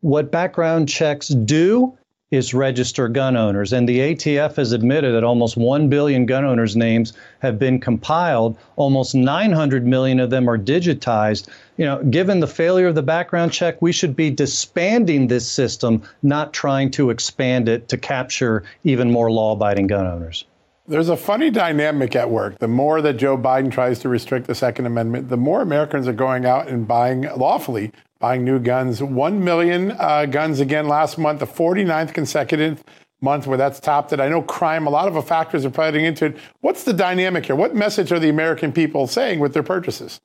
What 0.00 0.30
background 0.30 0.88
checks 0.88 1.28
do 1.28 1.96
is 2.30 2.54
register 2.54 3.08
gun 3.08 3.36
owners. 3.36 3.72
And 3.74 3.86
the 3.86 3.98
ATF 3.98 4.56
has 4.56 4.72
admitted 4.72 5.14
that 5.14 5.22
almost 5.22 5.56
1 5.56 5.88
billion 5.88 6.24
gun 6.24 6.46
owners' 6.46 6.74
names 6.74 7.12
have 7.40 7.58
been 7.58 7.78
compiled. 7.78 8.56
Almost 8.76 9.14
900 9.14 9.86
million 9.86 10.18
of 10.18 10.30
them 10.30 10.48
are 10.48 10.58
digitized. 10.58 11.48
You 11.76 11.84
know, 11.84 12.02
given 12.04 12.40
the 12.40 12.46
failure 12.46 12.86
of 12.86 12.94
the 12.94 13.02
background 13.02 13.52
check, 13.52 13.82
we 13.82 13.92
should 13.92 14.16
be 14.16 14.30
disbanding 14.30 15.26
this 15.26 15.46
system, 15.46 16.02
not 16.22 16.54
trying 16.54 16.90
to 16.92 17.10
expand 17.10 17.68
it 17.68 17.88
to 17.88 17.98
capture 17.98 18.62
even 18.84 19.10
more 19.10 19.30
law 19.30 19.52
abiding 19.52 19.88
gun 19.88 20.06
owners. 20.06 20.44
There's 20.84 21.08
a 21.08 21.16
funny 21.16 21.48
dynamic 21.48 22.16
at 22.16 22.28
work. 22.28 22.58
The 22.58 22.66
more 22.66 23.00
that 23.02 23.12
Joe 23.12 23.38
Biden 23.38 23.70
tries 23.70 24.00
to 24.00 24.08
restrict 24.08 24.48
the 24.48 24.54
Second 24.54 24.86
Amendment, 24.86 25.28
the 25.28 25.36
more 25.36 25.62
Americans 25.62 26.08
are 26.08 26.12
going 26.12 26.44
out 26.44 26.66
and 26.66 26.88
buying 26.88 27.22
lawfully, 27.36 27.92
buying 28.18 28.44
new 28.44 28.58
guns. 28.58 29.00
One 29.00 29.44
million 29.44 29.92
uh, 29.92 30.26
guns 30.26 30.58
again 30.58 30.88
last 30.88 31.18
month, 31.18 31.38
the 31.38 31.46
49th 31.46 32.12
consecutive 32.12 32.82
month 33.20 33.46
where 33.46 33.56
that's 33.56 33.78
topped 33.78 34.12
it. 34.12 34.18
I 34.18 34.28
know 34.28 34.42
crime, 34.42 34.88
a 34.88 34.90
lot 34.90 35.06
of 35.06 35.28
factors 35.28 35.64
are 35.64 35.70
playing 35.70 36.04
into 36.04 36.26
it. 36.26 36.36
What's 36.62 36.82
the 36.82 36.92
dynamic 36.92 37.46
here? 37.46 37.54
What 37.54 37.76
message 37.76 38.10
are 38.10 38.18
the 38.18 38.28
American 38.28 38.72
people 38.72 39.06
saying 39.06 39.38
with 39.38 39.54
their 39.54 39.62
purchases? 39.62 40.20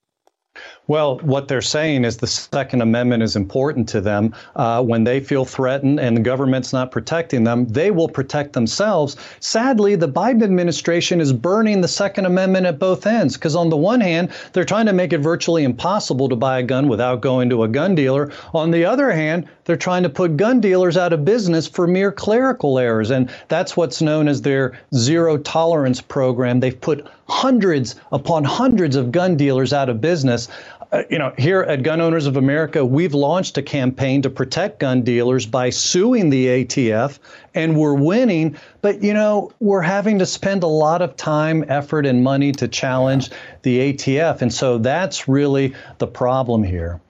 Well, 0.88 1.20
what 1.20 1.50
they're 1.50 1.62
saying 1.62 2.06
is 2.06 2.16
the 2.16 2.28
Second 2.28 2.82
Amendment 2.82 3.22
is 3.22 3.36
important 3.36 3.90
to 3.90 4.00
them. 4.00 4.34
Uh, 4.56 4.82
when 4.82 5.04
they 5.04 5.20
feel 5.20 5.44
threatened 5.44 6.00
and 6.00 6.16
the 6.16 6.22
government's 6.22 6.72
not 6.72 6.92
protecting 6.92 7.44
them, 7.44 7.68
they 7.68 7.92
will 7.92 8.08
protect 8.08 8.54
themselves. 8.54 9.18
Sadly, 9.42 9.96
the 9.96 10.08
Biden 10.08 10.44
administration 10.44 11.20
is 11.20 11.34
burning 11.34 11.82
the 11.82 11.90
Second 11.90 12.26
Amendment 12.26 12.68
at 12.68 12.80
both 12.80 13.06
ends 13.06 13.36
because, 13.36 13.54
on 13.54 13.70
the 13.70 13.76
one 13.76 14.00
hand, 14.00 14.30
they're 14.54 14.64
trying 14.64 14.86
to 14.86 14.94
make 14.94 15.12
it 15.12 15.20
virtually 15.20 15.66
impossible 15.66 16.30
to 16.30 16.38
buy 16.38 16.60
a 16.60 16.64
gun 16.64 16.88
without 16.88 17.20
going 17.20 17.50
to 17.50 17.64
a 17.64 17.68
gun 17.68 17.94
dealer. 17.94 18.32
On 18.54 18.72
the 18.72 18.86
other 18.86 19.12
hand, 19.12 19.46
they're 19.66 19.76
trying 19.76 20.04
to 20.04 20.10
put 20.10 20.38
gun 20.38 20.62
dealers 20.62 20.96
out 20.96 21.12
of 21.12 21.26
business 21.26 21.68
for 21.68 21.86
mere 21.86 22.14
clerical 22.14 22.80
errors. 22.80 23.12
And 23.12 23.30
that's 23.50 23.76
what's 23.76 24.02
known 24.02 24.30
as 24.30 24.42
their 24.42 24.80
zero 24.96 25.38
tolerance 25.38 26.00
program. 26.00 26.62
They've 26.62 26.80
put 26.80 27.06
hundreds 27.28 27.96
upon 28.14 28.46
hundreds 28.46 28.96
of 28.96 29.12
gun 29.12 29.36
dealers 29.36 29.74
out 29.74 29.90
of 29.90 30.00
business. 30.00 30.48
Uh, 30.92 31.04
you 31.10 31.20
know, 31.20 31.34
here 31.38 31.62
at 31.64 31.84
Gun 31.84 32.00
Owners 32.00 32.28
of 32.28 32.38
America, 32.38 32.86
we've 32.86 33.14
launched 33.14 33.58
a 33.58 33.62
campaign 33.62 34.22
to 34.22 34.30
protect 34.30 34.80
gun 34.80 35.02
dealers 35.02 35.46
by 35.46 35.70
suing 35.70 36.30
the 36.30 36.48
ATF, 36.48 37.20
and 37.54 37.78
we're 37.78 37.94
winning. 37.94 38.56
But, 38.82 39.04
you 39.04 39.14
know, 39.14 39.52
we're 39.60 39.82
having 39.82 40.18
to 40.20 40.26
spend 40.26 40.64
a 40.64 40.68
lot 40.68 41.02
of 41.02 41.18
time, 41.18 41.66
effort, 41.68 42.06
and 42.06 42.24
money 42.24 42.54
to 42.54 42.68
challenge 42.70 43.32
the 43.64 43.94
ATF. 43.94 44.42
And 44.42 44.54
so 44.54 44.78
that's 44.78 45.28
really 45.28 45.76
the 45.98 46.08
problem 46.08 46.64
here. 46.64 47.02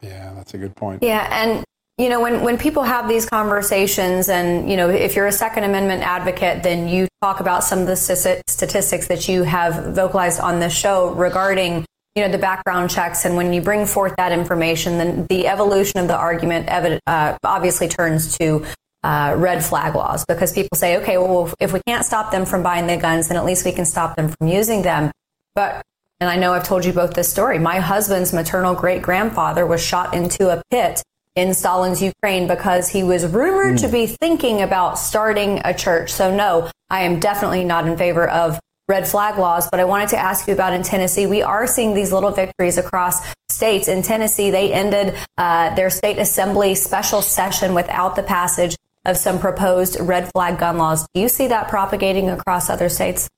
Yeah, 0.00 0.32
that's 0.34 0.54
a 0.54 0.58
good 0.58 0.74
point. 0.74 1.02
Yeah, 1.02 1.28
and 1.30 1.64
you 1.98 2.10
know, 2.10 2.20
when, 2.20 2.42
when 2.42 2.58
people 2.58 2.82
have 2.82 3.08
these 3.08 3.24
conversations, 3.24 4.28
and, 4.28 4.68
you 4.68 4.76
know, 4.76 4.90
if 4.90 5.16
you're 5.16 5.28
a 5.28 5.32
Second 5.32 5.64
Amendment 5.64 6.02
advocate, 6.02 6.62
then 6.62 6.88
you 6.88 7.08
talk 7.22 7.40
about 7.40 7.64
some 7.64 7.78
of 7.78 7.86
the 7.86 7.96
statistics 7.96 9.06
that 9.06 9.28
you 9.28 9.44
have 9.44 9.94
vocalized 9.94 10.38
on 10.38 10.60
this 10.60 10.76
show 10.76 11.12
regarding, 11.12 11.86
you 12.16 12.22
know, 12.22 12.28
the 12.28 12.38
background 12.38 12.90
checks. 12.90 13.26
And 13.26 13.36
when 13.36 13.52
you 13.52 13.60
bring 13.60 13.84
forth 13.86 14.14
that 14.16 14.32
information, 14.32 14.96
then 14.96 15.26
the 15.28 15.46
evolution 15.46 16.00
of 16.00 16.08
the 16.08 16.16
argument 16.16 16.68
uh, 17.06 17.36
obviously 17.44 17.88
turns 17.88 18.36
to 18.38 18.64
uh, 19.04 19.34
red 19.36 19.62
flag 19.62 19.94
laws 19.94 20.24
because 20.26 20.52
people 20.52 20.76
say, 20.76 20.96
okay, 20.96 21.18
well, 21.18 21.52
if 21.60 21.72
we 21.72 21.80
can't 21.86 22.04
stop 22.04 22.32
them 22.32 22.46
from 22.46 22.62
buying 22.62 22.86
the 22.86 22.96
guns, 22.96 23.28
then 23.28 23.36
at 23.36 23.44
least 23.44 23.64
we 23.64 23.70
can 23.70 23.84
stop 23.84 24.16
them 24.16 24.28
from 24.28 24.48
using 24.48 24.82
them. 24.82 25.12
But 25.54 25.82
and 26.18 26.30
I 26.30 26.36
know 26.36 26.54
I've 26.54 26.64
told 26.64 26.86
you 26.86 26.94
both 26.94 27.12
this 27.12 27.30
story. 27.30 27.58
My 27.58 27.78
husband's 27.78 28.32
maternal 28.32 28.74
great 28.74 29.02
grandfather 29.02 29.66
was 29.66 29.84
shot 29.84 30.14
into 30.14 30.48
a 30.48 30.62
pit 30.70 31.02
in 31.34 31.52
Stalin's 31.52 32.00
Ukraine 32.00 32.48
because 32.48 32.88
he 32.88 33.02
was 33.02 33.26
rumored 33.26 33.76
mm. 33.76 33.80
to 33.82 33.88
be 33.88 34.06
thinking 34.06 34.62
about 34.62 34.98
starting 34.98 35.60
a 35.64 35.74
church. 35.74 36.10
So, 36.10 36.34
no, 36.34 36.70
I 36.88 37.02
am 37.02 37.20
definitely 37.20 37.64
not 37.64 37.86
in 37.86 37.98
favor 37.98 38.26
of 38.26 38.58
red 38.88 39.06
flag 39.06 39.38
laws. 39.38 39.68
But 39.70 39.80
I 39.80 39.84
wanted 39.84 40.08
to 40.10 40.18
ask 40.18 40.46
you 40.46 40.54
about 40.54 40.72
in 40.72 40.82
Tennessee. 40.82 41.26
We 41.26 41.42
are 41.42 41.66
seeing 41.66 41.94
these 41.94 42.12
little 42.12 42.30
victories 42.30 42.78
across 42.78 43.20
states. 43.48 43.88
In 43.88 44.02
Tennessee, 44.02 44.50
they 44.50 44.72
ended 44.72 45.16
uh, 45.38 45.74
their 45.74 45.90
state 45.90 46.18
assembly 46.18 46.74
special 46.74 47.22
session 47.22 47.74
without 47.74 48.16
the 48.16 48.22
passage 48.22 48.76
of 49.04 49.16
some 49.16 49.38
proposed 49.38 49.98
red 50.00 50.30
flag 50.32 50.58
gun 50.58 50.78
laws. 50.78 51.06
Do 51.14 51.20
you 51.20 51.28
see 51.28 51.46
that 51.48 51.68
propagating 51.68 52.28
across 52.28 52.68
other 52.68 52.88
states? 52.88 53.28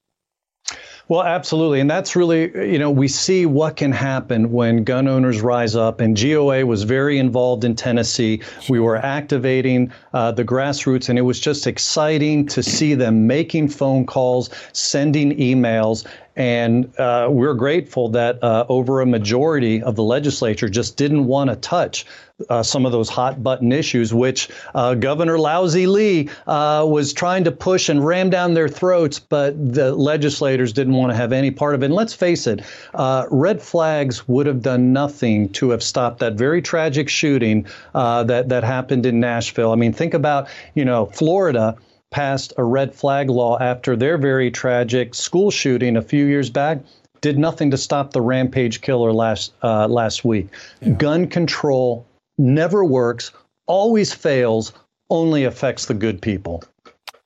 Well, 1.08 1.22
absolutely. 1.22 1.80
And 1.80 1.90
that's 1.90 2.14
really, 2.14 2.70
you 2.70 2.78
know, 2.78 2.90
we 2.90 3.08
see 3.08 3.46
what 3.46 3.76
can 3.76 3.92
happen 3.92 4.52
when 4.52 4.84
gun 4.84 5.08
owners 5.08 5.40
rise 5.40 5.74
up. 5.74 6.00
And 6.00 6.20
GOA 6.20 6.66
was 6.66 6.82
very 6.82 7.18
involved 7.18 7.64
in 7.64 7.74
Tennessee. 7.74 8.42
We 8.68 8.78
were 8.78 8.96
activating 8.96 9.90
uh, 10.12 10.32
the 10.32 10.44
grassroots, 10.44 11.08
and 11.08 11.18
it 11.18 11.22
was 11.22 11.40
just 11.40 11.66
exciting 11.66 12.46
to 12.48 12.62
see 12.62 12.92
them 12.92 13.26
making 13.26 13.68
phone 13.68 14.04
calls, 14.04 14.50
sending 14.74 15.34
emails, 15.38 16.06
and 16.36 16.96
uh, 17.00 17.26
we're 17.28 17.54
grateful 17.54 18.08
that 18.10 18.42
uh, 18.44 18.64
over 18.68 19.00
a 19.00 19.06
majority 19.06 19.82
of 19.82 19.96
the 19.96 20.04
legislature 20.04 20.68
just 20.68 20.96
didn't 20.96 21.26
want 21.26 21.50
to 21.50 21.56
touch 21.56 22.06
uh, 22.48 22.62
some 22.62 22.86
of 22.86 22.92
those 22.92 23.08
hot 23.08 23.42
button 23.42 23.72
issues, 23.72 24.14
which 24.14 24.48
uh, 24.74 24.94
Governor 24.94 25.38
Lousy 25.38 25.86
Lee 25.86 26.28
uh, 26.46 26.86
was 26.88 27.12
trying 27.12 27.44
to 27.44 27.52
push 27.52 27.88
and 27.88 28.04
ram 28.04 28.30
down 28.30 28.54
their 28.54 28.68
throats, 28.68 29.18
but 29.18 29.74
the 29.74 29.94
legislators 29.94 30.72
didn't 30.72 30.94
want 30.94 31.10
to 31.10 31.16
have 31.16 31.32
any 31.32 31.50
part 31.50 31.74
of 31.74 31.82
it. 31.82 31.86
And 31.86 31.94
let's 31.94 32.14
face 32.14 32.46
it, 32.46 32.64
uh, 32.94 33.26
red 33.30 33.60
flags 33.60 34.28
would 34.28 34.46
have 34.46 34.62
done 34.62 34.92
nothing 34.92 35.48
to 35.50 35.70
have 35.70 35.82
stopped 35.82 36.20
that 36.20 36.34
very 36.34 36.62
tragic 36.62 37.08
shooting 37.08 37.66
that 37.94 38.48
that 38.48 38.64
happened 38.64 39.06
in 39.06 39.20
Nashville. 39.20 39.72
I 39.72 39.76
mean, 39.76 39.92
think 39.92 40.14
about 40.14 40.48
you 40.74 40.84
know 40.84 41.06
Florida 41.06 41.76
passed 42.10 42.52
a 42.56 42.64
red 42.64 42.94
flag 42.94 43.28
law 43.28 43.58
after 43.58 43.96
their 43.96 44.16
very 44.16 44.50
tragic 44.50 45.14
school 45.14 45.50
shooting 45.50 45.96
a 45.96 46.02
few 46.02 46.24
years 46.24 46.50
back. 46.50 46.78
Did 47.20 47.38
nothing 47.38 47.72
to 47.72 47.76
stop 47.76 48.12
the 48.12 48.20
rampage 48.20 48.80
killer 48.80 49.12
last 49.12 49.52
uh, 49.62 49.88
last 49.88 50.24
week. 50.24 50.48
Yeah. 50.80 50.90
Gun 50.90 51.26
control 51.26 52.06
never 52.38 52.84
works, 52.84 53.32
always 53.66 54.12
fails, 54.12 54.72
only 55.10 55.44
affects 55.44 55.86
the 55.86 55.94
good 55.94 56.22
people. 56.22 56.62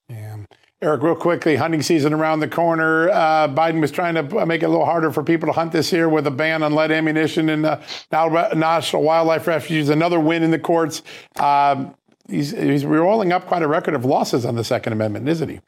Yeah. 0.09 0.39
Erich, 0.83 1.03
real 1.03 1.15
quickly, 1.15 1.55
hunting 1.55 1.81
season 1.81 2.13
around 2.13 2.41
the 2.41 2.49
corner. 2.49 3.09
Uh, 3.11 3.47
Biden 3.47 3.81
was 3.81 3.93
trying 3.93 4.15
to 4.15 4.47
make 4.47 4.65
it 4.65 4.67
a 4.67 4.69
little 4.69 4.85
harder 4.85 5.13
for 5.13 5.23
people 5.23 5.47
to 5.47 5.53
hunt 5.53 5.71
this 5.71 5.93
year 5.93 6.09
with 6.09 6.27
a 6.27 6.31
ban 6.31 6.65
on 6.65 6.75
lead 6.75 6.91
ammunition 6.91 7.49
in 7.49 7.65
uh, 7.65 7.81
National 8.11 9.03
Wildlife 9.03 9.47
Refuge. 9.47 9.89
Another 9.89 10.19
win 10.19 10.43
in 10.43 10.51
the 10.51 10.59
courts. 10.59 11.03
Um, 11.39 11.95
he's, 12.29 12.51
he's 12.51 12.85
rolling 12.85 13.33
up 13.33 13.47
quite 13.47 13.63
a 13.63 13.69
record 13.69 13.95
of 13.95 14.05
losses 14.05 14.45
on 14.45 14.57
the 14.57 14.65
Second 14.65 14.93
Amendment, 14.93 15.29
isn't 15.29 15.49
he? 15.49 15.61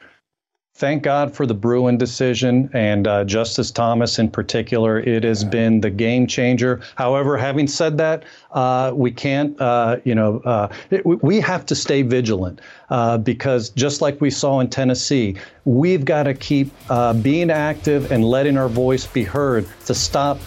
Thank 0.77 1.03
God 1.03 1.33
for 1.33 1.45
the 1.45 1.53
Bruen 1.53 1.97
decision 1.97 2.69
and 2.73 3.07
uh, 3.07 3.23
Justice 3.23 3.71
Thomas 3.71 4.19
in 4.19 4.29
particular. 4.29 4.99
It 4.99 5.23
has 5.23 5.45
been 5.45 5.79
the 5.79 5.89
game 5.89 6.27
changer. 6.27 6.81
However, 6.95 7.37
having 7.37 7.65
said 7.65 7.97
that, 7.99 8.25
uh, 8.51 8.91
we 8.93 9.09
can't, 9.09 9.59
uh, 9.61 9.99
you 10.03 10.13
know, 10.13 10.39
uh, 10.39 10.67
it, 10.89 11.05
we 11.05 11.39
have 11.39 11.65
to 11.67 11.75
stay 11.75 12.01
vigilant 12.01 12.59
uh, 12.89 13.17
because 13.17 13.69
just 13.69 14.01
like 14.01 14.19
we 14.19 14.29
saw 14.29 14.59
in 14.59 14.69
Tennessee, 14.69 15.37
we've 15.63 16.03
got 16.03 16.23
to 16.23 16.33
keep 16.33 16.73
uh, 16.89 17.13
being 17.13 17.51
active 17.51 18.11
and 18.11 18.25
letting 18.25 18.57
our 18.57 18.67
voice 18.67 19.07
be 19.07 19.23
heard 19.23 19.65
to 19.85 19.95
stop 19.95 20.37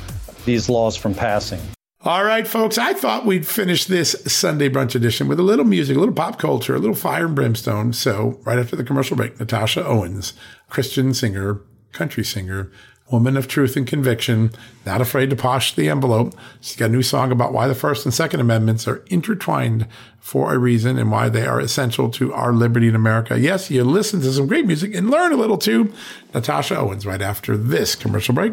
these 0.45 0.69
laws 0.69 0.95
from 0.95 1.15
passing. 1.15 1.61
All 2.03 2.23
right, 2.23 2.47
folks, 2.47 2.79
I 2.79 2.93
thought 2.93 3.27
we'd 3.27 3.45
finish 3.45 3.87
this 3.87 4.13
Sunday 4.25 4.69
brunch 4.69 4.95
edition 4.95 5.27
with 5.27 5.41
a 5.41 5.43
little 5.43 5.65
music, 5.65 5.97
a 5.97 5.99
little 5.99 6.15
pop 6.15 6.39
culture, 6.39 6.77
a 6.77 6.79
little 6.79 6.95
fire 6.95 7.27
and 7.27 7.35
brimstone. 7.35 7.93
So, 7.93 8.39
right 8.45 8.57
after 8.57 8.77
the 8.77 8.85
commercial 8.85 9.17
break, 9.17 9.41
Natasha 9.41 9.85
Owens, 9.85 10.33
Christian 10.71 11.13
singer, 11.13 11.61
country 11.91 12.23
singer, 12.23 12.71
woman 13.11 13.37
of 13.37 13.49
truth 13.49 13.77
and 13.77 13.85
conviction, 13.85 14.53
not 14.87 15.01
afraid 15.01 15.29
to 15.31 15.35
posh 15.35 15.75
the 15.75 15.89
envelope. 15.89 16.37
She's 16.61 16.77
got 16.77 16.91
a 16.91 16.93
new 16.93 17.03
song 17.03 17.33
about 17.33 17.53
why 17.53 17.67
the 17.67 17.75
First 17.75 18.05
and 18.05 18.15
Second 18.15 18.39
Amendments 18.39 18.87
are 18.87 19.03
intertwined 19.09 19.89
for 20.21 20.55
a 20.55 20.59
reason 20.59 20.99
and 20.99 21.11
why 21.11 21.29
they 21.29 21.47
are 21.47 21.59
essential 21.59 22.11
to 22.11 22.33
our 22.33 22.53
liberty 22.53 22.87
in 22.87 22.95
America. 22.95 23.41
Yes, 23.41 23.73
you 23.73 23.83
listen 23.83 24.21
to 24.21 24.33
some 24.33 24.47
great 24.47 24.67
music 24.67 24.95
and 24.95 25.11
learn 25.11 25.33
a 25.33 25.37
little 25.37 25.59
too. 25.59 25.93
Natasha 26.33 26.77
Owens, 26.77 27.05
right 27.05 27.23
after 27.23 27.57
this 27.57 27.97
commercial 27.97 28.37
break. 28.37 28.53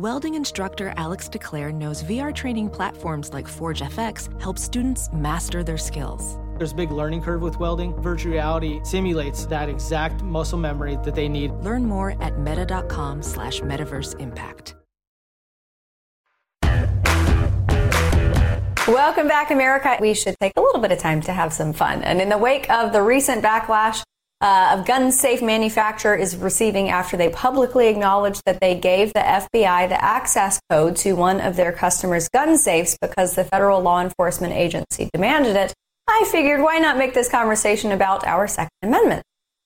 Welding 0.00 0.34
instructor 0.34 0.94
Alex 0.96 1.28
DeClaire 1.28 1.74
knows 1.74 2.02
VR 2.04 2.34
training 2.34 2.70
platforms 2.70 3.34
like 3.34 3.46
Forge 3.46 3.82
FX 3.82 4.30
help 4.40 4.56
students 4.56 5.12
master 5.12 5.62
their 5.62 5.76
skills. 5.76 6.38
There's 6.56 6.72
a 6.72 6.74
big 6.74 6.90
learning 6.90 7.20
curve 7.20 7.42
with 7.42 7.60
welding. 7.60 7.94
Virtual 8.00 8.32
reality 8.32 8.80
simulates 8.82 9.44
that 9.48 9.68
exact 9.68 10.22
muscle 10.22 10.58
memory 10.58 10.96
that 11.04 11.14
they 11.14 11.28
need. 11.28 11.52
Learn 11.56 11.84
more 11.84 12.16
at 12.22 12.38
meta.com 12.38 13.22
slash 13.22 13.60
metaverse 13.60 14.18
impact. 14.18 14.74
Welcome 18.88 19.28
back, 19.28 19.50
America. 19.50 19.98
We 20.00 20.14
should 20.14 20.34
take 20.40 20.54
a 20.56 20.62
little 20.62 20.80
bit 20.80 20.92
of 20.92 20.98
time 20.98 21.20
to 21.20 21.32
have 21.34 21.52
some 21.52 21.74
fun. 21.74 22.02
And 22.04 22.22
in 22.22 22.30
the 22.30 22.38
wake 22.38 22.70
of 22.70 22.94
the 22.94 23.02
recent 23.02 23.44
backlash 23.44 24.02
uh, 24.40 24.76
of 24.78 24.86
gun 24.86 25.12
safe 25.12 25.42
manufacturer 25.42 26.14
is 26.14 26.36
receiving 26.36 26.88
after 26.88 27.16
they 27.16 27.28
publicly 27.28 27.88
acknowledged 27.88 28.42
that 28.46 28.60
they 28.60 28.74
gave 28.74 29.12
the 29.12 29.20
FBI 29.20 29.88
the 29.88 30.02
access 30.02 30.60
code 30.70 30.96
to 30.96 31.12
one 31.12 31.40
of 31.40 31.56
their 31.56 31.72
customers' 31.72 32.28
gun 32.28 32.56
safes 32.56 32.96
because 33.00 33.34
the 33.34 33.44
federal 33.44 33.80
law 33.80 34.00
enforcement 34.00 34.54
agency 34.54 35.10
demanded 35.12 35.56
it. 35.56 35.74
I 36.08 36.26
figured 36.30 36.62
why 36.62 36.78
not 36.78 36.96
make 36.96 37.14
this 37.14 37.28
conversation 37.28 37.92
about 37.92 38.26
our 38.26 38.48
Second 38.48 38.70
Amendment? 38.82 39.22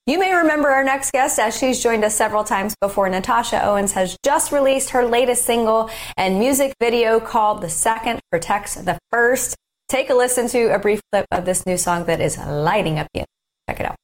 You 0.07 0.19
may 0.19 0.35
remember 0.35 0.69
our 0.69 0.85
next 0.85 1.13
guest 1.13 1.39
as 1.39 1.57
she's 1.57 1.83
joined 1.83 2.05
us 2.05 2.15
several 2.15 2.45
times 2.45 2.75
before. 2.79 3.09
Natasha 3.09 3.65
Owens 3.65 3.93
has 3.93 4.19
just 4.23 4.53
released 4.53 4.91
her 4.91 5.07
latest 5.07 5.47
single 5.47 5.89
and 6.19 6.39
music 6.39 6.75
video 6.79 7.21
called 7.21 7.63
The 7.63 7.71
Second 7.71 8.21
Protects 8.31 8.75
the 8.75 8.99
First. 9.11 9.57
Take 9.89 10.11
a 10.11 10.15
listen 10.15 10.49
to 10.49 10.75
a 10.75 10.79
brief 10.79 11.01
clip 11.11 11.25
of 11.31 11.47
this 11.47 11.65
new 11.65 11.79
song 11.79 12.05
that 12.05 12.21
is 12.21 12.37
lighting 12.37 12.99
up 12.99 13.07
the 13.15 13.25
Check 13.67 13.81
it 13.81 13.87
out. 13.87 13.97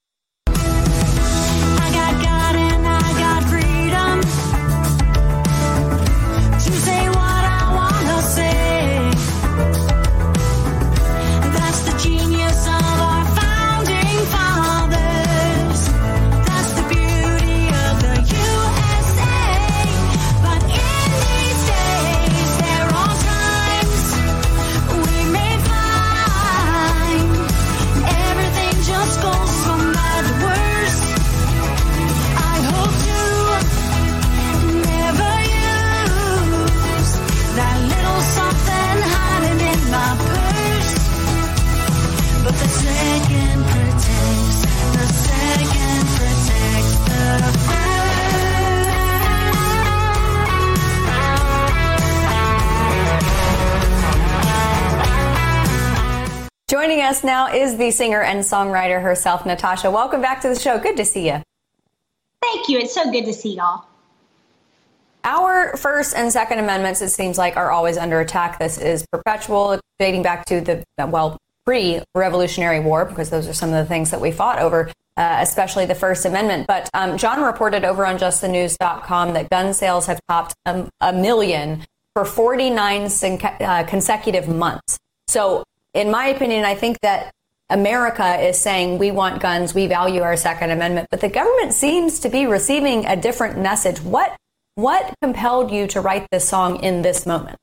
Joining 56.70 57.00
us 57.00 57.24
now 57.24 57.52
is 57.52 57.76
the 57.78 57.90
singer 57.90 58.22
and 58.22 58.44
songwriter 58.44 59.02
herself, 59.02 59.44
Natasha. 59.44 59.90
Welcome 59.90 60.22
back 60.22 60.40
to 60.42 60.48
the 60.48 60.54
show. 60.56 60.78
Good 60.78 60.96
to 60.98 61.04
see 61.04 61.26
you. 61.26 61.42
Thank 62.40 62.68
you. 62.68 62.78
It's 62.78 62.94
so 62.94 63.10
good 63.10 63.24
to 63.24 63.32
see 63.32 63.56
y'all. 63.56 63.86
Our 65.24 65.76
First 65.76 66.14
and 66.14 66.30
Second 66.30 66.60
Amendments, 66.60 67.02
it 67.02 67.08
seems 67.08 67.38
like, 67.38 67.56
are 67.56 67.72
always 67.72 67.96
under 67.96 68.20
attack. 68.20 68.60
This 68.60 68.78
is 68.78 69.04
perpetual, 69.10 69.80
dating 69.98 70.22
back 70.22 70.44
to 70.44 70.60
the, 70.60 70.84
well, 71.08 71.38
pre 71.66 72.02
Revolutionary 72.14 72.78
War, 72.78 73.04
because 73.04 73.30
those 73.30 73.48
are 73.48 73.52
some 73.52 73.70
of 73.70 73.74
the 73.74 73.86
things 73.86 74.12
that 74.12 74.20
we 74.20 74.30
fought 74.30 74.60
over, 74.60 74.92
uh, 75.16 75.38
especially 75.40 75.86
the 75.86 75.96
First 75.96 76.24
Amendment. 76.24 76.68
But 76.68 76.88
um, 76.94 77.18
John 77.18 77.42
reported 77.42 77.84
over 77.84 78.06
on 78.06 78.16
justthenews.com 78.16 79.32
that 79.32 79.50
gun 79.50 79.74
sales 79.74 80.06
have 80.06 80.20
topped 80.28 80.54
a, 80.66 80.88
a 81.00 81.12
million 81.12 81.84
for 82.14 82.24
49 82.24 83.08
uh, 83.42 83.84
consecutive 83.88 84.46
months. 84.46 85.00
So 85.26 85.64
in 85.95 86.11
my 86.11 86.26
opinion, 86.28 86.64
I 86.64 86.74
think 86.74 87.01
that 87.01 87.32
America 87.68 88.36
is 88.41 88.59
saying 88.59 88.99
we 88.99 89.11
want 89.11 89.41
guns, 89.41 89.74
we 89.74 89.86
value 89.86 90.22
our 90.22 90.36
Second 90.36 90.70
Amendment, 90.70 91.09
but 91.11 91.20
the 91.20 91.28
government 91.28 91.72
seems 91.72 92.20
to 92.20 92.28
be 92.28 92.47
receiving 92.47 93.07
a 93.07 93.16
different 93.16 93.59
message. 93.59 94.01
What 94.01 94.36
what 94.74 95.12
compelled 95.20 95.70
you 95.70 95.86
to 95.88 96.01
write 96.01 96.28
this 96.30 96.49
song 96.49 96.82
in 96.82 97.03
this 97.03 97.26
moment? 97.26 97.59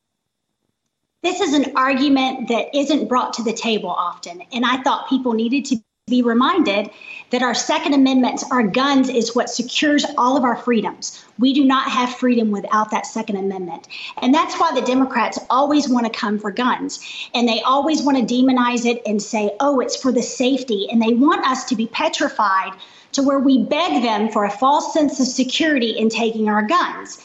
This 1.23 1.41
is 1.41 1.53
an 1.53 1.75
argument 1.75 2.47
that 2.49 2.75
isn't 2.77 3.07
brought 3.07 3.33
to 3.33 3.43
the 3.43 3.53
table 3.53 3.89
often, 3.89 4.43
and 4.51 4.63
I 4.65 4.81
thought 4.83 5.09
people 5.09 5.33
needed 5.33 5.65
to 5.65 5.77
be 6.07 6.21
reminded 6.21 6.89
that 7.31 7.43
our 7.43 7.53
Second 7.53 7.93
Amendment, 7.93 8.41
our 8.49 8.63
guns, 8.63 9.09
is 9.09 9.35
what 9.35 9.49
secures 9.49 10.05
all 10.17 10.37
of 10.37 10.45
our 10.45 10.55
freedoms. 10.55 11.21
We 11.37 11.51
do 11.51 11.65
not 11.65 11.91
have 11.91 12.15
freedom 12.15 12.49
without 12.49 12.91
that 12.91 13.05
Second 13.05 13.35
Amendment. 13.35 13.89
And 14.21 14.33
that's 14.33 14.57
why 14.57 14.71
the 14.73 14.85
Democrats 14.87 15.37
always 15.49 15.89
want 15.89 16.05
to 16.05 16.17
come 16.17 16.39
for 16.39 16.49
guns. 16.49 17.29
And 17.33 17.45
they 17.45 17.59
always 17.59 18.01
want 18.03 18.17
to 18.17 18.23
demonize 18.23 18.85
it 18.85 19.01
and 19.05 19.21
say, 19.21 19.51
oh, 19.59 19.81
it's 19.81 20.01
for 20.01 20.13
the 20.13 20.23
safety. 20.23 20.87
And 20.89 21.01
they 21.01 21.13
want 21.13 21.45
us 21.45 21.65
to 21.65 21.75
be 21.75 21.87
petrified 21.87 22.71
to 23.11 23.21
where 23.21 23.39
we 23.39 23.63
beg 23.63 24.01
them 24.01 24.29
for 24.29 24.45
a 24.45 24.49
false 24.49 24.93
sense 24.93 25.19
of 25.19 25.27
security 25.27 25.89
in 25.89 26.07
taking 26.07 26.47
our 26.47 26.61
guns. 26.61 27.21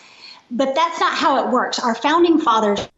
But 0.51 0.75
that's 0.75 0.99
not 0.99 1.15
how 1.15 1.47
it 1.47 1.53
works. 1.53 1.79
Our 1.79 1.95
founding 1.95 2.41
fathers 2.41 2.89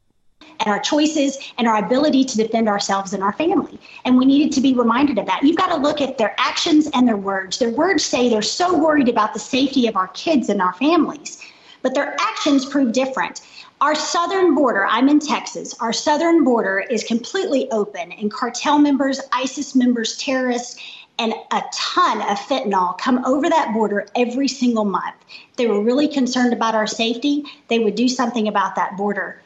and 0.61 0.69
our 0.69 0.81
choices 0.81 1.39
and 1.59 1.67
our 1.67 1.85
ability 1.85 2.25
to 2.25 2.37
defend 2.37 2.69
ourselves 2.69 3.13
and 3.13 3.23
our 3.23 3.33
family. 3.33 3.79
And 4.05 4.17
we 4.17 4.25
needed 4.25 4.53
to 4.53 4.61
be 4.61 4.75
reminded 4.75 5.19
of 5.19 5.27
that. 5.27 5.43
You've 5.43 5.57
got 5.57 5.69
to 5.69 5.77
look 5.77 6.01
at 6.01 6.19
their 6.19 6.35
actions 6.39 6.89
and 6.95 7.07
their 7.07 7.17
words. 7.17 7.59
Their 7.59 7.71
words 7.71 8.05
say 8.05 8.29
they're 8.29 8.43
so 8.43 8.77
worried 8.77 9.09
about 9.09 9.35
the 9.35 9.41
safety 9.41 9.87
of 9.87 9.97
our 9.97 10.09
kids 10.09 10.49
and 10.49 10.61
our 10.63 10.75
families, 10.75 11.41
but 11.83 11.95
their 11.95 12.17
actions 12.21 12.65
prove 12.65 12.93
different. 12.93 13.41
Our 13.81 13.95
southern 13.95 14.55
border, 14.55 14.87
I'm 14.87 15.09
in 15.09 15.19
Texas, 15.19 15.75
our 15.81 15.93
southern 15.93 16.45
border 16.45 16.79
is 16.79 17.05
completely 17.05 17.71
open, 17.71 18.13
and 18.13 18.33
cartel 18.33 18.79
members, 18.79 19.21
ISIS 19.33 19.75
members, 19.75 20.17
terrorists, 20.17 20.81
and 21.19 21.35
a 21.53 21.63
ton 21.73 22.23
of 22.23 22.39
fentanyl 22.39 22.97
come 22.99 23.25
over 23.25 23.49
that 23.49 23.73
border 23.75 24.07
every 24.17 24.49
single 24.49 24.85
month. 24.85 25.15
They 25.57 25.67
were 25.67 25.83
really 25.83 26.09
concerned 26.09 26.53
about 26.53 26.75
our 26.75 26.87
safety, 26.87 27.45
they 27.69 27.79
would 27.79 27.95
do 27.95 28.09
something 28.09 28.49
about 28.49 28.75
that 28.77 28.97
border 28.97 29.43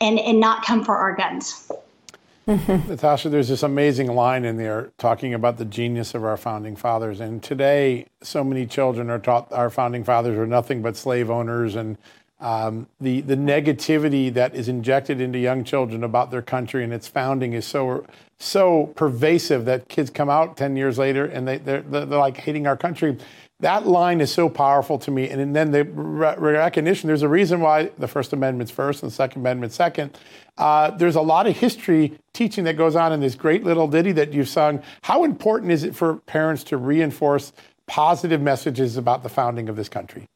and, 0.00 0.18
and 0.18 0.40
not 0.40 0.64
come 0.64 0.84
for 0.84 0.96
our 0.96 1.14
guns. 1.14 1.70
Natasha, 2.46 3.28
there's 3.28 3.48
this 3.48 3.64
amazing 3.64 4.06
line 4.06 4.44
in 4.44 4.56
there 4.56 4.92
talking 4.98 5.34
about 5.34 5.58
the 5.58 5.64
genius 5.64 6.14
of 6.14 6.22
our 6.22 6.36
founding 6.36 6.76
fathers. 6.76 7.18
And 7.18 7.42
today, 7.42 8.06
so 8.22 8.44
many 8.44 8.66
children 8.66 9.10
are 9.10 9.18
taught 9.18 9.50
our 9.52 9.68
founding 9.68 10.04
fathers 10.04 10.36
were 10.36 10.46
nothing 10.46 10.80
but 10.80 10.96
slave 10.96 11.28
owners. 11.28 11.74
And 11.74 11.98
um, 12.38 12.86
the, 13.00 13.22
the 13.22 13.36
negativity 13.36 14.32
that 14.34 14.54
is 14.54 14.68
injected 14.68 15.20
into 15.20 15.38
young 15.38 15.64
children 15.64 16.04
about 16.04 16.30
their 16.30 16.42
country 16.42 16.84
and 16.84 16.92
its 16.92 17.08
founding 17.08 17.54
is 17.54 17.66
so, 17.66 18.04
so 18.38 18.92
pervasive 18.94 19.64
that 19.64 19.88
kids 19.88 20.10
come 20.10 20.28
out 20.28 20.56
10 20.56 20.76
years 20.76 20.98
later 20.98 21.24
and 21.24 21.48
they, 21.48 21.58
they're, 21.58 21.82
they're 21.82 22.04
like 22.04 22.36
hating 22.36 22.66
our 22.66 22.76
country 22.76 23.16
that 23.60 23.86
line 23.86 24.20
is 24.20 24.30
so 24.30 24.48
powerful 24.48 24.98
to 24.98 25.10
me. 25.10 25.28
And 25.30 25.56
then 25.56 25.70
the 25.70 25.84
re- 25.84 26.36
recognition 26.36 27.06
there's 27.06 27.22
a 27.22 27.28
reason 27.28 27.60
why 27.60 27.90
the 27.98 28.08
First 28.08 28.32
Amendment's 28.32 28.70
first 28.70 29.02
and 29.02 29.10
the 29.10 29.14
Second 29.14 29.42
Amendment 29.42 29.72
second. 29.72 30.18
Uh, 30.58 30.90
there's 30.90 31.16
a 31.16 31.22
lot 31.22 31.46
of 31.46 31.56
history 31.56 32.18
teaching 32.34 32.64
that 32.64 32.76
goes 32.76 32.96
on 32.96 33.12
in 33.12 33.20
this 33.20 33.34
great 33.34 33.64
little 33.64 33.88
ditty 33.88 34.12
that 34.12 34.32
you've 34.32 34.48
sung. 34.48 34.82
How 35.02 35.24
important 35.24 35.72
is 35.72 35.84
it 35.84 35.94
for 35.94 36.16
parents 36.16 36.64
to 36.64 36.76
reinforce 36.76 37.52
positive 37.86 38.42
messages 38.42 38.96
about 38.96 39.22
the 39.22 39.28
founding 39.28 39.68
of 39.68 39.76
this 39.76 39.88
country? 39.88 40.26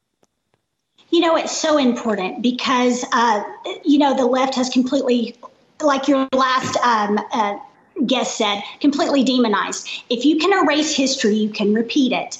You 1.11 1.19
know, 1.19 1.35
it's 1.35 1.55
so 1.55 1.77
important 1.77 2.41
because, 2.41 3.03
uh, 3.11 3.43
you 3.83 3.99
know, 3.99 4.15
the 4.15 4.25
left 4.25 4.55
has 4.55 4.69
completely, 4.69 5.35
like 5.81 6.07
your 6.07 6.27
last 6.33 6.77
um, 6.77 7.19
uh, 7.33 7.57
guest 8.05 8.37
said, 8.37 8.63
completely 8.79 9.23
demonized. 9.23 9.87
If 10.09 10.25
you 10.25 10.37
can 10.37 10.53
erase 10.63 10.95
history, 10.95 11.35
you 11.35 11.49
can 11.49 11.73
repeat 11.73 12.13
it. 12.13 12.37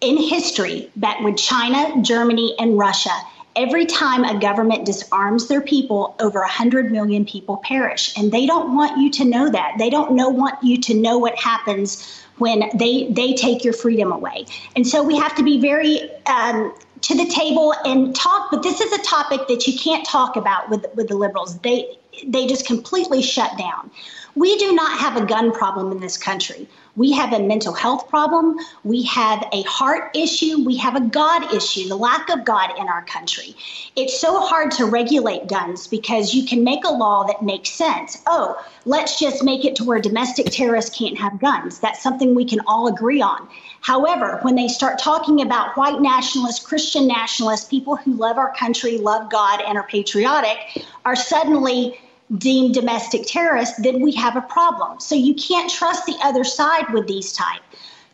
In 0.00 0.16
history, 0.16 0.90
back 0.96 1.20
with 1.20 1.36
China, 1.36 2.00
Germany, 2.02 2.54
and 2.58 2.78
Russia, 2.78 3.10
every 3.56 3.84
time 3.84 4.24
a 4.24 4.38
government 4.40 4.86
disarms 4.86 5.48
their 5.48 5.60
people, 5.60 6.14
over 6.20 6.40
100 6.40 6.92
million 6.92 7.24
people 7.24 7.58
perish. 7.58 8.16
And 8.16 8.32
they 8.32 8.46
don't 8.46 8.74
want 8.74 8.98
you 8.98 9.10
to 9.10 9.24
know 9.24 9.50
that. 9.50 9.74
They 9.78 9.90
don't 9.90 10.12
know, 10.12 10.28
want 10.28 10.62
you 10.62 10.80
to 10.82 10.94
know 10.94 11.18
what 11.18 11.36
happens 11.36 12.22
when 12.38 12.70
they, 12.74 13.08
they 13.10 13.34
take 13.34 13.64
your 13.64 13.72
freedom 13.72 14.12
away. 14.12 14.46
And 14.76 14.86
so 14.86 15.02
we 15.02 15.16
have 15.16 15.34
to 15.34 15.42
be 15.42 15.60
very 15.60 16.08
um, 16.26 16.72
to 17.02 17.14
the 17.14 17.26
table 17.26 17.74
and 17.84 18.14
talk, 18.14 18.50
but 18.50 18.62
this 18.62 18.80
is 18.80 18.92
a 18.92 19.02
topic 19.02 19.46
that 19.48 19.66
you 19.66 19.78
can't 19.78 20.06
talk 20.06 20.36
about 20.36 20.68
with, 20.70 20.86
with 20.94 21.08
the 21.08 21.16
liberals. 21.16 21.58
They, 21.60 21.98
they 22.26 22.46
just 22.46 22.66
completely 22.66 23.22
shut 23.22 23.56
down. 23.58 23.90
We 24.34 24.56
do 24.58 24.72
not 24.72 24.98
have 24.98 25.16
a 25.16 25.26
gun 25.26 25.52
problem 25.52 25.92
in 25.92 26.00
this 26.00 26.16
country. 26.16 26.68
We 26.96 27.12
have 27.12 27.32
a 27.32 27.40
mental 27.40 27.72
health 27.72 28.08
problem. 28.08 28.58
We 28.84 29.04
have 29.04 29.46
a 29.52 29.62
heart 29.62 30.16
issue. 30.16 30.64
We 30.64 30.76
have 30.78 30.96
a 30.96 31.00
God 31.00 31.52
issue, 31.54 31.88
the 31.88 31.96
lack 31.96 32.28
of 32.28 32.44
God 32.44 32.70
in 32.78 32.88
our 32.88 33.04
country. 33.04 33.54
It's 33.96 34.18
so 34.20 34.40
hard 34.40 34.70
to 34.72 34.84
regulate 34.84 35.48
guns 35.48 35.86
because 35.86 36.34
you 36.34 36.44
can 36.46 36.64
make 36.64 36.84
a 36.84 36.90
law 36.90 37.24
that 37.24 37.42
makes 37.42 37.70
sense. 37.70 38.22
Oh, 38.26 38.60
let's 38.84 39.18
just 39.18 39.44
make 39.44 39.64
it 39.64 39.76
to 39.76 39.84
where 39.84 40.00
domestic 40.00 40.46
terrorists 40.46 40.96
can't 40.96 41.18
have 41.18 41.38
guns. 41.40 41.78
That's 41.78 42.02
something 42.02 42.34
we 42.34 42.44
can 42.44 42.60
all 42.66 42.88
agree 42.88 43.20
on. 43.20 43.48
However, 43.80 44.38
when 44.42 44.56
they 44.56 44.68
start 44.68 44.98
talking 44.98 45.40
about 45.40 45.76
white 45.76 46.00
nationalists, 46.00 46.64
Christian 46.64 47.06
nationalists, 47.06 47.68
people 47.68 47.96
who 47.96 48.12
love 48.14 48.38
our 48.38 48.52
country, 48.54 48.98
love 48.98 49.30
God, 49.30 49.62
and 49.66 49.78
are 49.78 49.86
patriotic, 49.86 50.84
are 51.04 51.16
suddenly 51.16 51.98
deemed 52.36 52.74
domestic 52.74 53.26
terrorists, 53.26 53.80
then 53.82 54.00
we 54.00 54.12
have 54.12 54.36
a 54.36 54.42
problem. 54.42 55.00
So 55.00 55.14
you 55.14 55.34
can't 55.34 55.70
trust 55.70 56.06
the 56.06 56.16
other 56.22 56.44
side 56.44 56.92
with 56.92 57.06
these 57.06 57.32
type. 57.32 57.62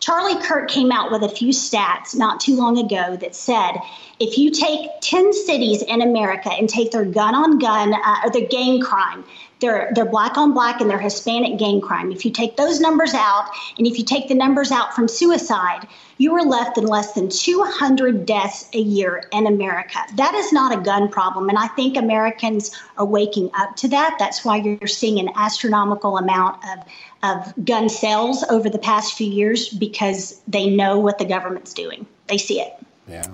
Charlie 0.00 0.40
Kirk 0.42 0.68
came 0.68 0.92
out 0.92 1.10
with 1.10 1.22
a 1.22 1.28
few 1.28 1.48
stats 1.48 2.14
not 2.14 2.38
too 2.38 2.54
long 2.56 2.78
ago 2.78 3.16
that 3.16 3.34
said 3.34 3.72
if 4.20 4.36
you 4.36 4.50
take 4.50 4.90
10 5.00 5.32
cities 5.32 5.82
in 5.82 6.02
America 6.02 6.50
and 6.50 6.68
take 6.68 6.90
their 6.90 7.06
gun 7.06 7.34
on 7.34 7.58
gun 7.58 7.94
uh, 7.94 8.16
or 8.24 8.30
their 8.30 8.46
gang 8.46 8.80
crime, 8.80 9.24
they're, 9.64 9.90
they're 9.94 10.04
black 10.04 10.36
on 10.36 10.52
black 10.52 10.82
and 10.82 10.90
they're 10.90 10.98
Hispanic 10.98 11.58
gang 11.58 11.80
crime. 11.80 12.12
If 12.12 12.26
you 12.26 12.30
take 12.30 12.58
those 12.58 12.80
numbers 12.80 13.14
out 13.14 13.48
and 13.78 13.86
if 13.86 13.98
you 13.98 14.04
take 14.04 14.28
the 14.28 14.34
numbers 14.34 14.70
out 14.70 14.94
from 14.94 15.08
suicide, 15.08 15.88
you 16.18 16.34
are 16.34 16.44
left 16.44 16.76
in 16.76 16.84
less 16.84 17.12
than 17.12 17.30
200 17.30 18.26
deaths 18.26 18.68
a 18.74 18.78
year 18.78 19.24
in 19.32 19.46
America. 19.46 19.98
That 20.16 20.34
is 20.34 20.52
not 20.52 20.78
a 20.78 20.82
gun 20.82 21.08
problem. 21.08 21.48
And 21.48 21.56
I 21.56 21.68
think 21.68 21.96
Americans 21.96 22.78
are 22.98 23.06
waking 23.06 23.50
up 23.54 23.74
to 23.76 23.88
that. 23.88 24.16
That's 24.18 24.44
why 24.44 24.58
you're 24.58 24.86
seeing 24.86 25.18
an 25.18 25.30
astronomical 25.34 26.18
amount 26.18 26.62
of, 26.68 26.84
of 27.22 27.64
gun 27.64 27.88
sales 27.88 28.44
over 28.50 28.68
the 28.68 28.78
past 28.78 29.14
few 29.14 29.30
years 29.30 29.70
because 29.70 30.42
they 30.46 30.68
know 30.68 30.98
what 30.98 31.16
the 31.16 31.24
government's 31.24 31.72
doing. 31.72 32.06
They 32.26 32.36
see 32.36 32.60
it. 32.60 32.74
Yeah. 33.08 33.28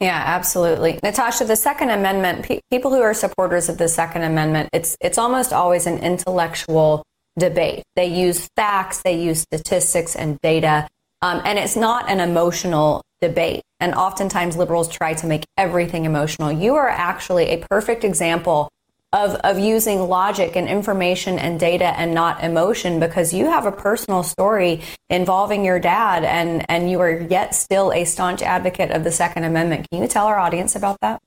Yeah, 0.00 0.22
absolutely. 0.26 0.98
Natasha, 1.02 1.44
the 1.44 1.56
Second 1.56 1.90
Amendment, 1.90 2.44
pe- 2.44 2.60
people 2.70 2.90
who 2.90 3.00
are 3.00 3.14
supporters 3.14 3.68
of 3.68 3.78
the 3.78 3.88
Second 3.88 4.22
Amendment, 4.22 4.68
it's 4.72 4.96
it's 5.00 5.18
almost 5.18 5.52
always 5.52 5.86
an 5.86 5.98
intellectual 5.98 7.04
debate. 7.38 7.84
They 7.96 8.06
use 8.06 8.48
facts, 8.56 9.02
they 9.02 9.20
use 9.20 9.40
statistics 9.40 10.16
and 10.16 10.38
data 10.40 10.88
um, 11.24 11.40
and 11.46 11.58
it's 11.58 11.74
not 11.74 12.10
an 12.10 12.20
emotional 12.20 13.02
debate. 13.22 13.62
And 13.80 13.94
oftentimes 13.94 14.58
liberals 14.58 14.88
try 14.88 15.14
to 15.14 15.26
make 15.26 15.46
everything 15.56 16.04
emotional. 16.04 16.52
You 16.52 16.74
are 16.74 16.88
actually 16.88 17.46
a 17.46 17.64
perfect 17.70 18.04
example 18.04 18.68
of, 19.14 19.36
of 19.36 19.60
using 19.60 20.00
logic 20.00 20.56
and 20.56 20.68
information 20.68 21.38
and 21.38 21.60
data 21.60 21.98
and 21.98 22.12
not 22.12 22.42
emotion 22.42 22.98
because 22.98 23.32
you 23.32 23.46
have 23.46 23.64
a 23.64 23.72
personal 23.72 24.24
story 24.24 24.82
involving 25.08 25.64
your 25.64 25.78
dad 25.78 26.24
and, 26.24 26.68
and 26.68 26.90
you 26.90 26.98
are 26.98 27.20
yet 27.20 27.54
still 27.54 27.92
a 27.92 28.04
staunch 28.04 28.42
advocate 28.42 28.90
of 28.90 29.04
the 29.04 29.12
Second 29.12 29.44
Amendment. 29.44 29.86
Can 29.88 30.02
you 30.02 30.08
tell 30.08 30.26
our 30.26 30.38
audience 30.38 30.74
about 30.74 30.98
that? 31.00 31.22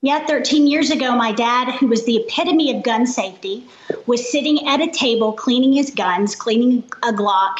Yeah, 0.00 0.24
13 0.24 0.68
years 0.68 0.92
ago, 0.92 1.16
my 1.16 1.32
dad, 1.32 1.74
who 1.74 1.88
was 1.88 2.04
the 2.04 2.18
epitome 2.18 2.76
of 2.76 2.84
gun 2.84 3.04
safety, 3.04 3.66
was 4.06 4.30
sitting 4.30 4.64
at 4.68 4.80
a 4.80 4.86
table 4.86 5.32
cleaning 5.32 5.72
his 5.72 5.90
guns, 5.90 6.36
cleaning 6.36 6.84
a 7.02 7.12
Glock, 7.12 7.56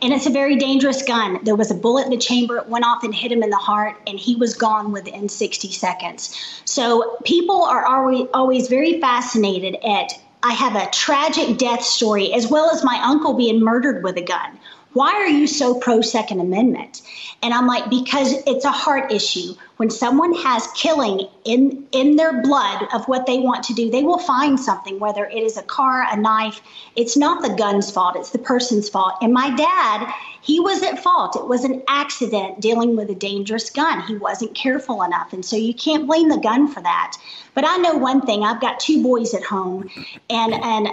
and 0.00 0.12
it's 0.12 0.24
a 0.24 0.30
very 0.30 0.54
dangerous 0.54 1.02
gun. 1.02 1.40
There 1.42 1.56
was 1.56 1.72
a 1.72 1.74
bullet 1.74 2.04
in 2.04 2.10
the 2.10 2.16
chamber, 2.16 2.58
it 2.58 2.68
went 2.68 2.84
off 2.84 3.02
and 3.02 3.12
hit 3.12 3.32
him 3.32 3.42
in 3.42 3.50
the 3.50 3.56
heart, 3.56 3.96
and 4.06 4.20
he 4.20 4.36
was 4.36 4.54
gone 4.54 4.92
within 4.92 5.28
60 5.28 5.72
seconds. 5.72 6.62
So 6.64 7.16
people 7.24 7.64
are 7.64 7.84
always, 7.84 8.28
always 8.34 8.68
very 8.68 9.00
fascinated 9.00 9.76
at 9.84 10.12
I 10.44 10.52
have 10.52 10.76
a 10.76 10.88
tragic 10.90 11.58
death 11.58 11.82
story 11.82 12.32
as 12.32 12.46
well 12.46 12.70
as 12.70 12.84
my 12.84 12.98
uncle 13.02 13.34
being 13.34 13.60
murdered 13.60 14.02
with 14.04 14.16
a 14.16 14.22
gun 14.22 14.58
why 14.92 15.12
are 15.14 15.28
you 15.28 15.46
so 15.46 15.78
pro 15.78 16.00
Second 16.00 16.40
Amendment? 16.40 17.02
And 17.42 17.54
I'm 17.54 17.66
like, 17.66 17.88
because 17.88 18.34
it's 18.46 18.64
a 18.64 18.70
heart 18.70 19.12
issue. 19.12 19.54
When 19.76 19.88
someone 19.88 20.34
has 20.34 20.66
killing 20.74 21.26
in 21.44 21.86
in 21.92 22.16
their 22.16 22.42
blood 22.42 22.86
of 22.92 23.06
what 23.06 23.24
they 23.24 23.38
want 23.38 23.64
to 23.64 23.74
do, 23.74 23.90
they 23.90 24.02
will 24.02 24.18
find 24.18 24.58
something, 24.58 24.98
whether 24.98 25.24
it 25.24 25.42
is 25.42 25.56
a 25.56 25.62
car, 25.62 26.04
a 26.10 26.16
knife. 26.16 26.60
It's 26.96 27.16
not 27.16 27.40
the 27.42 27.54
gun's 27.54 27.90
fault, 27.90 28.16
it's 28.16 28.30
the 28.30 28.38
person's 28.38 28.88
fault. 28.88 29.14
And 29.22 29.32
my 29.32 29.54
dad, 29.54 30.12
he 30.42 30.60
was 30.60 30.82
at 30.82 31.02
fault. 31.02 31.36
It 31.36 31.46
was 31.46 31.64
an 31.64 31.82
accident 31.88 32.60
dealing 32.60 32.96
with 32.96 33.10
a 33.10 33.14
dangerous 33.14 33.70
gun. 33.70 34.02
He 34.02 34.16
wasn't 34.16 34.54
careful 34.54 35.02
enough. 35.02 35.32
And 35.32 35.44
so 35.44 35.56
you 35.56 35.72
can't 35.72 36.06
blame 36.06 36.28
the 36.28 36.38
gun 36.38 36.68
for 36.68 36.82
that. 36.82 37.16
But 37.54 37.64
I 37.64 37.76
know 37.78 37.94
one 37.94 38.22
thing, 38.22 38.42
I've 38.42 38.60
got 38.60 38.80
two 38.80 39.02
boys 39.02 39.34
at 39.34 39.44
home 39.44 39.88
and 40.28 40.52
and 40.52 40.88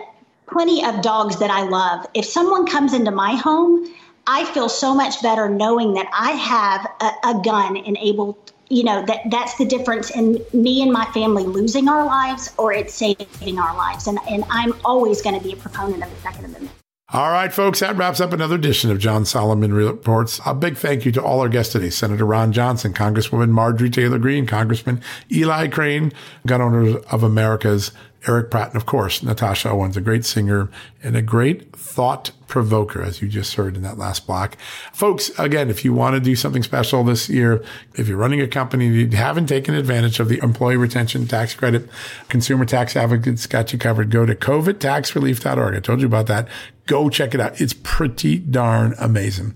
plenty 0.49 0.83
of 0.83 1.01
dogs 1.01 1.39
that 1.39 1.51
I 1.51 1.63
love. 1.63 2.05
If 2.13 2.25
someone 2.25 2.65
comes 2.65 2.93
into 2.93 3.11
my 3.11 3.35
home, 3.35 3.93
I 4.27 4.45
feel 4.53 4.69
so 4.69 4.93
much 4.93 5.21
better 5.21 5.47
knowing 5.49 5.93
that 5.93 6.09
I 6.13 6.31
have 6.31 6.87
a, 7.01 7.29
a 7.29 7.41
gun 7.43 7.77
and 7.77 7.97
able 7.97 8.37
you 8.69 8.83
know 8.83 9.05
that 9.05 9.21
that's 9.31 9.57
the 9.57 9.63
difference 9.63 10.11
in 10.11 10.43
me 10.51 10.81
and 10.81 10.91
my 10.91 11.05
family 11.13 11.45
losing 11.45 11.87
our 11.87 12.05
lives 12.05 12.53
or 12.57 12.73
it's 12.73 12.93
saving 12.93 13.57
our 13.57 13.73
lives 13.77 14.07
and 14.07 14.19
and 14.29 14.43
I'm 14.49 14.73
always 14.83 15.21
going 15.21 15.37
to 15.37 15.41
be 15.41 15.53
a 15.53 15.55
proponent 15.55 16.03
of 16.03 16.09
the 16.09 16.17
second 16.17 16.43
amendment 16.43 16.73
all 17.13 17.31
right, 17.31 17.53
folks, 17.53 17.79
that 17.79 17.95
wraps 17.95 18.19
up 18.19 18.33
another 18.33 18.55
edition 18.55 18.91
of 18.91 18.99
John 18.99 19.23
Solomon 19.23 19.73
Reports. 19.73 20.41
A 20.45 20.53
big 20.53 20.75
thank 20.75 21.05
you 21.05 21.13
to 21.13 21.23
all 21.23 21.39
our 21.39 21.47
guests 21.47 21.71
today 21.71 21.89
Senator 21.89 22.25
Ron 22.25 22.51
Johnson, 22.51 22.91
Congresswoman 22.91 23.49
Marjorie 23.49 23.89
Taylor 23.89 24.19
Greene, 24.19 24.45
Congressman 24.45 25.01
Eli 25.31 25.69
Crane, 25.69 26.11
Gun 26.45 26.61
Owners 26.61 26.97
of 27.09 27.23
America's 27.23 27.93
Erich 28.27 28.49
Pratt, 28.49 28.69
and 28.69 28.75
of 28.75 28.85
course, 28.85 29.21
Natasha 29.21 29.69
Owens, 29.69 29.97
a 29.97 30.01
great 30.01 30.25
singer 30.25 30.69
and 31.03 31.15
a 31.15 31.21
great 31.21 31.75
thought 31.75 32.31
provoker, 32.47 33.01
as 33.01 33.21
you 33.21 33.27
just 33.27 33.55
heard 33.55 33.75
in 33.75 33.83
that 33.83 33.97
last 33.97 34.25
block. 34.25 34.57
Folks, 34.93 35.29
again, 35.37 35.69
if 35.69 35.85
you 35.85 35.93
want 35.93 36.15
to 36.15 36.19
do 36.19 36.35
something 36.35 36.63
special 36.63 37.03
this 37.03 37.29
year, 37.29 37.63
if 37.95 38.07
you're 38.07 38.17
running 38.17 38.41
a 38.41 38.47
company 38.47 38.87
and 38.87 38.95
you 38.95 39.17
haven't 39.17 39.47
taken 39.47 39.75
advantage 39.75 40.19
of 40.19 40.29
the 40.29 40.39
employee 40.39 40.77
retention 40.77 41.27
tax 41.27 41.53
credit, 41.53 41.89
consumer 42.29 42.65
tax 42.65 42.95
advocates 42.95 43.45
got 43.45 43.71
you 43.71 43.79
covered. 43.79 44.09
Go 44.09 44.25
to 44.25 44.35
covidtaxrelief.org. 44.35 45.75
I 45.75 45.79
told 45.79 46.01
you 46.01 46.07
about 46.07 46.27
that. 46.27 46.47
Go 46.85 47.09
check 47.09 47.33
it 47.33 47.41
out. 47.41 47.59
It's 47.59 47.73
pretty 47.73 48.39
darn 48.39 48.95
amazing. 48.97 49.53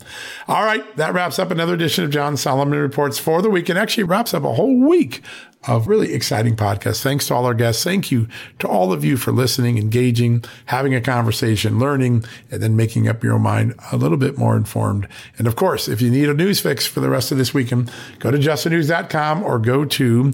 All 0.50 0.66
right. 0.66 0.84
That 0.98 1.14
wraps 1.14 1.40
up 1.40 1.50
another 1.50 1.74
edition 1.74 2.04
of 2.04 2.12
John 2.12 2.36
Solomon 2.36 2.78
Reports 2.78 3.18
for 3.18 3.42
the 3.42 3.50
week 3.50 3.70
and 3.70 3.80
actually 3.80 4.04
wraps 4.04 4.34
up 4.34 4.44
a 4.44 4.54
whole 4.54 4.86
week 4.86 5.22
of 5.68 5.88
really 5.88 6.14
exciting 6.14 6.56
podcasts. 6.56 7.02
Thanks 7.02 7.28
to 7.28 7.36
all 7.36 7.46
our 7.46 7.54
guests. 7.54 7.84
Thank 7.84 8.12
you 8.12 8.28
to 8.60 8.68
all 8.68 8.92
of 8.92 9.06
you 9.06 9.18
for 9.18 9.32
listening, 9.32 9.78
engaging, 9.78 10.44
having 10.66 10.96
a 10.96 11.02
conversation, 11.02 11.80
learning, 11.80 12.26
and 12.50 12.62
then 12.62 12.76
making 12.76 13.08
up 13.08 13.24
your 13.24 13.38
mind 13.38 13.76
a 13.92 13.98
little 13.98 14.18
bit 14.18 14.38
more 14.38 14.58
informed. 14.58 15.08
And 15.38 15.48
of 15.48 15.56
course, 15.56 15.88
if 15.88 16.02
you 16.02 16.10
need 16.10 16.30
a 16.30 16.34
news 16.34 16.60
fix 16.60 16.88
for 16.88 17.00
the 17.00 17.10
rest 17.10 17.32
of 17.32 17.38
this 17.38 17.54
weekend, 17.54 17.92
go 18.20 18.32
to 18.32 18.38
justthenews.com 18.38 19.44
or 19.44 19.60
go 19.60 19.86
to 19.86 20.34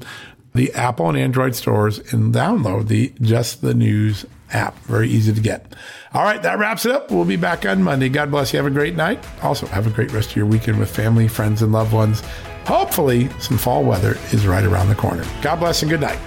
the 0.54 0.74
Apple 0.74 1.10
and 1.10 1.18
Android 1.18 1.56
stores 1.56 2.00
and 2.12 2.34
download 2.34 2.88
the 2.88 3.14
Just 3.22 3.62
the 3.62 3.74
News 3.74 4.26
app. 4.52 4.78
Very 4.86 5.10
easy 5.10 5.34
to 5.34 5.42
get. 5.42 5.76
All 6.14 6.24
right, 6.24 6.42
that 6.42 6.58
wraps 6.58 6.86
it 6.86 6.92
up. 6.92 7.12
We'll 7.12 7.26
be 7.26 7.36
back 7.36 7.66
on 7.66 7.84
Monday. 7.84 8.10
God 8.10 8.32
bless 8.32 8.54
you. 8.54 8.58
Have 8.58 8.66
a 8.66 8.72
great 8.72 8.96
night. 8.96 9.24
Also, 9.44 9.68
have 9.68 9.88
a 9.88 9.90
great 9.90 10.12
rest 10.12 10.32
of 10.32 10.36
your 10.38 10.46
weekend 10.46 10.80
with 10.80 10.90
family, 10.90 11.28
friends, 11.28 11.62
and 11.62 11.72
loved 11.72 11.94
ones. 11.94 12.24
Hopefully, 12.68 13.30
some 13.40 13.58
fall 13.58 13.86
weather 13.86 14.18
is 14.34 14.46
right 14.46 14.66
around 14.66 14.90
the 14.90 14.96
corner. 14.96 15.26
God 15.42 15.56
bless 15.56 15.82
and 15.84 15.90
good 15.90 16.02
night. 16.02 16.20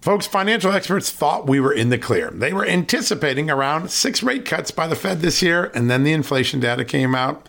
Folks, 0.00 0.26
financial 0.26 0.72
experts 0.72 1.12
thought 1.12 1.46
we 1.46 1.60
were 1.60 1.72
in 1.72 1.90
the 1.90 1.96
clear. 1.96 2.30
They 2.30 2.52
were 2.52 2.66
anticipating 2.66 3.50
around 3.50 3.90
six 3.92 4.20
rate 4.20 4.44
cuts 4.44 4.72
by 4.72 4.88
the 4.88 4.96
Fed 4.96 5.20
this 5.20 5.42
year, 5.42 5.70
and 5.76 5.88
then 5.88 6.02
the 6.02 6.12
inflation 6.12 6.58
data 6.58 6.84
came 6.84 7.14
out 7.14 7.48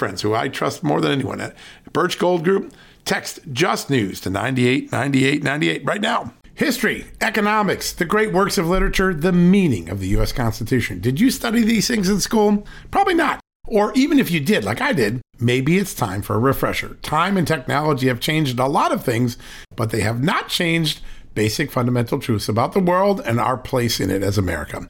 friends 0.01 0.23
who 0.23 0.33
I 0.33 0.49
trust 0.49 0.81
more 0.81 0.99
than 0.99 1.11
anyone 1.11 1.39
at 1.39 1.55
Birch 1.93 2.17
Gold 2.17 2.43
Group, 2.43 2.73
text 3.05 3.39
Just 3.53 3.91
News 3.91 4.19
to 4.21 4.31
989898 4.31 5.85
right 5.85 6.01
now. 6.01 6.33
History, 6.55 7.05
economics, 7.21 7.93
the 7.93 8.05
great 8.05 8.33
works 8.33 8.57
of 8.57 8.67
literature, 8.67 9.13
the 9.13 9.31
meaning 9.31 9.89
of 9.89 9.99
the 9.99 10.07
U.S. 10.07 10.31
Constitution. 10.31 11.01
Did 11.01 11.19
you 11.19 11.29
study 11.29 11.61
these 11.61 11.87
things 11.87 12.09
in 12.09 12.19
school? 12.19 12.65
Probably 12.89 13.13
not. 13.13 13.41
Or 13.67 13.93
even 13.93 14.17
if 14.17 14.31
you 14.31 14.39
did, 14.39 14.63
like 14.63 14.81
I 14.81 14.91
did, 14.91 15.21
maybe 15.39 15.77
it's 15.77 15.93
time 15.93 16.23
for 16.23 16.35
a 16.35 16.39
refresher. 16.39 16.97
Time 17.03 17.37
and 17.37 17.47
technology 17.47 18.07
have 18.07 18.19
changed 18.19 18.57
a 18.57 18.65
lot 18.65 18.91
of 18.91 19.05
things, 19.05 19.37
but 19.75 19.91
they 19.91 20.01
have 20.01 20.23
not 20.23 20.47
changed 20.49 21.01
basic 21.35 21.69
fundamental 21.69 22.17
truths 22.17 22.49
about 22.49 22.73
the 22.73 22.79
world 22.79 23.21
and 23.23 23.39
our 23.39 23.55
place 23.55 23.99
in 23.99 24.09
it 24.09 24.23
as 24.23 24.39
America. 24.39 24.89